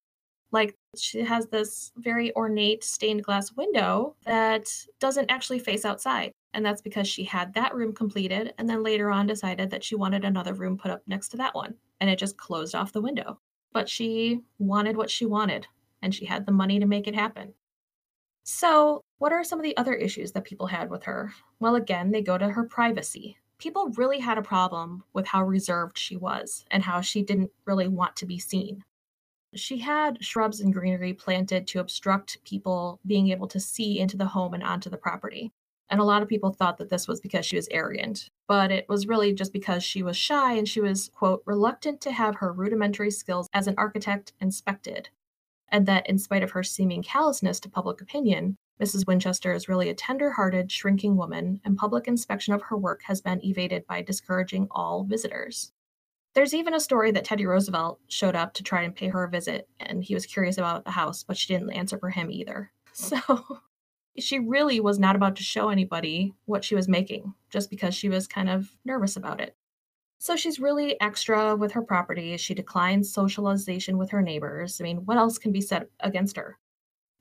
Like 0.52 0.74
she 0.98 1.20
has 1.22 1.48
this 1.48 1.92
very 1.98 2.34
ornate 2.36 2.84
stained 2.84 3.24
glass 3.24 3.52
window 3.52 4.16
that 4.26 4.74
doesn't 5.00 5.30
actually 5.30 5.60
face 5.60 5.84
outside. 5.84 6.32
And 6.54 6.66
that's 6.66 6.82
because 6.82 7.08
she 7.08 7.24
had 7.24 7.54
that 7.54 7.76
room 7.76 7.94
completed 7.94 8.54
and 8.58 8.68
then 8.68 8.84
later 8.84 9.12
on 9.12 9.28
decided 9.28 9.70
that 9.70 9.84
she 9.84 9.96
wanted 9.96 10.26
another 10.26 10.54
room 10.54 10.78
put 10.78 10.92
up 10.92 11.04
next 11.06 11.30
to 11.30 11.38
that 11.38 11.54
one. 11.54 11.76
And 12.00 12.10
it 12.10 12.18
just 12.18 12.38
closed 12.38 12.76
off 12.76 12.94
the 12.94 13.02
window. 13.02 13.40
But 13.72 13.88
she 13.88 14.42
wanted 14.58 14.98
what 14.98 15.12
she 15.12 15.26
wanted 15.26 15.68
and 16.02 16.14
she 16.14 16.26
had 16.26 16.46
the 16.46 16.52
money 16.52 16.80
to 16.80 16.86
make 16.86 17.08
it 17.08 17.16
happen. 17.16 17.54
So, 18.44 19.04
what 19.20 19.32
are 19.32 19.44
some 19.44 19.60
of 19.60 19.64
the 19.64 19.78
other 19.78 19.94
issues 19.94 20.32
that 20.32 20.44
people 20.44 20.66
had 20.66 20.90
with 20.90 21.04
her? 21.04 21.34
Well, 21.60 21.76
again, 21.76 22.10
they 22.10 22.22
go 22.22 22.38
to 22.38 22.50
her 22.50 22.64
privacy. 22.64 23.38
People 23.60 23.92
really 23.96 24.20
had 24.20 24.38
a 24.38 24.42
problem 24.42 25.04
with 25.14 25.28
how 25.28 25.44
reserved 25.44 25.98
she 25.98 26.16
was 26.16 26.66
and 26.72 26.82
how 26.82 27.02
she 27.02 27.22
didn't 27.22 27.52
really 27.66 27.88
want 27.88 28.16
to 28.16 28.26
be 28.26 28.40
seen. 28.40 28.84
She 29.56 29.78
had 29.78 30.24
shrubs 30.24 30.62
and 30.62 30.74
greenery 30.74 31.14
planted 31.14 31.68
to 31.68 31.80
obstruct 31.80 32.44
people 32.44 33.00
being 33.06 33.30
able 33.30 33.48
to 33.50 33.60
see 33.60 34.00
into 34.00 34.18
the 34.18 34.26
home 34.26 34.54
and 34.54 34.64
onto 34.64 34.90
the 34.90 34.98
property. 34.98 35.52
And 35.90 36.00
a 36.00 36.04
lot 36.04 36.22
of 36.22 36.28
people 36.28 36.54
thought 36.54 36.78
that 36.78 36.90
this 36.90 37.08
was 37.08 37.20
because 37.20 37.46
she 37.46 37.56
was 37.56 37.68
arrogant, 37.72 38.30
but 38.48 38.72
it 38.72 38.88
was 38.88 39.08
really 39.08 39.34
just 39.34 39.52
because 39.52 39.84
she 39.84 40.04
was 40.04 40.16
shy 40.16 40.54
and 40.54 40.68
she 40.68 40.82
was, 40.82 41.10
quote, 41.14 41.42
reluctant 41.46 42.00
to 42.02 42.12
have 42.12 42.36
her 42.36 42.54
rudimentary 42.54 43.10
skills 43.10 43.48
as 43.54 43.68
an 43.68 43.76
architect 43.78 44.34
inspected. 44.40 45.10
And 45.70 45.86
that 45.88 46.08
in 46.08 46.20
spite 46.20 46.44
of 46.44 46.52
her 46.52 46.64
seeming 46.64 47.02
callousness 47.02 47.60
to 47.62 47.70
public 47.70 48.02
opinion, 48.02 48.56
Mrs. 48.82 49.06
Winchester 49.08 49.52
is 49.52 49.68
really 49.68 49.90
a 49.90 49.94
tender 49.94 50.32
hearted, 50.32 50.72
shrinking 50.72 51.18
woman, 51.18 51.60
and 51.66 51.78
public 51.78 52.08
inspection 52.08 52.54
of 52.54 52.62
her 52.64 52.78
work 52.78 53.02
has 53.04 53.20
been 53.20 53.44
evaded 53.44 53.86
by 53.88 54.02
discouraging 54.02 54.68
all 54.72 55.04
visitors. 55.04 55.72
There's 56.34 56.54
even 56.54 56.74
a 56.74 56.80
story 56.80 57.12
that 57.12 57.26
Teddy 57.26 57.46
Roosevelt 57.46 58.00
showed 58.08 58.36
up 58.36 58.54
to 58.54 58.64
try 58.64 58.84
and 58.84 58.96
pay 58.96 59.08
her 59.08 59.24
a 59.24 59.30
visit, 59.30 59.68
and 59.80 60.04
he 60.04 60.14
was 60.14 60.26
curious 60.26 60.58
about 60.58 60.86
the 60.86 60.92
house, 60.92 61.24
but 61.24 61.38
she 61.38 61.52
didn't 61.52 61.72
answer 61.72 61.98
for 61.98 62.10
him 62.10 62.30
either. 62.32 62.72
So 62.92 63.62
she 64.20 64.40
really 64.40 64.80
was 64.80 65.00
not 65.00 65.16
about 65.16 65.36
to 65.38 65.44
show 65.44 65.70
anybody 65.70 66.34
what 66.46 66.64
she 66.64 66.76
was 66.76 66.88
making, 66.88 67.34
just 67.50 67.70
because 67.70 67.96
she 67.96 68.10
was 68.10 68.28
kind 68.28 68.50
of 68.50 68.70
nervous 68.86 69.16
about 69.16 69.42
it. 69.42 69.56
So 70.20 70.36
she's 70.36 70.60
really 70.60 71.00
extra 71.00 71.56
with 71.56 71.72
her 71.72 71.82
property. 71.82 72.36
She 72.38 72.54
declines 72.54 73.12
socialization 73.12 73.98
with 73.98 74.10
her 74.12 74.22
neighbors. 74.22 74.80
I 74.80 74.84
mean, 74.84 75.06
what 75.06 75.18
else 75.18 75.38
can 75.38 75.54
be 75.54 75.62
said 75.62 75.88
against 76.02 76.36
her? 76.36 76.58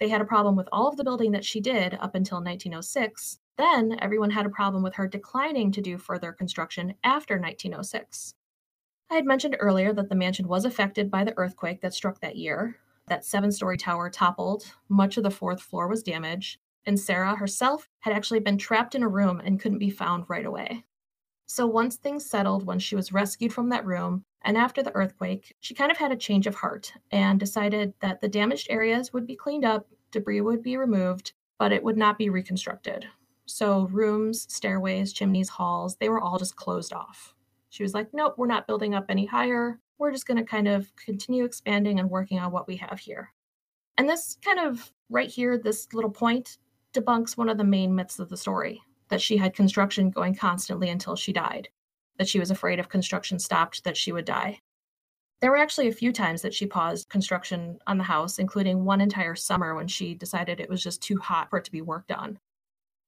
They 0.01 0.09
had 0.09 0.21
a 0.21 0.27
problem 0.27 0.57
with 0.57 0.69
all 0.73 0.89
of 0.89 0.97
the 0.97 1.05
building 1.05 1.33
that 1.33 1.45
she 1.45 1.61
did 1.61 1.95
up 1.95 2.15
until 2.15 2.39
1906. 2.39 3.39
Then 3.57 3.97
everyone 4.01 4.31
had 4.31 4.47
a 4.47 4.51
problem 4.51 4.83
with 4.83 4.95
her 4.95 5.09
declining 5.09 5.73
to 5.73 5.81
do 5.81 5.99
further 5.99 6.33
construction 6.33 6.95
after 7.05 7.35
1906. 7.35 8.35
I 9.11 9.15
had 9.15 9.27
mentioned 9.27 9.57
earlier 9.59 9.93
that 9.93 10.09
the 10.09 10.15
mansion 10.15 10.49
was 10.49 10.65
affected 10.65 11.11
by 11.11 11.25
the 11.25 11.37
earthquake 11.37 11.81
that 11.81 11.95
struck 11.95 12.21
that 12.21 12.37
year. 12.37 12.77
That 13.07 13.25
seven 13.25 13.51
story 13.51 13.79
tower 13.79 14.11
toppled, 14.11 14.75
much 14.89 15.17
of 15.17 15.23
the 15.23 15.31
fourth 15.31 15.63
floor 15.63 15.89
was 15.89 16.03
damaged, 16.03 16.59
and 16.87 16.99
Sarah 16.99 17.37
herself 17.37 17.89
had 18.01 18.15
actually 18.15 18.41
been 18.41 18.59
trapped 18.59 18.95
in 18.95 19.03
a 19.03 19.09
room 19.09 19.41
and 19.45 19.61
couldn't 19.61 19.79
be 19.79 19.91
found 19.91 20.25
right 20.29 20.47
away. 20.47 20.85
So 21.47 21.67
once 21.67 21.97
things 21.97 22.29
settled, 22.29 22.67
when 22.67 22.79
she 22.79 22.95
was 22.95 23.13
rescued 23.13 23.53
from 23.53 23.71
that 23.71 23.87
room, 23.87 24.25
and 24.43 24.57
after 24.57 24.83
the 24.83 24.95
earthquake, 24.95 25.55
she 25.61 25.75
kind 25.75 25.91
of 25.91 25.97
had 25.97 26.13
a 26.13 26.17
change 26.17 26.47
of 26.47 26.55
heart 26.55 26.93
and 27.11 27.41
decided 27.41 27.95
that 28.01 28.21
the 28.21 28.29
damaged 28.29 28.69
areas 28.71 29.13
would 29.13 29.27
be 29.27 29.35
cleaned 29.35 29.65
up, 29.65 29.87
debris 30.11 30.43
would 30.43 30.63
be 30.63 30.77
removed, 30.77 31.33
but 31.59 31.73
it 31.73 31.83
would 31.83 31.97
not 31.97 32.19
be 32.19 32.31
reconstructed. 32.31 33.07
So 33.47 33.87
rooms, 33.87 34.47
stairways, 34.53 35.13
chimneys, 35.13 35.49
halls, 35.49 35.97
they 35.97 36.11
were 36.11 36.21
all 36.21 36.39
just 36.39 36.57
closed 36.57 36.93
off. 36.93 37.35
She 37.71 37.83
was 37.83 37.95
like, 37.95 38.09
nope, 38.13 38.35
we're 38.37 38.47
not 38.47 38.67
building 38.67 38.95
up 38.95 39.07
any 39.09 39.27
higher. 39.27 39.81
We're 39.99 40.13
just 40.13 40.27
going 40.27 40.37
to 40.37 40.45
kind 40.45 40.69
of 40.69 40.95
continue 40.97 41.45
expanding 41.45 41.99
and 41.99 42.11
working 42.11 42.39
on 42.39 42.53
what 42.53 42.69
we 42.69 42.77
have 42.77 42.99
here. 43.01 43.33
And 43.97 44.09
this 44.09 44.37
kind 44.45 44.61
of 44.61 44.93
right 45.11 45.29
here, 45.29 45.59
this 45.59 45.89
little 45.93 46.11
point 46.11 46.59
debunks 46.99 47.37
one 47.37 47.49
of 47.49 47.59
the 47.59 47.65
main 47.65 47.95
myths 47.95 48.19
of 48.19 48.29
the 48.29 48.37
story 48.37 48.83
that 49.09 49.21
she 49.21 49.37
had 49.37 49.55
construction 49.55 50.11
going 50.11 50.35
constantly 50.35 50.91
until 50.91 51.17
she 51.17 51.33
died, 51.33 51.69
that 52.19 52.29
she 52.29 52.39
was 52.39 52.51
afraid 52.51 52.79
if 52.79 52.89
construction 52.89 53.39
stopped 53.39 53.85
that 53.85 53.97
she 53.97 54.13
would 54.13 54.25
die. 54.25 54.61
There 55.41 55.51
were 55.51 55.57
actually 55.57 55.89
a 55.89 55.93
few 55.93 56.13
times 56.13 56.43
that 56.43 56.53
she 56.53 56.67
paused 56.67 57.09
construction 57.09 57.79
on 57.87 57.97
the 57.97 58.05
house, 58.05 58.39
including 58.39 58.85
one 58.85 59.01
entire 59.01 59.37
summer 59.37 59.75
when 59.75 59.87
she 59.87 60.15
decided 60.15 60.59
it 60.59 60.69
was 60.69 60.83
just 60.83 61.01
too 61.01 61.17
hot 61.19 61.49
for 61.49 61.59
it 61.59 61.65
to 61.65 61.73
be 61.73 61.81
worked 61.81 62.11
on. 62.11 62.39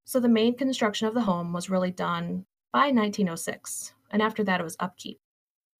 So 0.04 0.20
the 0.20 0.28
main 0.28 0.56
construction 0.56 1.08
of 1.08 1.14
the 1.14 1.20
home 1.22 1.52
was 1.52 1.70
really 1.70 1.90
done 1.90 2.46
by 2.72 2.92
1906, 2.92 3.94
and 4.10 4.22
after 4.22 4.44
that 4.44 4.60
it 4.60 4.64
was 4.64 4.76
upkeep. 4.78 5.18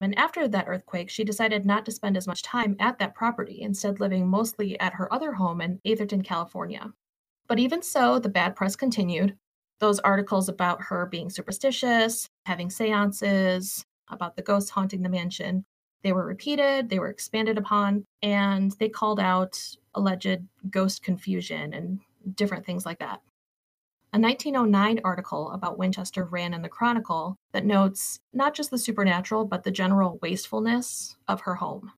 And 0.00 0.18
after 0.18 0.48
that 0.48 0.66
earthquake, 0.66 1.10
she 1.10 1.24
decided 1.24 1.66
not 1.66 1.84
to 1.84 1.92
spend 1.92 2.16
as 2.16 2.26
much 2.26 2.42
time 2.42 2.74
at 2.80 2.98
that 2.98 3.14
property, 3.14 3.60
instead 3.62 4.00
living 4.00 4.26
mostly 4.26 4.78
at 4.80 4.94
her 4.94 5.12
other 5.12 5.32
home 5.32 5.60
in 5.60 5.80
Atherton, 5.84 6.22
California. 6.22 6.92
But 7.50 7.58
even 7.58 7.82
so, 7.82 8.20
the 8.20 8.28
bad 8.28 8.54
press 8.54 8.76
continued, 8.76 9.36
those 9.80 9.98
articles 9.98 10.48
about 10.48 10.82
her 10.82 11.04
being 11.06 11.28
superstitious, 11.28 12.28
having 12.46 12.70
seances, 12.70 13.84
about 14.08 14.36
the 14.36 14.42
ghosts 14.42 14.70
haunting 14.70 15.02
the 15.02 15.08
mansion, 15.08 15.64
they 16.04 16.12
were 16.12 16.24
repeated, 16.24 16.88
they 16.88 17.00
were 17.00 17.08
expanded 17.08 17.58
upon, 17.58 18.04
and 18.22 18.70
they 18.78 18.88
called 18.88 19.18
out 19.18 19.60
alleged 19.96 20.46
ghost 20.70 21.02
confusion 21.02 21.74
and 21.74 21.98
different 22.36 22.64
things 22.64 22.86
like 22.86 23.00
that. 23.00 23.20
A 24.12 24.18
1909 24.20 25.00
article 25.02 25.50
about 25.50 25.76
Winchester 25.76 26.26
ran 26.26 26.54
in 26.54 26.62
the 26.62 26.68
Chronicle 26.68 27.36
that 27.52 27.66
notes 27.66 28.20
not 28.32 28.54
just 28.54 28.70
the 28.70 28.78
supernatural, 28.78 29.44
but 29.44 29.64
the 29.64 29.72
general 29.72 30.20
wastefulness 30.22 31.16
of 31.26 31.40
her 31.40 31.56
home. 31.56 31.90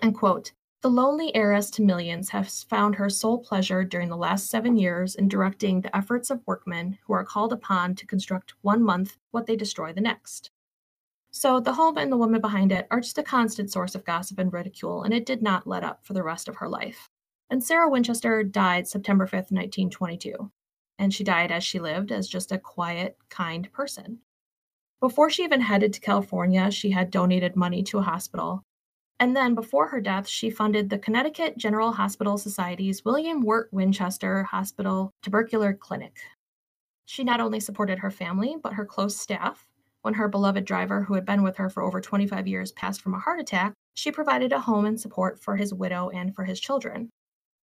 And 0.00 0.14
quote, 0.14 0.52
the 0.82 0.90
lonely 0.90 1.32
heiress 1.36 1.70
to 1.70 1.80
millions 1.82 2.28
has 2.30 2.64
found 2.64 2.96
her 2.96 3.08
sole 3.08 3.38
pleasure 3.38 3.84
during 3.84 4.08
the 4.08 4.16
last 4.16 4.50
seven 4.50 4.76
years 4.76 5.14
in 5.14 5.28
directing 5.28 5.80
the 5.80 5.96
efforts 5.96 6.28
of 6.28 6.42
workmen 6.44 6.98
who 7.04 7.12
are 7.12 7.24
called 7.24 7.52
upon 7.52 7.94
to 7.94 8.06
construct 8.06 8.54
one 8.62 8.82
month 8.82 9.16
what 9.30 9.46
they 9.46 9.54
destroy 9.54 9.92
the 9.92 10.00
next. 10.00 10.50
So 11.30 11.60
the 11.60 11.72
home 11.72 11.98
and 11.98 12.10
the 12.10 12.16
woman 12.16 12.40
behind 12.40 12.72
it 12.72 12.88
are 12.90 13.00
just 13.00 13.16
a 13.16 13.22
constant 13.22 13.70
source 13.70 13.94
of 13.94 14.04
gossip 14.04 14.40
and 14.40 14.52
ridicule, 14.52 15.04
and 15.04 15.14
it 15.14 15.24
did 15.24 15.40
not 15.40 15.68
let 15.68 15.84
up 15.84 16.04
for 16.04 16.14
the 16.14 16.22
rest 16.24 16.48
of 16.48 16.56
her 16.56 16.68
life. 16.68 17.08
And 17.48 17.62
Sarah 17.62 17.88
Winchester 17.88 18.42
died 18.42 18.88
September 18.88 19.26
5th, 19.26 19.52
1922. 19.52 20.50
And 20.98 21.14
she 21.14 21.22
died 21.22 21.52
as 21.52 21.62
she 21.62 21.78
lived, 21.78 22.10
as 22.10 22.28
just 22.28 22.50
a 22.50 22.58
quiet, 22.58 23.16
kind 23.30 23.70
person. 23.72 24.18
Before 25.00 25.30
she 25.30 25.44
even 25.44 25.60
headed 25.60 25.92
to 25.92 26.00
California, 26.00 26.72
she 26.72 26.90
had 26.90 27.12
donated 27.12 27.54
money 27.54 27.84
to 27.84 27.98
a 27.98 28.02
hospital 28.02 28.64
and 29.22 29.36
then 29.36 29.54
before 29.54 29.86
her 29.86 30.00
death, 30.00 30.26
she 30.26 30.50
funded 30.50 30.90
the 30.90 30.98
Connecticut 30.98 31.56
General 31.56 31.92
Hospital 31.92 32.36
Society's 32.36 33.04
William 33.04 33.40
Wirt 33.40 33.68
Winchester 33.70 34.42
Hospital 34.42 35.12
Tubercular 35.22 35.74
Clinic. 35.74 36.16
She 37.04 37.22
not 37.22 37.40
only 37.40 37.60
supported 37.60 38.00
her 38.00 38.10
family, 38.10 38.56
but 38.60 38.72
her 38.72 38.84
close 38.84 39.16
staff. 39.16 39.64
When 40.00 40.14
her 40.14 40.26
beloved 40.26 40.64
driver, 40.64 41.04
who 41.04 41.14
had 41.14 41.24
been 41.24 41.44
with 41.44 41.56
her 41.58 41.70
for 41.70 41.84
over 41.84 42.00
25 42.00 42.48
years, 42.48 42.72
passed 42.72 43.00
from 43.00 43.14
a 43.14 43.20
heart 43.20 43.38
attack, 43.38 43.74
she 43.94 44.10
provided 44.10 44.52
a 44.52 44.58
home 44.58 44.86
and 44.86 45.00
support 45.00 45.38
for 45.38 45.54
his 45.54 45.72
widow 45.72 46.10
and 46.10 46.34
for 46.34 46.42
his 46.42 46.58
children. 46.58 47.08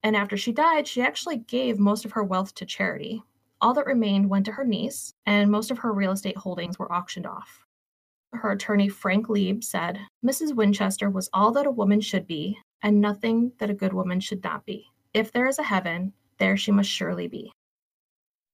And 0.01 0.15
after 0.15 0.37
she 0.37 0.53
died, 0.53 0.87
she 0.87 1.01
actually 1.01 1.39
gave 1.39 1.77
most 1.77 2.05
of 2.05 2.13
her 2.13 2.23
wealth 2.23 2.55
to 2.55 2.65
charity. 2.65 3.21
All 3.59 3.73
that 3.73 3.85
remained 3.85 4.29
went 4.29 4.45
to 4.45 4.53
her 4.53 4.63
niece, 4.63 5.13
and 5.25 5.51
most 5.51 5.71
of 5.71 5.79
her 5.79 5.91
real 5.91 6.13
estate 6.13 6.37
holdings 6.37 6.79
were 6.79 6.89
auctioned 6.89 7.27
off. 7.27 7.65
Her 8.33 8.51
attorney, 8.51 8.89
Frank 8.89 9.29
Leib, 9.29 9.63
said 9.63 9.99
Mrs. 10.25 10.55
Winchester 10.55 11.09
was 11.09 11.29
all 11.33 11.51
that 11.53 11.65
a 11.65 11.71
woman 11.71 11.99
should 11.99 12.27
be, 12.27 12.57
and 12.83 13.01
nothing 13.01 13.51
that 13.57 13.69
a 13.69 13.73
good 13.73 13.93
woman 13.93 14.19
should 14.19 14.43
not 14.43 14.65
be. 14.65 14.85
If 15.13 15.31
there 15.31 15.47
is 15.47 15.59
a 15.59 15.63
heaven, 15.63 16.13
there 16.37 16.55
she 16.55 16.71
must 16.71 16.89
surely 16.89 17.27
be. 17.27 17.51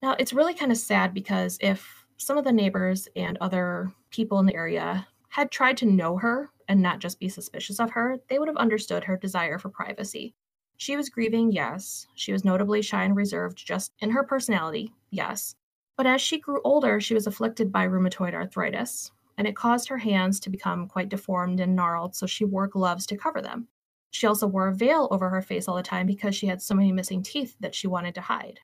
Now, 0.01 0.15
it's 0.17 0.33
really 0.33 0.53
kind 0.53 0.71
of 0.71 0.77
sad 0.77 1.13
because 1.13 1.57
if 1.61 2.05
some 2.17 2.37
of 2.37 2.45
the 2.45 2.51
neighbors 2.51 3.07
and 3.15 3.37
other 3.41 3.91
people 4.09 4.39
in 4.39 4.45
the 4.45 4.55
area 4.55 5.07
had 5.29 5.51
tried 5.51 5.77
to 5.77 5.85
know 5.85 6.17
her 6.17 6.49
and 6.67 6.81
not 6.81 6.99
just 6.99 7.19
be 7.19 7.27
suspicious 7.27 7.79
of 7.79 7.91
her, 7.91 8.17
they 8.29 8.39
would 8.39 8.47
have 8.47 8.57
understood 8.57 9.03
her 9.03 9.17
desire 9.17 9.59
for 9.59 9.69
privacy. 9.69 10.33
She 10.77 10.95
was 10.97 11.09
grieving, 11.09 11.51
yes. 11.51 12.07
She 12.15 12.31
was 12.31 12.45
notably 12.45 12.81
shy 12.81 13.03
and 13.03 13.15
reserved 13.15 13.57
just 13.57 13.93
in 13.99 14.09
her 14.11 14.23
personality, 14.23 14.93
yes. 15.11 15.55
But 15.97 16.07
as 16.07 16.21
she 16.21 16.39
grew 16.39 16.61
older, 16.63 16.99
she 16.99 17.13
was 17.13 17.27
afflicted 17.27 17.71
by 17.71 17.87
rheumatoid 17.87 18.33
arthritis, 18.33 19.11
and 19.37 19.47
it 19.47 19.55
caused 19.55 19.87
her 19.87 19.97
hands 19.97 20.39
to 20.39 20.49
become 20.49 20.87
quite 20.87 21.09
deformed 21.09 21.59
and 21.59 21.75
gnarled, 21.75 22.15
so 22.15 22.25
she 22.25 22.45
wore 22.45 22.67
gloves 22.67 23.05
to 23.07 23.17
cover 23.17 23.41
them. 23.41 23.67
She 24.11 24.27
also 24.27 24.47
wore 24.47 24.69
a 24.69 24.73
veil 24.73 25.09
over 25.11 25.29
her 25.29 25.41
face 25.41 25.67
all 25.67 25.75
the 25.75 25.83
time 25.83 26.07
because 26.07 26.35
she 26.35 26.47
had 26.47 26.61
so 26.61 26.73
many 26.73 26.91
missing 26.91 27.21
teeth 27.21 27.55
that 27.59 27.75
she 27.75 27.87
wanted 27.87 28.15
to 28.15 28.21
hide. 28.21 28.59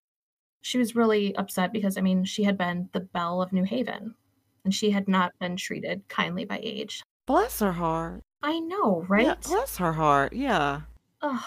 She 0.61 0.77
was 0.77 0.95
really 0.95 1.35
upset 1.35 1.73
because, 1.73 1.97
I 1.97 2.01
mean, 2.01 2.23
she 2.23 2.43
had 2.43 2.57
been 2.57 2.87
the 2.93 3.01
belle 3.01 3.41
of 3.41 3.51
New 3.51 3.63
Haven, 3.63 4.15
and 4.63 4.73
she 4.73 4.91
had 4.91 5.07
not 5.07 5.33
been 5.39 5.57
treated 5.57 6.07
kindly 6.07 6.45
by 6.45 6.59
age. 6.63 7.03
Bless 7.25 7.59
her 7.59 7.73
heart. 7.73 8.23
I 8.41 8.59
know, 8.59 9.05
right? 9.09 9.25
Yeah, 9.25 9.35
bless 9.43 9.77
her 9.77 9.93
heart. 9.93 10.33
Yeah. 10.33 10.81
Ugh. 11.21 11.43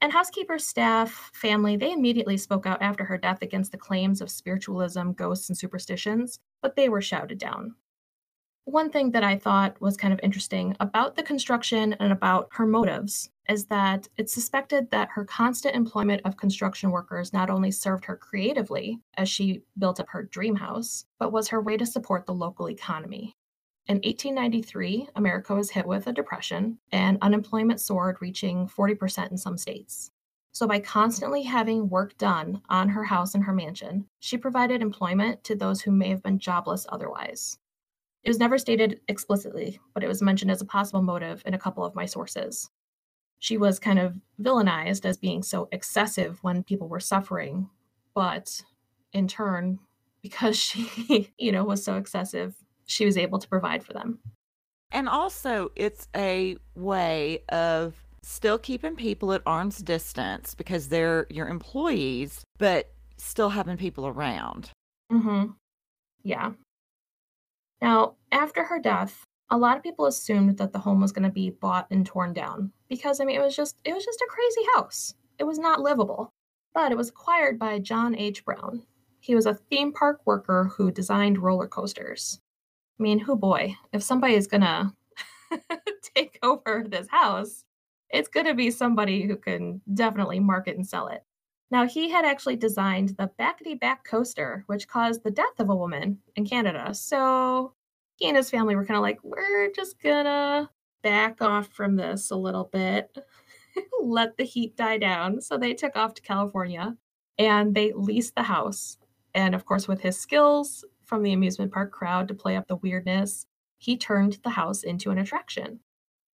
And 0.00 0.12
housekeeper, 0.12 0.58
staff, 0.58 1.30
family, 1.32 1.76
they 1.76 1.92
immediately 1.92 2.36
spoke 2.36 2.66
out 2.66 2.82
after 2.82 3.04
her 3.04 3.16
death 3.16 3.42
against 3.42 3.72
the 3.72 3.78
claims 3.78 4.20
of 4.20 4.30
spiritualism, 4.30 5.12
ghosts, 5.12 5.48
and 5.48 5.56
superstitions, 5.56 6.40
but 6.60 6.76
they 6.76 6.88
were 6.88 7.00
shouted 7.00 7.38
down. 7.38 7.74
One 8.66 8.88
thing 8.88 9.10
that 9.10 9.22
I 9.22 9.36
thought 9.36 9.78
was 9.82 9.98
kind 9.98 10.14
of 10.14 10.20
interesting 10.22 10.74
about 10.80 11.16
the 11.16 11.22
construction 11.22 11.92
and 12.00 12.10
about 12.10 12.48
her 12.52 12.66
motives 12.66 13.28
is 13.46 13.66
that 13.66 14.08
it's 14.16 14.32
suspected 14.32 14.90
that 14.90 15.10
her 15.10 15.26
constant 15.26 15.74
employment 15.76 16.22
of 16.24 16.38
construction 16.38 16.90
workers 16.90 17.34
not 17.34 17.50
only 17.50 17.70
served 17.70 18.06
her 18.06 18.16
creatively 18.16 19.00
as 19.18 19.28
she 19.28 19.60
built 19.78 20.00
up 20.00 20.08
her 20.08 20.22
dream 20.22 20.56
house, 20.56 21.04
but 21.18 21.30
was 21.30 21.48
her 21.48 21.60
way 21.60 21.76
to 21.76 21.84
support 21.84 22.24
the 22.24 22.32
local 22.32 22.70
economy. 22.70 23.36
In 23.86 23.96
1893, 23.96 25.08
America 25.14 25.54
was 25.54 25.70
hit 25.70 25.86
with 25.86 26.06
a 26.06 26.12
depression 26.14 26.78
and 26.90 27.18
unemployment 27.20 27.82
soared, 27.82 28.16
reaching 28.22 28.66
40% 28.66 29.30
in 29.30 29.36
some 29.36 29.58
states. 29.58 30.10
So, 30.52 30.66
by 30.66 30.80
constantly 30.80 31.42
having 31.42 31.90
work 31.90 32.16
done 32.16 32.62
on 32.70 32.88
her 32.88 33.04
house 33.04 33.34
and 33.34 33.44
her 33.44 33.52
mansion, 33.52 34.06
she 34.20 34.38
provided 34.38 34.80
employment 34.80 35.44
to 35.44 35.54
those 35.54 35.82
who 35.82 35.90
may 35.90 36.08
have 36.08 36.22
been 36.22 36.38
jobless 36.38 36.86
otherwise. 36.88 37.58
It 38.24 38.30
was 38.30 38.38
never 38.38 38.56
stated 38.56 39.00
explicitly, 39.06 39.78
but 39.92 40.02
it 40.02 40.08
was 40.08 40.22
mentioned 40.22 40.50
as 40.50 40.62
a 40.62 40.66
possible 40.66 41.02
motive 41.02 41.42
in 41.44 41.52
a 41.52 41.58
couple 41.58 41.84
of 41.84 41.94
my 41.94 42.06
sources. 42.06 42.70
She 43.38 43.58
was 43.58 43.78
kind 43.78 43.98
of 43.98 44.14
villainized 44.40 45.04
as 45.04 45.18
being 45.18 45.42
so 45.42 45.68
excessive 45.70 46.38
when 46.42 46.62
people 46.62 46.88
were 46.88 47.00
suffering, 47.00 47.68
but 48.14 48.62
in 49.12 49.28
turn, 49.28 49.78
because 50.22 50.56
she, 50.56 51.30
you 51.38 51.52
know, 51.52 51.64
was 51.64 51.84
so 51.84 51.96
excessive, 51.96 52.54
she 52.86 53.04
was 53.04 53.18
able 53.18 53.38
to 53.38 53.48
provide 53.48 53.84
for 53.84 53.92
them. 53.92 54.20
And 54.90 55.06
also, 55.06 55.70
it's 55.76 56.08
a 56.16 56.56
way 56.74 57.42
of 57.50 57.94
still 58.22 58.56
keeping 58.56 58.96
people 58.96 59.34
at 59.34 59.42
arm's 59.44 59.78
distance 59.78 60.54
because 60.54 60.88
they're 60.88 61.26
your 61.28 61.48
employees, 61.48 62.42
but 62.58 62.90
still 63.18 63.50
having 63.50 63.76
people 63.76 64.06
around. 64.06 64.70
Mm-hmm. 65.12 65.52
Yeah. 66.22 66.52
Now, 67.84 68.14
after 68.32 68.64
her 68.64 68.78
death, 68.78 69.26
a 69.50 69.58
lot 69.58 69.76
of 69.76 69.82
people 69.82 70.06
assumed 70.06 70.56
that 70.56 70.72
the 70.72 70.78
home 70.78 71.02
was 71.02 71.12
going 71.12 71.24
to 71.24 71.30
be 71.30 71.50
bought 71.50 71.86
and 71.90 72.06
torn 72.06 72.32
down 72.32 72.72
because 72.88 73.20
I 73.20 73.26
mean 73.26 73.38
it 73.38 73.44
was 73.44 73.54
just 73.54 73.76
it 73.84 73.92
was 73.92 74.02
just 74.02 74.22
a 74.22 74.30
crazy 74.30 74.62
house. 74.74 75.14
It 75.38 75.44
was 75.44 75.58
not 75.58 75.82
livable. 75.82 76.32
But 76.72 76.92
it 76.92 76.96
was 76.96 77.10
acquired 77.10 77.58
by 77.58 77.80
John 77.80 78.16
H. 78.16 78.42
Brown. 78.42 78.84
He 79.20 79.34
was 79.34 79.44
a 79.44 79.52
theme 79.52 79.92
park 79.92 80.22
worker 80.24 80.72
who 80.74 80.90
designed 80.90 81.38
roller 81.38 81.68
coasters. 81.68 82.40
I 82.98 83.02
mean, 83.02 83.18
who 83.18 83.36
boy, 83.36 83.76
if 83.92 84.02
somebody 84.02 84.32
is 84.32 84.46
going 84.46 84.62
to 84.62 84.92
take 86.16 86.38
over 86.42 86.86
this 86.88 87.08
house, 87.10 87.66
it's 88.08 88.28
going 88.30 88.46
to 88.46 88.54
be 88.54 88.70
somebody 88.70 89.26
who 89.26 89.36
can 89.36 89.82
definitely 89.92 90.40
market 90.40 90.76
and 90.78 90.86
sell 90.86 91.08
it. 91.08 91.22
Now, 91.74 91.88
he 91.88 92.08
had 92.08 92.24
actually 92.24 92.54
designed 92.54 93.16
the 93.16 93.32
Backety 93.36 93.74
Back 93.74 94.04
coaster, 94.04 94.62
which 94.68 94.86
caused 94.86 95.24
the 95.24 95.30
death 95.32 95.58
of 95.58 95.70
a 95.70 95.74
woman 95.74 96.20
in 96.36 96.46
Canada. 96.46 96.94
So 96.94 97.72
he 98.14 98.28
and 98.28 98.36
his 98.36 98.48
family 98.48 98.76
were 98.76 98.84
kind 98.84 98.96
of 98.96 99.02
like, 99.02 99.18
we're 99.24 99.72
just 99.72 99.98
to 100.02 100.70
back 101.02 101.42
off 101.42 101.66
from 101.72 101.96
this 101.96 102.30
a 102.30 102.36
little 102.36 102.70
bit, 102.72 103.18
let 104.00 104.36
the 104.36 104.44
heat 104.44 104.76
die 104.76 104.98
down. 104.98 105.40
So 105.40 105.58
they 105.58 105.74
took 105.74 105.96
off 105.96 106.14
to 106.14 106.22
California 106.22 106.96
and 107.38 107.74
they 107.74 107.92
leased 107.92 108.36
the 108.36 108.44
house. 108.44 108.96
And 109.34 109.52
of 109.52 109.64
course, 109.64 109.88
with 109.88 110.00
his 110.00 110.16
skills 110.16 110.84
from 111.04 111.24
the 111.24 111.32
amusement 111.32 111.72
park 111.72 111.90
crowd 111.90 112.28
to 112.28 112.34
play 112.34 112.54
up 112.54 112.68
the 112.68 112.76
weirdness, 112.76 113.46
he 113.78 113.96
turned 113.96 114.38
the 114.44 114.50
house 114.50 114.84
into 114.84 115.10
an 115.10 115.18
attraction. 115.18 115.80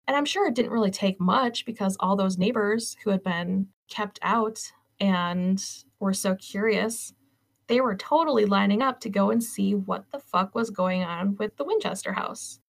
And 0.06 0.18
I'm 0.18 0.26
sure 0.26 0.50
it 0.50 0.56
didn't 0.56 0.74
really 0.74 0.92
take 0.92 1.18
much 1.18 1.66
because 1.66 1.96
all 2.02 2.18
those 2.18 2.38
neighbors 2.38 2.98
who 3.06 3.12
had 3.12 3.24
been 3.24 3.68
kept 3.88 4.20
out 4.22 4.70
and 5.00 5.64
were 6.00 6.14
so 6.14 6.36
curious, 6.36 7.14
they 7.68 7.82
were 7.82 7.96
totally 7.96 8.46
lining 8.46 8.82
up 8.82 9.00
to 9.02 9.10
go 9.10 9.30
and 9.30 9.44
see 9.44 9.76
what 9.76 10.06
the 10.12 10.20
fuck 10.20 10.56
was 10.56 10.70
going 10.70 11.04
on 11.04 11.36
with 11.38 11.56
the 11.58 11.64
Winchester 11.64 12.14
house. 12.14 12.60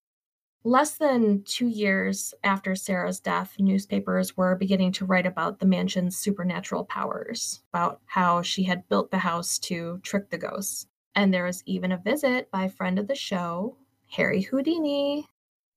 Less 0.63 0.95
than 0.97 1.43
two 1.43 1.67
years 1.67 2.35
after 2.43 2.75
Sarah's 2.75 3.19
death, 3.19 3.55
newspapers 3.57 4.37
were 4.37 4.55
beginning 4.55 4.91
to 4.93 5.05
write 5.05 5.25
about 5.25 5.59
the 5.59 5.65
mansion's 5.65 6.17
supernatural 6.17 6.85
powers, 6.85 7.63
about 7.73 7.99
how 8.05 8.43
she 8.43 8.63
had 8.63 8.87
built 8.87 9.09
the 9.09 9.17
house 9.17 9.57
to 9.59 9.99
trick 10.03 10.29
the 10.29 10.37
ghosts. 10.37 10.85
And 11.15 11.33
there 11.33 11.45
was 11.45 11.63
even 11.65 11.91
a 11.91 11.97
visit 11.97 12.51
by 12.51 12.65
a 12.65 12.69
friend 12.69 12.99
of 12.99 13.07
the 13.07 13.15
show, 13.15 13.75
Harry 14.11 14.41
Houdini. 14.41 15.27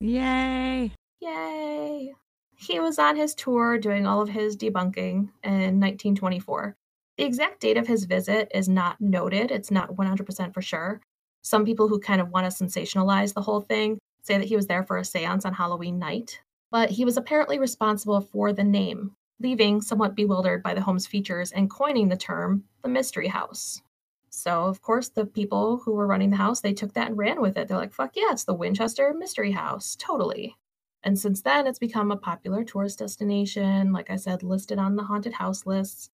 Yay! 0.00 0.92
Yay! 1.20 2.14
He 2.56 2.80
was 2.80 2.98
on 2.98 3.16
his 3.16 3.34
tour 3.34 3.78
doing 3.78 4.06
all 4.06 4.20
of 4.20 4.28
his 4.28 4.56
debunking 4.56 5.28
in 5.42 5.80
1924. 5.80 6.76
The 7.16 7.24
exact 7.24 7.60
date 7.60 7.76
of 7.76 7.86
his 7.86 8.04
visit 8.04 8.50
is 8.54 8.68
not 8.68 9.00
noted, 9.00 9.50
it's 9.50 9.70
not 9.70 9.94
100% 9.94 10.54
for 10.54 10.62
sure. 10.62 11.00
Some 11.42 11.64
people 11.64 11.88
who 11.88 11.98
kind 11.98 12.20
of 12.20 12.30
want 12.30 12.50
to 12.50 12.64
sensationalize 12.64 13.34
the 13.34 13.42
whole 13.42 13.60
thing 13.60 13.98
say 14.22 14.38
that 14.38 14.48
he 14.48 14.56
was 14.56 14.66
there 14.66 14.82
for 14.82 14.96
a 14.96 15.04
seance 15.04 15.44
on 15.44 15.52
Halloween 15.52 15.98
night, 15.98 16.40
but 16.70 16.90
he 16.90 17.04
was 17.04 17.16
apparently 17.16 17.58
responsible 17.58 18.20
for 18.20 18.52
the 18.52 18.64
name, 18.64 19.14
leaving 19.40 19.80
somewhat 19.80 20.16
bewildered 20.16 20.62
by 20.62 20.74
the 20.74 20.80
home's 20.80 21.06
features 21.06 21.52
and 21.52 21.70
coining 21.70 22.08
the 22.08 22.16
term 22.16 22.64
the 22.82 22.88
Mystery 22.88 23.28
House. 23.28 23.82
So, 24.30 24.64
of 24.64 24.82
course, 24.82 25.10
the 25.10 25.26
people 25.26 25.76
who 25.84 25.92
were 25.92 26.06
running 26.08 26.30
the 26.30 26.36
house, 26.36 26.60
they 26.60 26.72
took 26.72 26.94
that 26.94 27.08
and 27.08 27.18
ran 27.18 27.40
with 27.40 27.56
it. 27.56 27.68
They're 27.68 27.76
like, 27.76 27.92
fuck 27.92 28.16
yeah, 28.16 28.32
it's 28.32 28.44
the 28.44 28.54
Winchester 28.54 29.14
Mystery 29.16 29.52
House. 29.52 29.96
Totally. 29.96 30.56
And 31.04 31.18
since 31.18 31.42
then, 31.42 31.66
it's 31.66 31.78
become 31.78 32.10
a 32.10 32.16
popular 32.16 32.64
tourist 32.64 32.98
destination, 32.98 33.92
like 33.92 34.10
I 34.10 34.16
said, 34.16 34.42
listed 34.42 34.78
on 34.78 34.96
the 34.96 35.04
haunted 35.04 35.34
house 35.34 35.66
lists. 35.66 36.10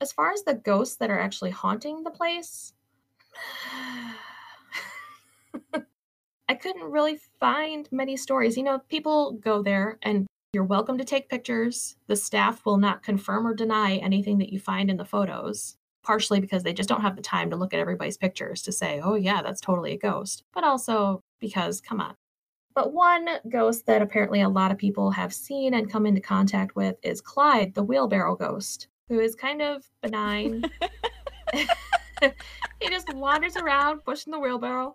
As 0.00 0.12
far 0.12 0.32
as 0.32 0.44
the 0.44 0.54
ghosts 0.54 0.96
that 0.96 1.10
are 1.10 1.18
actually 1.18 1.50
haunting 1.50 2.04
the 2.04 2.10
place, 2.10 2.72
I 6.48 6.54
couldn't 6.54 6.90
really 6.90 7.18
find 7.40 7.88
many 7.90 8.16
stories. 8.16 8.56
You 8.56 8.62
know, 8.62 8.78
people 8.88 9.32
go 9.32 9.60
there 9.60 9.98
and 10.02 10.26
you're 10.52 10.64
welcome 10.64 10.96
to 10.98 11.04
take 11.04 11.28
pictures. 11.28 11.96
The 12.06 12.16
staff 12.16 12.64
will 12.64 12.78
not 12.78 13.02
confirm 13.02 13.46
or 13.46 13.54
deny 13.54 13.96
anything 13.96 14.38
that 14.38 14.52
you 14.52 14.60
find 14.60 14.88
in 14.88 14.96
the 14.96 15.04
photos, 15.04 15.76
partially 16.04 16.40
because 16.40 16.62
they 16.62 16.72
just 16.72 16.88
don't 16.88 17.02
have 17.02 17.16
the 17.16 17.22
time 17.22 17.50
to 17.50 17.56
look 17.56 17.74
at 17.74 17.80
everybody's 17.80 18.16
pictures 18.16 18.62
to 18.62 18.72
say, 18.72 19.00
oh, 19.02 19.14
yeah, 19.14 19.42
that's 19.42 19.60
totally 19.60 19.92
a 19.92 19.98
ghost, 19.98 20.44
but 20.54 20.64
also 20.64 21.20
because, 21.40 21.80
come 21.80 22.00
on, 22.00 22.14
but 22.78 22.92
one 22.92 23.28
ghost 23.48 23.86
that 23.86 24.02
apparently 24.02 24.40
a 24.40 24.48
lot 24.48 24.70
of 24.70 24.78
people 24.78 25.10
have 25.10 25.34
seen 25.34 25.74
and 25.74 25.90
come 25.90 26.06
into 26.06 26.20
contact 26.20 26.76
with 26.76 26.94
is 27.02 27.20
Clyde, 27.20 27.74
the 27.74 27.82
wheelbarrow 27.82 28.36
ghost, 28.36 28.86
who 29.08 29.18
is 29.18 29.34
kind 29.34 29.60
of 29.60 29.84
benign. 30.00 30.62
he 32.22 32.88
just 32.88 33.12
wanders 33.14 33.56
around 33.56 34.04
pushing 34.04 34.32
the 34.32 34.38
wheelbarrow. 34.38 34.94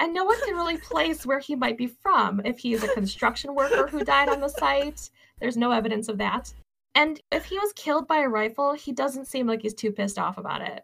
And 0.00 0.14
no 0.14 0.24
one 0.24 0.42
can 0.42 0.54
really 0.54 0.78
place 0.78 1.26
where 1.26 1.38
he 1.38 1.54
might 1.54 1.76
be 1.76 1.86
from. 1.86 2.40
If 2.46 2.58
he 2.58 2.72
is 2.72 2.82
a 2.82 2.88
construction 2.94 3.54
worker 3.54 3.86
who 3.88 4.04
died 4.06 4.30
on 4.30 4.40
the 4.40 4.48
site, 4.48 5.10
there's 5.38 5.58
no 5.58 5.70
evidence 5.70 6.08
of 6.08 6.16
that. 6.16 6.50
And 6.94 7.20
if 7.30 7.44
he 7.44 7.58
was 7.58 7.74
killed 7.74 8.08
by 8.08 8.20
a 8.20 8.28
rifle, 8.30 8.72
he 8.72 8.90
doesn't 8.90 9.26
seem 9.26 9.46
like 9.46 9.60
he's 9.60 9.74
too 9.74 9.92
pissed 9.92 10.18
off 10.18 10.38
about 10.38 10.62
it. 10.62 10.82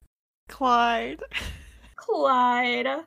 Clyde. 0.50 1.22
Clyde. 1.96 3.06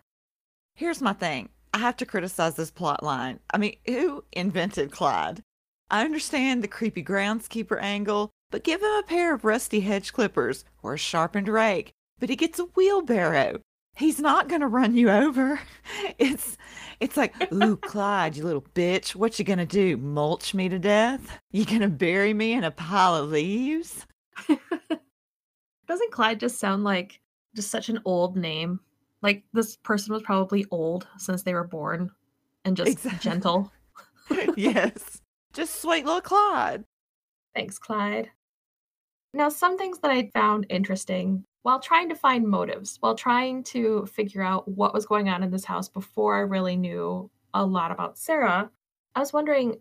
Here's 0.74 1.04
my 1.04 1.14
thing. 1.14 1.50
I 1.74 1.78
have 1.78 1.98
to 1.98 2.06
criticize 2.06 2.56
this 2.56 2.72
plot 2.72 3.04
line. 3.04 3.40
I 3.54 3.58
mean, 3.58 3.78
who 3.86 4.24
invented 4.32 4.92
Clyde? 4.92 5.42
I 5.90 6.04
understand 6.04 6.64
the 6.64 6.68
creepy 6.68 7.04
groundskeeper 7.04 7.82
angle, 7.82 8.30
but 8.50 8.64
give 8.64 8.82
him 8.82 8.92
a 8.92 9.04
pair 9.04 9.34
of 9.34 9.46
rusty 9.46 9.82
hedge 9.82 10.14
clippers 10.14 10.66
or 10.84 10.94
a 10.94 10.98
sharpened 10.98 11.48
rake. 11.48 11.94
But 12.20 12.30
he 12.30 12.36
gets 12.36 12.60
a 12.60 12.66
wheelbarrow. 12.66 13.62
He's 13.96 14.20
not 14.20 14.48
gonna 14.48 14.68
run 14.68 14.96
you 14.96 15.10
over. 15.10 15.60
It's 16.18 16.58
it's 17.00 17.18
like, 17.18 17.52
ooh, 17.52 17.78
Clyde, 17.78 18.38
you 18.38 18.44
little 18.44 18.66
bitch, 18.76 19.16
what 19.16 19.40
you 19.40 19.46
gonna 19.46 19.66
do? 19.66 19.98
Mulch 19.98 20.54
me 20.54 20.70
to 20.70 20.78
death? 20.78 21.40
You 21.52 21.66
gonna 21.66 21.88
bury 21.90 22.34
me 22.34 22.54
in 22.54 22.64
a 22.64 22.72
pile 22.72 23.16
of 23.16 23.32
leaves? 23.32 24.06
Doesn't 25.88 26.12
Clyde 26.12 26.40
just 26.40 26.60
sound 26.60 26.84
like 26.84 27.20
just 27.56 27.72
such 27.72 27.90
an 27.90 28.00
old 28.06 28.38
name? 28.38 28.80
Like 29.22 29.44
this 29.54 29.78
person 29.78 30.14
was 30.14 30.24
probably 30.24 30.66
old 30.72 31.08
since 31.18 31.44
they 31.44 31.54
were 31.54 31.64
born 31.64 32.12
and 32.66 32.76
just 32.76 32.92
Exactly. 32.92 33.20
gentle. 33.20 33.72
yes. 34.56 35.22
Just 35.54 35.82
sweet 35.82 36.06
little 36.06 36.22
Clyde. 36.22 36.86
Thanks, 37.54 37.78
Clyde. 37.78 38.32
Now, 39.34 39.50
some 39.50 39.78
things 39.78 40.00
that 40.00 40.12
I 40.12 40.30
found 40.34 40.66
interesting 40.70 41.46
while 41.64 41.80
trying 41.80 42.10
to 42.10 42.16
find 42.16 42.48
motives, 42.48 42.98
while 43.02 43.16
trying 43.16 43.64
to 43.66 44.06
figure 44.08 44.42
out 44.42 44.68
what 44.68 44.94
was 44.94 45.06
going 45.06 45.30
on 45.30 45.44
in 45.44 45.52
this 45.52 45.66
house 45.66 45.88
before 45.88 46.36
I 46.36 46.42
really 46.42 46.76
knew 46.76 47.30
a 47.54 47.66
lot 47.66 47.92
about 47.92 48.18
Sarah, 48.18 48.70
I 49.16 49.20
was 49.20 49.34
wondering 49.34 49.80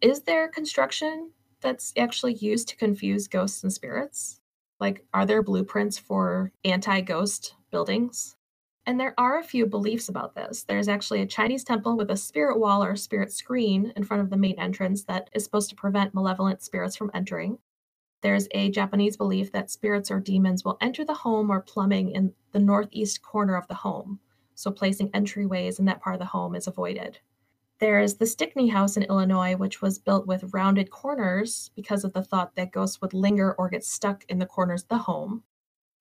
is 0.00 0.22
there 0.22 0.48
construction 0.48 1.30
that's 1.60 1.92
actually 1.96 2.34
used 2.34 2.68
to 2.68 2.76
confuse 2.76 3.28
ghosts 3.28 3.62
and 3.62 3.72
spirits? 3.72 4.40
Like, 4.80 5.04
are 5.14 5.24
there 5.24 5.44
blueprints 5.44 5.96
for 5.96 6.50
anti 6.64 7.00
ghost 7.02 7.54
buildings? 7.70 8.36
And 8.84 8.98
there 8.98 9.14
are 9.16 9.38
a 9.38 9.44
few 9.44 9.66
beliefs 9.66 10.08
about 10.08 10.34
this. 10.34 10.64
There's 10.64 10.88
actually 10.88 11.22
a 11.22 11.26
Chinese 11.26 11.62
temple 11.62 11.96
with 11.96 12.10
a 12.10 12.16
spirit 12.16 12.58
wall 12.58 12.82
or 12.82 12.96
spirit 12.96 13.32
screen 13.32 13.92
in 13.94 14.02
front 14.02 14.22
of 14.22 14.30
the 14.30 14.36
main 14.36 14.58
entrance 14.58 15.04
that 15.04 15.30
is 15.32 15.44
supposed 15.44 15.70
to 15.70 15.76
prevent 15.76 16.14
malevolent 16.14 16.62
spirits 16.62 16.96
from 16.96 17.10
entering. 17.14 17.58
There's 18.22 18.48
a 18.50 18.70
Japanese 18.70 19.16
belief 19.16 19.52
that 19.52 19.70
spirits 19.70 20.10
or 20.10 20.18
demons 20.18 20.64
will 20.64 20.78
enter 20.80 21.04
the 21.04 21.14
home 21.14 21.50
or 21.50 21.60
plumbing 21.60 22.10
in 22.10 22.32
the 22.50 22.58
northeast 22.58 23.22
corner 23.22 23.56
of 23.56 23.68
the 23.68 23.74
home, 23.74 24.18
so 24.54 24.70
placing 24.70 25.10
entryways 25.10 25.78
in 25.78 25.84
that 25.84 26.00
part 26.00 26.14
of 26.14 26.20
the 26.20 26.26
home 26.26 26.54
is 26.54 26.66
avoided. 26.66 27.18
There's 27.78 28.14
the 28.14 28.26
Stickney 28.26 28.68
House 28.68 28.96
in 28.96 29.02
Illinois, 29.04 29.56
which 29.56 29.82
was 29.82 29.98
built 29.98 30.26
with 30.26 30.52
rounded 30.54 30.90
corners 30.90 31.70
because 31.74 32.04
of 32.04 32.12
the 32.12 32.22
thought 32.22 32.54
that 32.54 32.70
ghosts 32.70 33.00
would 33.00 33.14
linger 33.14 33.54
or 33.54 33.68
get 33.68 33.84
stuck 33.84 34.24
in 34.28 34.38
the 34.38 34.46
corners 34.46 34.82
of 34.82 34.88
the 34.88 34.98
home. 34.98 35.42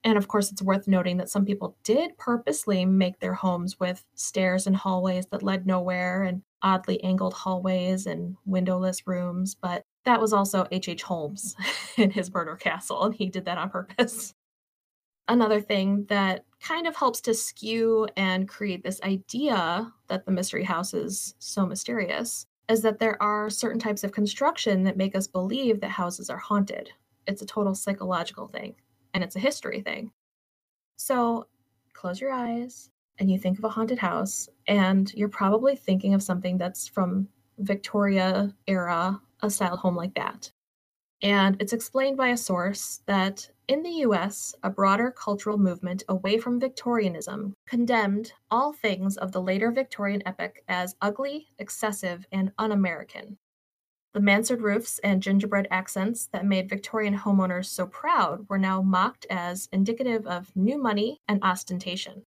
And 0.03 0.17
of 0.17 0.27
course, 0.27 0.51
it's 0.51 0.61
worth 0.61 0.87
noting 0.87 1.17
that 1.17 1.29
some 1.29 1.45
people 1.45 1.77
did 1.83 2.17
purposely 2.17 2.85
make 2.85 3.19
their 3.19 3.35
homes 3.35 3.79
with 3.79 4.03
stairs 4.15 4.65
and 4.65 4.75
hallways 4.75 5.27
that 5.27 5.43
led 5.43 5.67
nowhere 5.67 6.23
and 6.23 6.41
oddly 6.63 7.03
angled 7.03 7.33
hallways 7.33 8.07
and 8.07 8.35
windowless 8.45 9.05
rooms. 9.05 9.55
But 9.55 9.83
that 10.05 10.19
was 10.19 10.33
also 10.33 10.65
H.H. 10.71 10.89
H. 10.89 11.03
Holmes 11.03 11.55
in 11.97 12.09
his 12.09 12.33
murder 12.33 12.55
castle, 12.55 13.03
and 13.03 13.13
he 13.13 13.29
did 13.29 13.45
that 13.45 13.59
on 13.59 13.69
purpose. 13.69 14.33
Another 15.27 15.61
thing 15.61 16.05
that 16.09 16.45
kind 16.61 16.87
of 16.87 16.95
helps 16.95 17.21
to 17.21 17.33
skew 17.33 18.07
and 18.17 18.49
create 18.49 18.83
this 18.83 18.99
idea 19.01 19.91
that 20.07 20.25
the 20.25 20.31
mystery 20.31 20.63
house 20.63 20.93
is 20.93 21.35
so 21.37 21.65
mysterious 21.65 22.47
is 22.67 22.81
that 22.81 22.99
there 22.99 23.21
are 23.21 23.49
certain 23.49 23.79
types 23.79 24.03
of 24.03 24.11
construction 24.11 24.83
that 24.83 24.97
make 24.97 25.15
us 25.15 25.27
believe 25.27 25.79
that 25.81 25.91
houses 25.91 26.29
are 26.29 26.37
haunted. 26.37 26.89
It's 27.27 27.41
a 27.41 27.45
total 27.45 27.75
psychological 27.75 28.47
thing 28.47 28.75
and 29.13 29.23
it's 29.23 29.35
a 29.35 29.39
history 29.39 29.81
thing. 29.81 30.11
So 30.97 31.47
close 31.93 32.21
your 32.21 32.31
eyes 32.31 32.89
and 33.19 33.29
you 33.29 33.37
think 33.37 33.57
of 33.57 33.63
a 33.63 33.69
haunted 33.69 33.99
house, 33.99 34.49
and 34.67 35.13
you're 35.13 35.29
probably 35.29 35.75
thinking 35.75 36.13
of 36.15 36.23
something 36.23 36.57
that's 36.57 36.87
from 36.87 37.27
Victoria 37.59 38.53
era, 38.65 39.21
a 39.41 39.49
style 39.49 39.77
home 39.77 39.95
like 39.95 40.15
that. 40.15 40.51
And 41.21 41.55
it's 41.61 41.73
explained 41.73 42.17
by 42.17 42.29
a 42.29 42.37
source 42.37 43.01
that 43.05 43.47
in 43.67 43.83
the 43.83 44.01
US, 44.07 44.55
a 44.63 44.71
broader 44.71 45.11
cultural 45.11 45.57
movement 45.57 46.03
away 46.09 46.39
from 46.39 46.59
Victorianism 46.59 47.53
condemned 47.67 48.33
all 48.49 48.73
things 48.73 49.17
of 49.17 49.31
the 49.31 49.41
later 49.41 49.71
Victorian 49.71 50.23
epoch 50.25 50.57
as 50.67 50.95
ugly, 51.01 51.47
excessive, 51.59 52.25
and 52.31 52.51
un 52.57 52.71
American. 52.71 53.37
The 54.13 54.19
mansard 54.19 54.61
roofs 54.61 54.99
and 54.99 55.23
gingerbread 55.23 55.67
accents 55.71 56.27
that 56.33 56.45
made 56.45 56.69
Victorian 56.69 57.17
homeowners 57.17 57.65
so 57.65 57.87
proud 57.87 58.47
were 58.49 58.57
now 58.57 58.81
mocked 58.81 59.25
as 59.29 59.69
indicative 59.71 60.27
of 60.27 60.55
new 60.55 60.77
money 60.77 61.19
and 61.27 61.41
ostentation. 61.43 62.23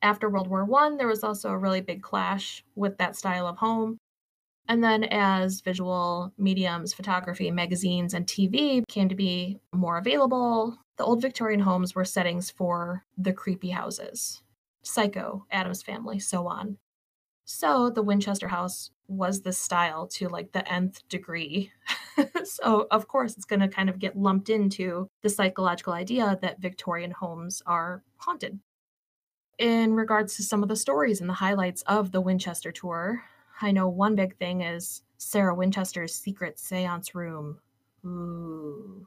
After 0.00 0.30
World 0.30 0.48
War 0.48 0.66
I, 0.74 0.96
there 0.96 1.06
was 1.06 1.22
also 1.22 1.50
a 1.50 1.58
really 1.58 1.82
big 1.82 2.02
clash 2.02 2.64
with 2.74 2.96
that 2.96 3.16
style 3.16 3.46
of 3.46 3.58
home, 3.58 3.98
and 4.70 4.84
then, 4.84 5.02
as 5.02 5.62
visual 5.62 6.32
mediums, 6.38 6.94
photography, 6.94 7.50
magazines, 7.50 8.14
and 8.14 8.24
TV 8.24 8.84
came 8.88 9.08
to 9.08 9.16
be 9.16 9.58
more 9.74 9.98
available, 9.98 10.78
the 10.96 11.04
old 11.04 11.20
Victorian 11.20 11.60
homes 11.60 11.94
were 11.94 12.04
settings 12.04 12.50
for 12.50 13.04
the 13.18 13.32
creepy 13.32 13.70
houses 13.70 14.42
Psycho, 14.82 15.44
Addams 15.50 15.82
Family, 15.82 16.18
so 16.20 16.46
on. 16.46 16.78
So, 17.44 17.90
the 17.90 18.02
Winchester 18.02 18.46
house 18.48 18.92
was 19.10 19.42
the 19.42 19.52
style 19.52 20.06
to 20.06 20.28
like 20.28 20.52
the 20.52 20.66
nth 20.72 21.06
degree. 21.08 21.72
so, 22.44 22.86
of 22.90 23.08
course, 23.08 23.36
it's 23.36 23.44
going 23.44 23.60
to 23.60 23.68
kind 23.68 23.90
of 23.90 23.98
get 23.98 24.16
lumped 24.16 24.48
into 24.48 25.08
the 25.22 25.28
psychological 25.28 25.92
idea 25.92 26.38
that 26.42 26.60
Victorian 26.60 27.10
homes 27.10 27.62
are 27.66 28.02
haunted. 28.18 28.60
In 29.58 29.94
regards 29.94 30.36
to 30.36 30.42
some 30.42 30.62
of 30.62 30.68
the 30.68 30.76
stories 30.76 31.20
and 31.20 31.28
the 31.28 31.34
highlights 31.34 31.82
of 31.82 32.12
the 32.12 32.20
Winchester 32.20 32.72
tour, 32.72 33.22
I 33.60 33.72
know 33.72 33.88
one 33.88 34.14
big 34.14 34.36
thing 34.36 34.62
is 34.62 35.02
Sarah 35.18 35.54
Winchester's 35.54 36.14
secret 36.14 36.58
seance 36.58 37.14
room. 37.14 37.58
Ooh. 38.06 39.06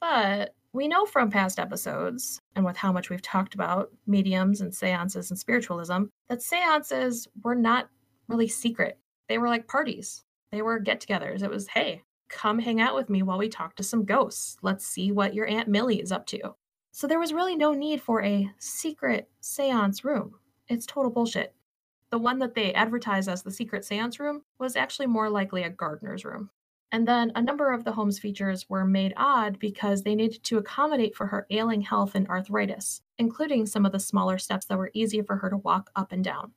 But 0.00 0.54
we 0.72 0.88
know 0.88 1.06
from 1.06 1.30
past 1.30 1.60
episodes, 1.60 2.40
and 2.56 2.64
with 2.64 2.76
how 2.76 2.90
much 2.92 3.10
we've 3.10 3.22
talked 3.22 3.54
about 3.54 3.92
mediums 4.06 4.60
and 4.60 4.74
seances 4.74 5.30
and 5.30 5.38
spiritualism, 5.38 6.04
that 6.28 6.42
seances 6.42 7.28
were 7.44 7.54
not 7.54 7.88
really 8.26 8.48
secret. 8.48 8.98
They 9.32 9.38
were 9.38 9.48
like 9.48 9.66
parties, 9.66 10.24
they 10.50 10.60
were 10.60 10.78
get 10.78 11.00
togethers. 11.00 11.42
It 11.42 11.48
was, 11.48 11.66
hey, 11.66 12.02
come 12.28 12.58
hang 12.58 12.82
out 12.82 12.94
with 12.94 13.08
me 13.08 13.22
while 13.22 13.38
we 13.38 13.48
talk 13.48 13.74
to 13.76 13.82
some 13.82 14.04
ghosts. 14.04 14.58
Let's 14.60 14.86
see 14.86 15.10
what 15.10 15.32
your 15.32 15.46
Aunt 15.46 15.68
Millie 15.68 16.02
is 16.02 16.12
up 16.12 16.26
to. 16.26 16.54
So 16.90 17.06
there 17.06 17.18
was 17.18 17.32
really 17.32 17.56
no 17.56 17.72
need 17.72 18.02
for 18.02 18.22
a 18.22 18.50
secret 18.58 19.30
seance 19.40 20.04
room. 20.04 20.34
It's 20.68 20.84
total 20.84 21.10
bullshit. 21.10 21.54
The 22.10 22.18
one 22.18 22.40
that 22.40 22.54
they 22.54 22.74
advertised 22.74 23.26
as 23.26 23.42
the 23.42 23.50
secret 23.50 23.86
seance 23.86 24.20
room 24.20 24.42
was 24.58 24.76
actually 24.76 25.06
more 25.06 25.30
likely 25.30 25.62
a 25.62 25.70
gardener's 25.70 26.26
room. 26.26 26.50
And 26.90 27.08
then 27.08 27.32
a 27.34 27.40
number 27.40 27.72
of 27.72 27.84
the 27.84 27.92
home's 27.92 28.18
features 28.18 28.68
were 28.68 28.84
made 28.84 29.14
odd 29.16 29.58
because 29.58 30.02
they 30.02 30.14
needed 30.14 30.44
to 30.44 30.58
accommodate 30.58 31.16
for 31.16 31.26
her 31.28 31.46
ailing 31.48 31.80
health 31.80 32.16
and 32.16 32.28
arthritis, 32.28 33.00
including 33.16 33.64
some 33.64 33.86
of 33.86 33.92
the 33.92 33.98
smaller 33.98 34.36
steps 34.36 34.66
that 34.66 34.76
were 34.76 34.90
easier 34.92 35.24
for 35.24 35.36
her 35.36 35.48
to 35.48 35.56
walk 35.56 35.88
up 35.96 36.12
and 36.12 36.22
down. 36.22 36.52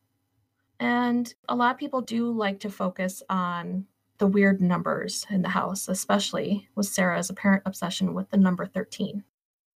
And 0.80 1.34
a 1.48 1.56
lot 1.56 1.72
of 1.72 1.78
people 1.78 2.02
do 2.02 2.32
like 2.32 2.60
to 2.62 2.70
focus 2.70 3.24
on 3.30 3.86
the 4.18 4.28
weird 4.28 4.62
numbers 4.62 5.26
in 5.30 5.42
the 5.42 5.50
house, 5.50 5.88
especially 5.88 6.70
with 6.76 6.86
Sarah's 6.86 7.30
apparent 7.30 7.64
obsession 7.66 8.14
with 8.14 8.30
the 8.30 8.38
number 8.38 8.66
13. 8.66 9.24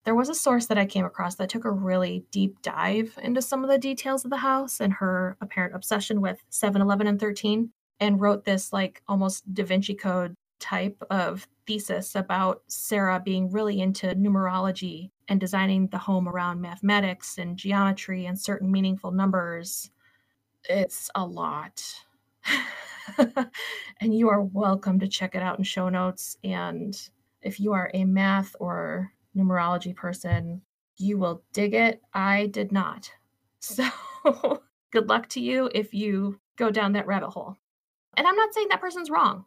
There 0.04 0.14
was 0.14 0.28
a 0.28 0.34
source 0.34 0.66
that 0.66 0.78
I 0.78 0.86
came 0.86 1.04
across 1.04 1.34
that 1.34 1.50
took 1.50 1.64
a 1.64 1.70
really 1.70 2.24
deep 2.30 2.62
dive 2.62 3.18
into 3.22 3.42
some 3.42 3.62
of 3.62 3.70
the 3.70 3.78
details 3.78 4.24
of 4.24 4.30
the 4.30 4.38
house 4.38 4.80
and 4.80 4.92
her 4.94 5.36
apparent 5.40 5.74
obsession 5.74 6.20
with 6.20 6.42
7, 6.48 6.80
11, 6.80 7.06
and 7.06 7.20
13, 7.20 7.70
and 8.00 8.20
wrote 8.20 8.44
this 8.44 8.72
like 8.72 9.02
almost 9.08 9.52
Da 9.52 9.64
Vinci 9.64 9.94
Code 9.94 10.34
type 10.60 11.02
of 11.10 11.46
thesis 11.66 12.14
about 12.14 12.62
Sarah 12.68 13.20
being 13.20 13.50
really 13.50 13.80
into 13.80 14.06
numerology 14.14 15.10
and 15.28 15.38
designing 15.38 15.88
the 15.88 15.98
home 15.98 16.28
around 16.28 16.60
mathematics 16.60 17.36
and 17.36 17.56
geometry 17.56 18.24
and 18.24 18.40
certain 18.40 18.72
meaningful 18.72 19.10
numbers. 19.10 19.90
It's 20.64 21.10
a 21.14 21.24
lot. 21.24 21.82
and 24.00 24.14
you 24.14 24.28
are 24.28 24.42
welcome 24.42 24.98
to 25.00 25.08
check 25.08 25.34
it 25.34 25.42
out 25.42 25.58
in 25.58 25.64
show 25.64 25.88
notes. 25.88 26.36
And 26.44 26.98
if 27.42 27.60
you 27.60 27.72
are 27.72 27.90
a 27.94 28.04
math 28.04 28.54
or 28.60 29.12
numerology 29.36 29.94
person, 29.94 30.62
you 30.98 31.18
will 31.18 31.42
dig 31.52 31.74
it. 31.74 32.00
I 32.12 32.46
did 32.46 32.72
not. 32.72 33.10
So 33.60 34.62
good 34.92 35.08
luck 35.08 35.28
to 35.30 35.40
you 35.40 35.68
if 35.74 35.92
you 35.92 36.38
go 36.56 36.70
down 36.70 36.92
that 36.92 37.08
rabbit 37.08 37.30
hole. 37.30 37.56
And 38.16 38.26
I'm 38.26 38.36
not 38.36 38.54
saying 38.54 38.68
that 38.70 38.80
person's 38.80 39.10
wrong. 39.10 39.44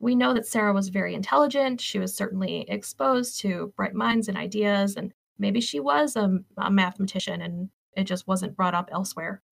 We 0.00 0.14
know 0.14 0.32
that 0.34 0.46
Sarah 0.46 0.72
was 0.72 0.88
very 0.88 1.14
intelligent. 1.14 1.80
She 1.80 1.98
was 1.98 2.14
certainly 2.16 2.64
exposed 2.68 3.40
to 3.40 3.72
bright 3.76 3.94
minds 3.94 4.28
and 4.28 4.38
ideas, 4.38 4.96
and 4.96 5.12
maybe 5.38 5.60
she 5.60 5.80
was 5.80 6.16
a, 6.16 6.38
a 6.56 6.70
mathematician 6.70 7.42
and 7.42 7.68
it 7.96 8.04
just 8.04 8.26
wasn't 8.26 8.56
brought 8.56 8.74
up 8.74 8.88
elsewhere. 8.90 9.42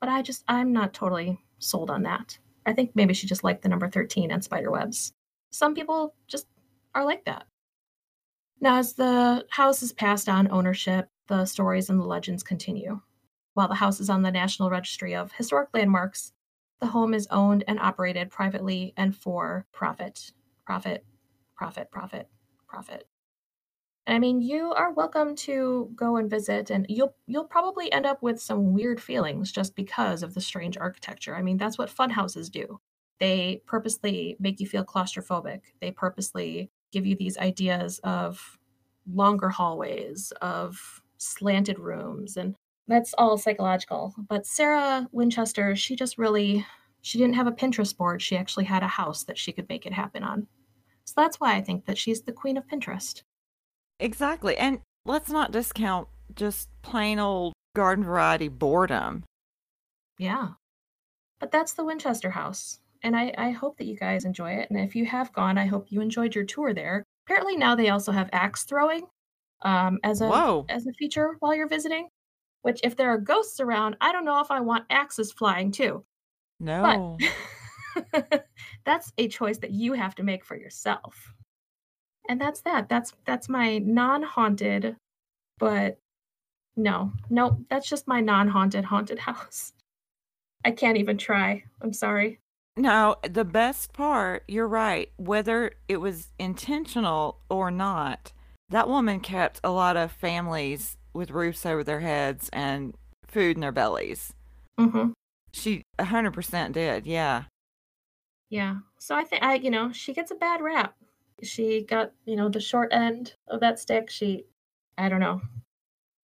But 0.00 0.10
I 0.10 0.22
just, 0.22 0.44
I'm 0.48 0.72
not 0.72 0.92
totally 0.92 1.38
sold 1.58 1.90
on 1.90 2.02
that. 2.02 2.38
I 2.66 2.72
think 2.72 2.92
maybe 2.94 3.14
she 3.14 3.26
just 3.26 3.44
liked 3.44 3.62
the 3.62 3.68
number 3.68 3.88
13 3.88 4.30
and 4.30 4.42
spider 4.42 4.70
webs. 4.70 5.12
Some 5.50 5.74
people 5.74 6.14
just 6.26 6.46
are 6.94 7.04
like 7.04 7.24
that. 7.24 7.44
Now, 8.60 8.78
as 8.78 8.94
the 8.94 9.44
house 9.50 9.82
is 9.82 9.92
passed 9.92 10.28
on 10.28 10.50
ownership, 10.50 11.08
the 11.26 11.44
stories 11.44 11.90
and 11.90 12.00
the 12.00 12.04
legends 12.04 12.42
continue. 12.42 13.00
While 13.54 13.68
the 13.68 13.74
house 13.74 14.00
is 14.00 14.10
on 14.10 14.22
the 14.22 14.30
National 14.30 14.70
Registry 14.70 15.14
of 15.14 15.32
Historic 15.32 15.68
Landmarks, 15.72 16.32
the 16.80 16.86
home 16.88 17.14
is 17.14 17.28
owned 17.30 17.64
and 17.68 17.78
operated 17.78 18.30
privately 18.30 18.92
and 18.96 19.16
for 19.16 19.66
profit. 19.72 20.32
Profit, 20.66 21.04
profit, 21.56 21.90
profit, 21.90 22.28
profit. 22.66 23.06
I 24.06 24.18
mean, 24.18 24.42
you 24.42 24.72
are 24.72 24.92
welcome 24.92 25.34
to 25.36 25.90
go 25.94 26.16
and 26.16 26.28
visit, 26.28 26.70
and 26.70 26.84
you'll 26.90 27.16
you'll 27.26 27.44
probably 27.44 27.90
end 27.90 28.04
up 28.04 28.22
with 28.22 28.40
some 28.40 28.74
weird 28.74 29.00
feelings 29.00 29.50
just 29.50 29.74
because 29.74 30.22
of 30.22 30.34
the 30.34 30.42
strange 30.42 30.76
architecture. 30.76 31.34
I 31.34 31.42
mean, 31.42 31.56
that's 31.56 31.78
what 31.78 31.88
fun 31.88 32.10
houses 32.10 32.50
do. 32.50 32.80
They 33.18 33.62
purposely 33.66 34.36
make 34.38 34.60
you 34.60 34.66
feel 34.66 34.84
claustrophobic. 34.84 35.60
They 35.80 35.90
purposely 35.90 36.70
give 36.92 37.06
you 37.06 37.16
these 37.16 37.38
ideas 37.38 37.98
of 38.04 38.58
longer 39.10 39.48
hallways, 39.48 40.32
of 40.42 41.02
slanted 41.16 41.78
rooms, 41.78 42.36
and 42.36 42.54
that's 42.86 43.14
all 43.16 43.38
psychological. 43.38 44.14
But 44.28 44.46
Sarah 44.46 45.08
Winchester, 45.12 45.74
she 45.76 45.96
just 45.96 46.18
really 46.18 46.66
she 47.00 47.16
didn't 47.16 47.36
have 47.36 47.46
a 47.46 47.52
Pinterest 47.52 47.96
board. 47.96 48.20
She 48.20 48.36
actually 48.36 48.64
had 48.64 48.82
a 48.82 48.88
house 48.88 49.24
that 49.24 49.38
she 49.38 49.52
could 49.52 49.68
make 49.70 49.86
it 49.86 49.94
happen 49.94 50.22
on. 50.22 50.46
So 51.04 51.14
that's 51.16 51.40
why 51.40 51.54
I 51.54 51.62
think 51.62 51.86
that 51.86 51.98
she's 51.98 52.22
the 52.22 52.32
queen 52.32 52.58
of 52.58 52.66
Pinterest. 52.66 53.22
Exactly. 54.00 54.56
And 54.56 54.80
let's 55.04 55.30
not 55.30 55.52
discount 55.52 56.08
just 56.34 56.68
plain 56.82 57.18
old 57.18 57.52
garden 57.76 58.04
variety 58.04 58.48
boredom. 58.48 59.24
Yeah. 60.18 60.50
But 61.40 61.50
that's 61.50 61.74
the 61.74 61.84
Winchester 61.84 62.30
house 62.30 62.78
and 63.04 63.14
I, 63.14 63.32
I 63.36 63.50
hope 63.50 63.76
that 63.76 63.86
you 63.86 63.96
guys 63.96 64.24
enjoy 64.24 64.52
it. 64.52 64.70
And 64.70 64.80
if 64.80 64.96
you 64.96 65.04
have 65.04 65.32
gone, 65.34 65.58
I 65.58 65.66
hope 65.66 65.92
you 65.92 66.00
enjoyed 66.00 66.34
your 66.34 66.44
tour 66.44 66.72
there. 66.72 67.04
Apparently 67.26 67.56
now 67.56 67.74
they 67.74 67.90
also 67.90 68.10
have 68.10 68.30
axe 68.32 68.64
throwing 68.64 69.06
um, 69.62 69.98
as 70.02 70.22
a 70.22 70.26
Whoa. 70.26 70.64
as 70.70 70.86
a 70.86 70.92
feature 70.94 71.36
while 71.38 71.54
you're 71.54 71.68
visiting. 71.68 72.08
Which, 72.62 72.80
if 72.82 72.96
there 72.96 73.10
are 73.10 73.18
ghosts 73.18 73.60
around, 73.60 73.96
I 74.00 74.10
don't 74.10 74.24
know 74.24 74.40
if 74.40 74.50
I 74.50 74.60
want 74.60 74.86
axes 74.88 75.30
flying 75.30 75.70
too. 75.70 76.02
No. 76.58 77.18
But 78.10 78.46
that's 78.86 79.12
a 79.18 79.28
choice 79.28 79.58
that 79.58 79.70
you 79.70 79.92
have 79.92 80.14
to 80.14 80.22
make 80.22 80.46
for 80.46 80.56
yourself. 80.56 81.14
And 82.28 82.40
that's 82.40 82.60
that. 82.62 82.88
That's 82.88 83.12
that's 83.24 83.48
my 83.48 83.78
non-haunted, 83.78 84.96
but 85.58 85.98
no, 86.76 87.12
no, 87.30 87.64
that's 87.68 87.88
just 87.88 88.08
my 88.08 88.20
non-haunted 88.20 88.84
haunted 88.84 89.18
house. 89.30 89.72
I 90.64 90.70
can't 90.70 90.96
even 90.96 91.18
try. 91.18 91.64
I'm 91.82 91.92
sorry. 91.92 92.40
No, 92.76 93.16
the 93.22 93.44
best 93.44 93.92
part, 93.92 94.42
you're 94.48 94.66
right. 94.66 95.12
Whether 95.16 95.72
it 95.86 95.98
was 95.98 96.32
intentional 96.38 97.38
or 97.48 97.70
not, 97.70 98.32
that 98.70 98.88
woman 98.88 99.20
kept 99.20 99.60
a 99.62 99.70
lot 99.70 99.96
of 99.96 100.10
families 100.10 100.96
with 101.12 101.30
roofs 101.30 101.64
over 101.64 101.84
their 101.84 102.00
heads 102.00 102.48
and 102.52 102.94
food 103.28 103.56
in 103.56 103.60
their 103.60 103.70
bellies. 103.70 104.32
Mm-hmm. 104.80 105.10
She 105.52 105.82
100% 106.00 106.72
did, 106.72 107.06
yeah. 107.06 107.44
Yeah. 108.50 108.76
So 108.98 109.14
I 109.14 109.22
think 109.22 109.44
I, 109.44 109.54
you 109.54 109.70
know, 109.70 109.92
she 109.92 110.12
gets 110.12 110.32
a 110.32 110.36
bad 110.36 110.60
rap. 110.60 110.94
She 111.42 111.82
got, 111.82 112.12
you 112.24 112.36
know, 112.36 112.48
the 112.48 112.60
short 112.60 112.92
end 112.92 113.34
of 113.48 113.60
that 113.60 113.78
stick. 113.78 114.10
She, 114.10 114.44
I 114.96 115.08
don't 115.08 115.20
know. 115.20 115.40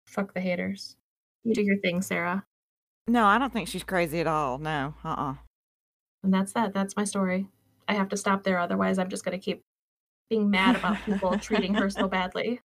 Fuck 0.05 0.33
the 0.33 0.41
haters. 0.41 0.95
You 1.43 1.53
do 1.53 1.61
your 1.63 1.77
thing, 1.77 2.01
Sarah. 2.01 2.45
No, 3.07 3.25
I 3.25 3.37
don't 3.37 3.51
think 3.51 3.67
she's 3.67 3.83
crazy 3.83 4.19
at 4.19 4.27
all. 4.27 4.57
No, 4.59 4.93
uh 5.03 5.09
uh 5.09 5.33
And 6.23 6.33
that's 6.33 6.53
that. 6.53 6.73
That's 6.73 6.95
my 6.95 7.03
story. 7.05 7.47
I 7.87 7.93
have 7.93 8.09
to 8.09 8.17
stop 8.17 8.43
there. 8.43 8.59
Otherwise, 8.59 8.99
I'm 8.99 9.09
just 9.09 9.25
going 9.25 9.37
to 9.37 9.43
keep 9.43 9.61
being 10.29 10.49
mad 10.49 10.75
about 10.75 10.97
people 11.05 11.37
treating 11.39 11.73
her 11.73 11.89
so 11.89 12.07
badly. 12.07 12.61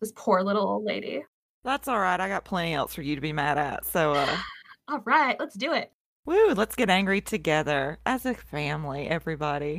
This 0.00 0.12
poor 0.16 0.42
little 0.42 0.66
old 0.66 0.84
lady. 0.84 1.24
That's 1.62 1.86
all 1.86 2.00
right. 2.00 2.18
I 2.18 2.26
got 2.26 2.44
plenty 2.44 2.74
else 2.74 2.94
for 2.94 3.02
you 3.02 3.14
to 3.14 3.20
be 3.20 3.32
mad 3.32 3.58
at. 3.58 3.84
So, 3.86 4.12
uh, 4.12 4.36
All 4.88 5.02
right, 5.04 5.38
let's 5.38 5.54
do 5.54 5.72
it. 5.72 5.92
woo, 6.26 6.52
let's 6.54 6.74
get 6.74 6.90
angry 6.90 7.20
together 7.20 7.98
as 8.04 8.26
a 8.26 8.34
family, 8.34 9.06
everybody. 9.06 9.78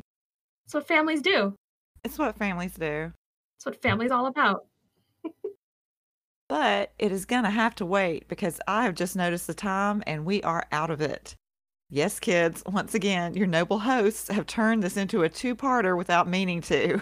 That's 0.63 0.75
what 0.75 0.87
families 0.87 1.21
do. 1.21 1.53
It's 2.03 2.17
what 2.17 2.37
families 2.37 2.73
do. 2.73 3.11
It's 3.57 3.65
what 3.65 3.81
family's 3.81 4.11
all 4.11 4.27
about. 4.27 4.65
But 6.51 6.91
it 6.99 7.13
is 7.13 7.23
going 7.23 7.45
to 7.45 7.49
have 7.49 7.75
to 7.75 7.85
wait 7.85 8.27
because 8.27 8.59
I 8.67 8.83
have 8.83 8.93
just 8.93 9.15
noticed 9.15 9.47
the 9.47 9.53
time 9.53 10.03
and 10.05 10.25
we 10.25 10.43
are 10.43 10.65
out 10.73 10.89
of 10.89 10.99
it. 10.99 11.33
Yes, 11.89 12.19
kids, 12.19 12.61
once 12.65 12.93
again, 12.93 13.35
your 13.35 13.47
noble 13.47 13.79
hosts 13.79 14.27
have 14.27 14.47
turned 14.47 14.83
this 14.83 14.97
into 14.97 15.23
a 15.23 15.29
two 15.29 15.55
parter 15.55 15.95
without 15.95 16.27
meaning 16.27 16.59
to. 16.63 17.01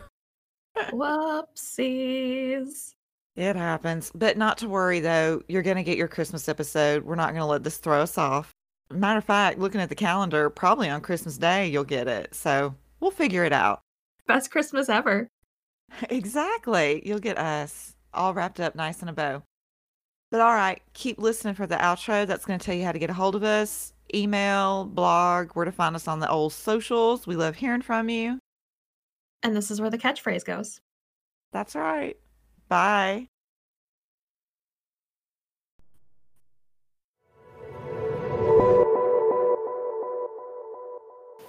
Whoopsies. 0.92 2.94
It 3.36 3.56
happens. 3.56 4.12
But 4.14 4.38
not 4.38 4.60
to 4.60 4.70
worry, 4.70 5.00
though. 5.00 5.42
You're 5.48 5.64
going 5.64 5.78
to 5.78 5.84
get 5.84 5.98
your 5.98 6.08
Christmas 6.08 6.48
episode. 6.48 7.04
We're 7.04 7.16
not 7.16 7.30
going 7.30 7.42
to 7.42 7.46
let 7.46 7.64
this 7.64 7.78
throw 7.78 8.02
us 8.02 8.20
off. 8.20 8.52
Matter 8.92 9.18
of 9.18 9.26
fact, 9.26 9.58
looking 9.58 9.82
at 9.82 9.90
the 9.90 9.96
calendar, 9.96 10.52
probably 10.52 10.90
on 10.90 11.02
Christmas 11.02 11.40
Day, 11.40 11.70
you'll 11.70 11.84
get 11.84 12.08
it. 12.08 12.36
So 12.36 12.76
we'll 13.00 13.10
figure 13.10 13.46
it 13.46 13.54
out. 13.54 13.82
Best 14.30 14.52
Christmas 14.52 14.88
ever. 14.88 15.28
Exactly. 16.12 17.02
You'll 17.04 17.18
get 17.18 17.40
us 17.40 17.96
all 18.14 18.36
wrapped 18.36 18.60
up 18.60 18.76
nice 18.76 19.02
in 19.02 19.10
a 19.10 19.14
bow. 19.14 19.42
But 20.30 20.40
all 20.40 20.54
right, 20.54 20.84
keep 20.94 21.18
listening 21.18 21.56
for 21.56 21.66
the 21.66 21.78
outro. 21.78 22.28
That's 22.28 22.46
going 22.46 22.60
to 22.60 22.64
tell 22.64 22.76
you 22.76 22.86
how 22.86 22.92
to 22.92 23.00
get 23.00 23.10
a 23.10 23.14
hold 23.14 23.34
of 23.34 23.42
us 23.42 23.92
email, 24.14 24.86
blog, 24.86 25.50
where 25.54 25.66
to 25.66 25.72
find 25.72 25.96
us 25.96 26.08
on 26.08 26.20
the 26.20 26.30
old 26.30 26.54
socials. 26.54 27.26
We 27.26 27.36
love 27.36 27.56
hearing 27.56 27.82
from 27.82 28.08
you. 28.08 28.38
And 29.42 29.56
this 29.56 29.72
is 29.72 29.82
where 29.82 29.90
the 29.90 29.98
catchphrase 29.98 30.46
goes. 30.46 30.80
That's 31.52 31.76
right. 31.76 32.16
Bye. 32.68 33.30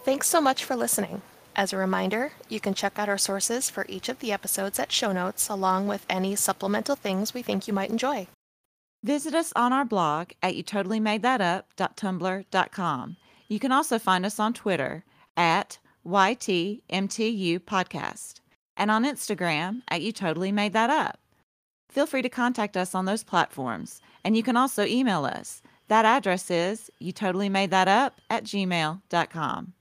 Thanks 0.03 0.28
so 0.28 0.41
much 0.41 0.64
for 0.64 0.76
listening. 0.76 1.20
As 1.61 1.73
a 1.75 1.77
reminder, 1.77 2.33
you 2.49 2.59
can 2.59 2.73
check 2.73 2.99
out 2.99 3.11
our 3.11 3.19
sources 3.19 3.69
for 3.69 3.85
each 3.87 4.09
of 4.09 4.21
the 4.21 4.33
episodes 4.33 4.79
at 4.79 4.91
show 4.91 5.13
notes, 5.13 5.51
along 5.51 5.89
with 5.89 6.07
any 6.09 6.35
supplemental 6.35 6.97
things 6.97 7.35
we 7.35 7.43
think 7.43 7.69
you 7.69 7.75
might 7.75 7.91
enjoy. 7.91 8.29
Visit 9.05 9.35
us 9.35 9.53
on 9.55 9.71
our 9.71 9.85
blog 9.85 10.31
at 10.43 10.55
youtotallymadethatup.tumblr.com. 10.55 13.17
You 13.47 13.59
can 13.59 13.73
also 13.73 13.99
find 13.99 14.25
us 14.25 14.41
on 14.41 14.55
Twitter 14.55 15.05
at 15.37 15.79
YTMTU 16.07 17.59
Podcast 17.59 18.41
and 18.75 18.91
on 18.91 19.05
Instagram 19.05 19.83
at 19.89 20.01
You 20.01 20.13
Totally 20.13 20.53
Made 20.53 20.73
That 20.73 20.89
Up. 20.89 21.21
Feel 21.91 22.07
free 22.07 22.23
to 22.23 22.31
contact 22.31 22.75
us 22.75 22.95
on 22.95 23.05
those 23.05 23.23
platforms, 23.23 24.01
and 24.25 24.35
you 24.35 24.43
can 24.43 24.57
also 24.57 24.87
email 24.87 25.27
us. 25.27 25.61
That 25.89 26.07
address 26.07 26.51
is 26.51 26.91
you 27.01 27.11
at 27.11 28.45
gmail.com. 28.45 29.75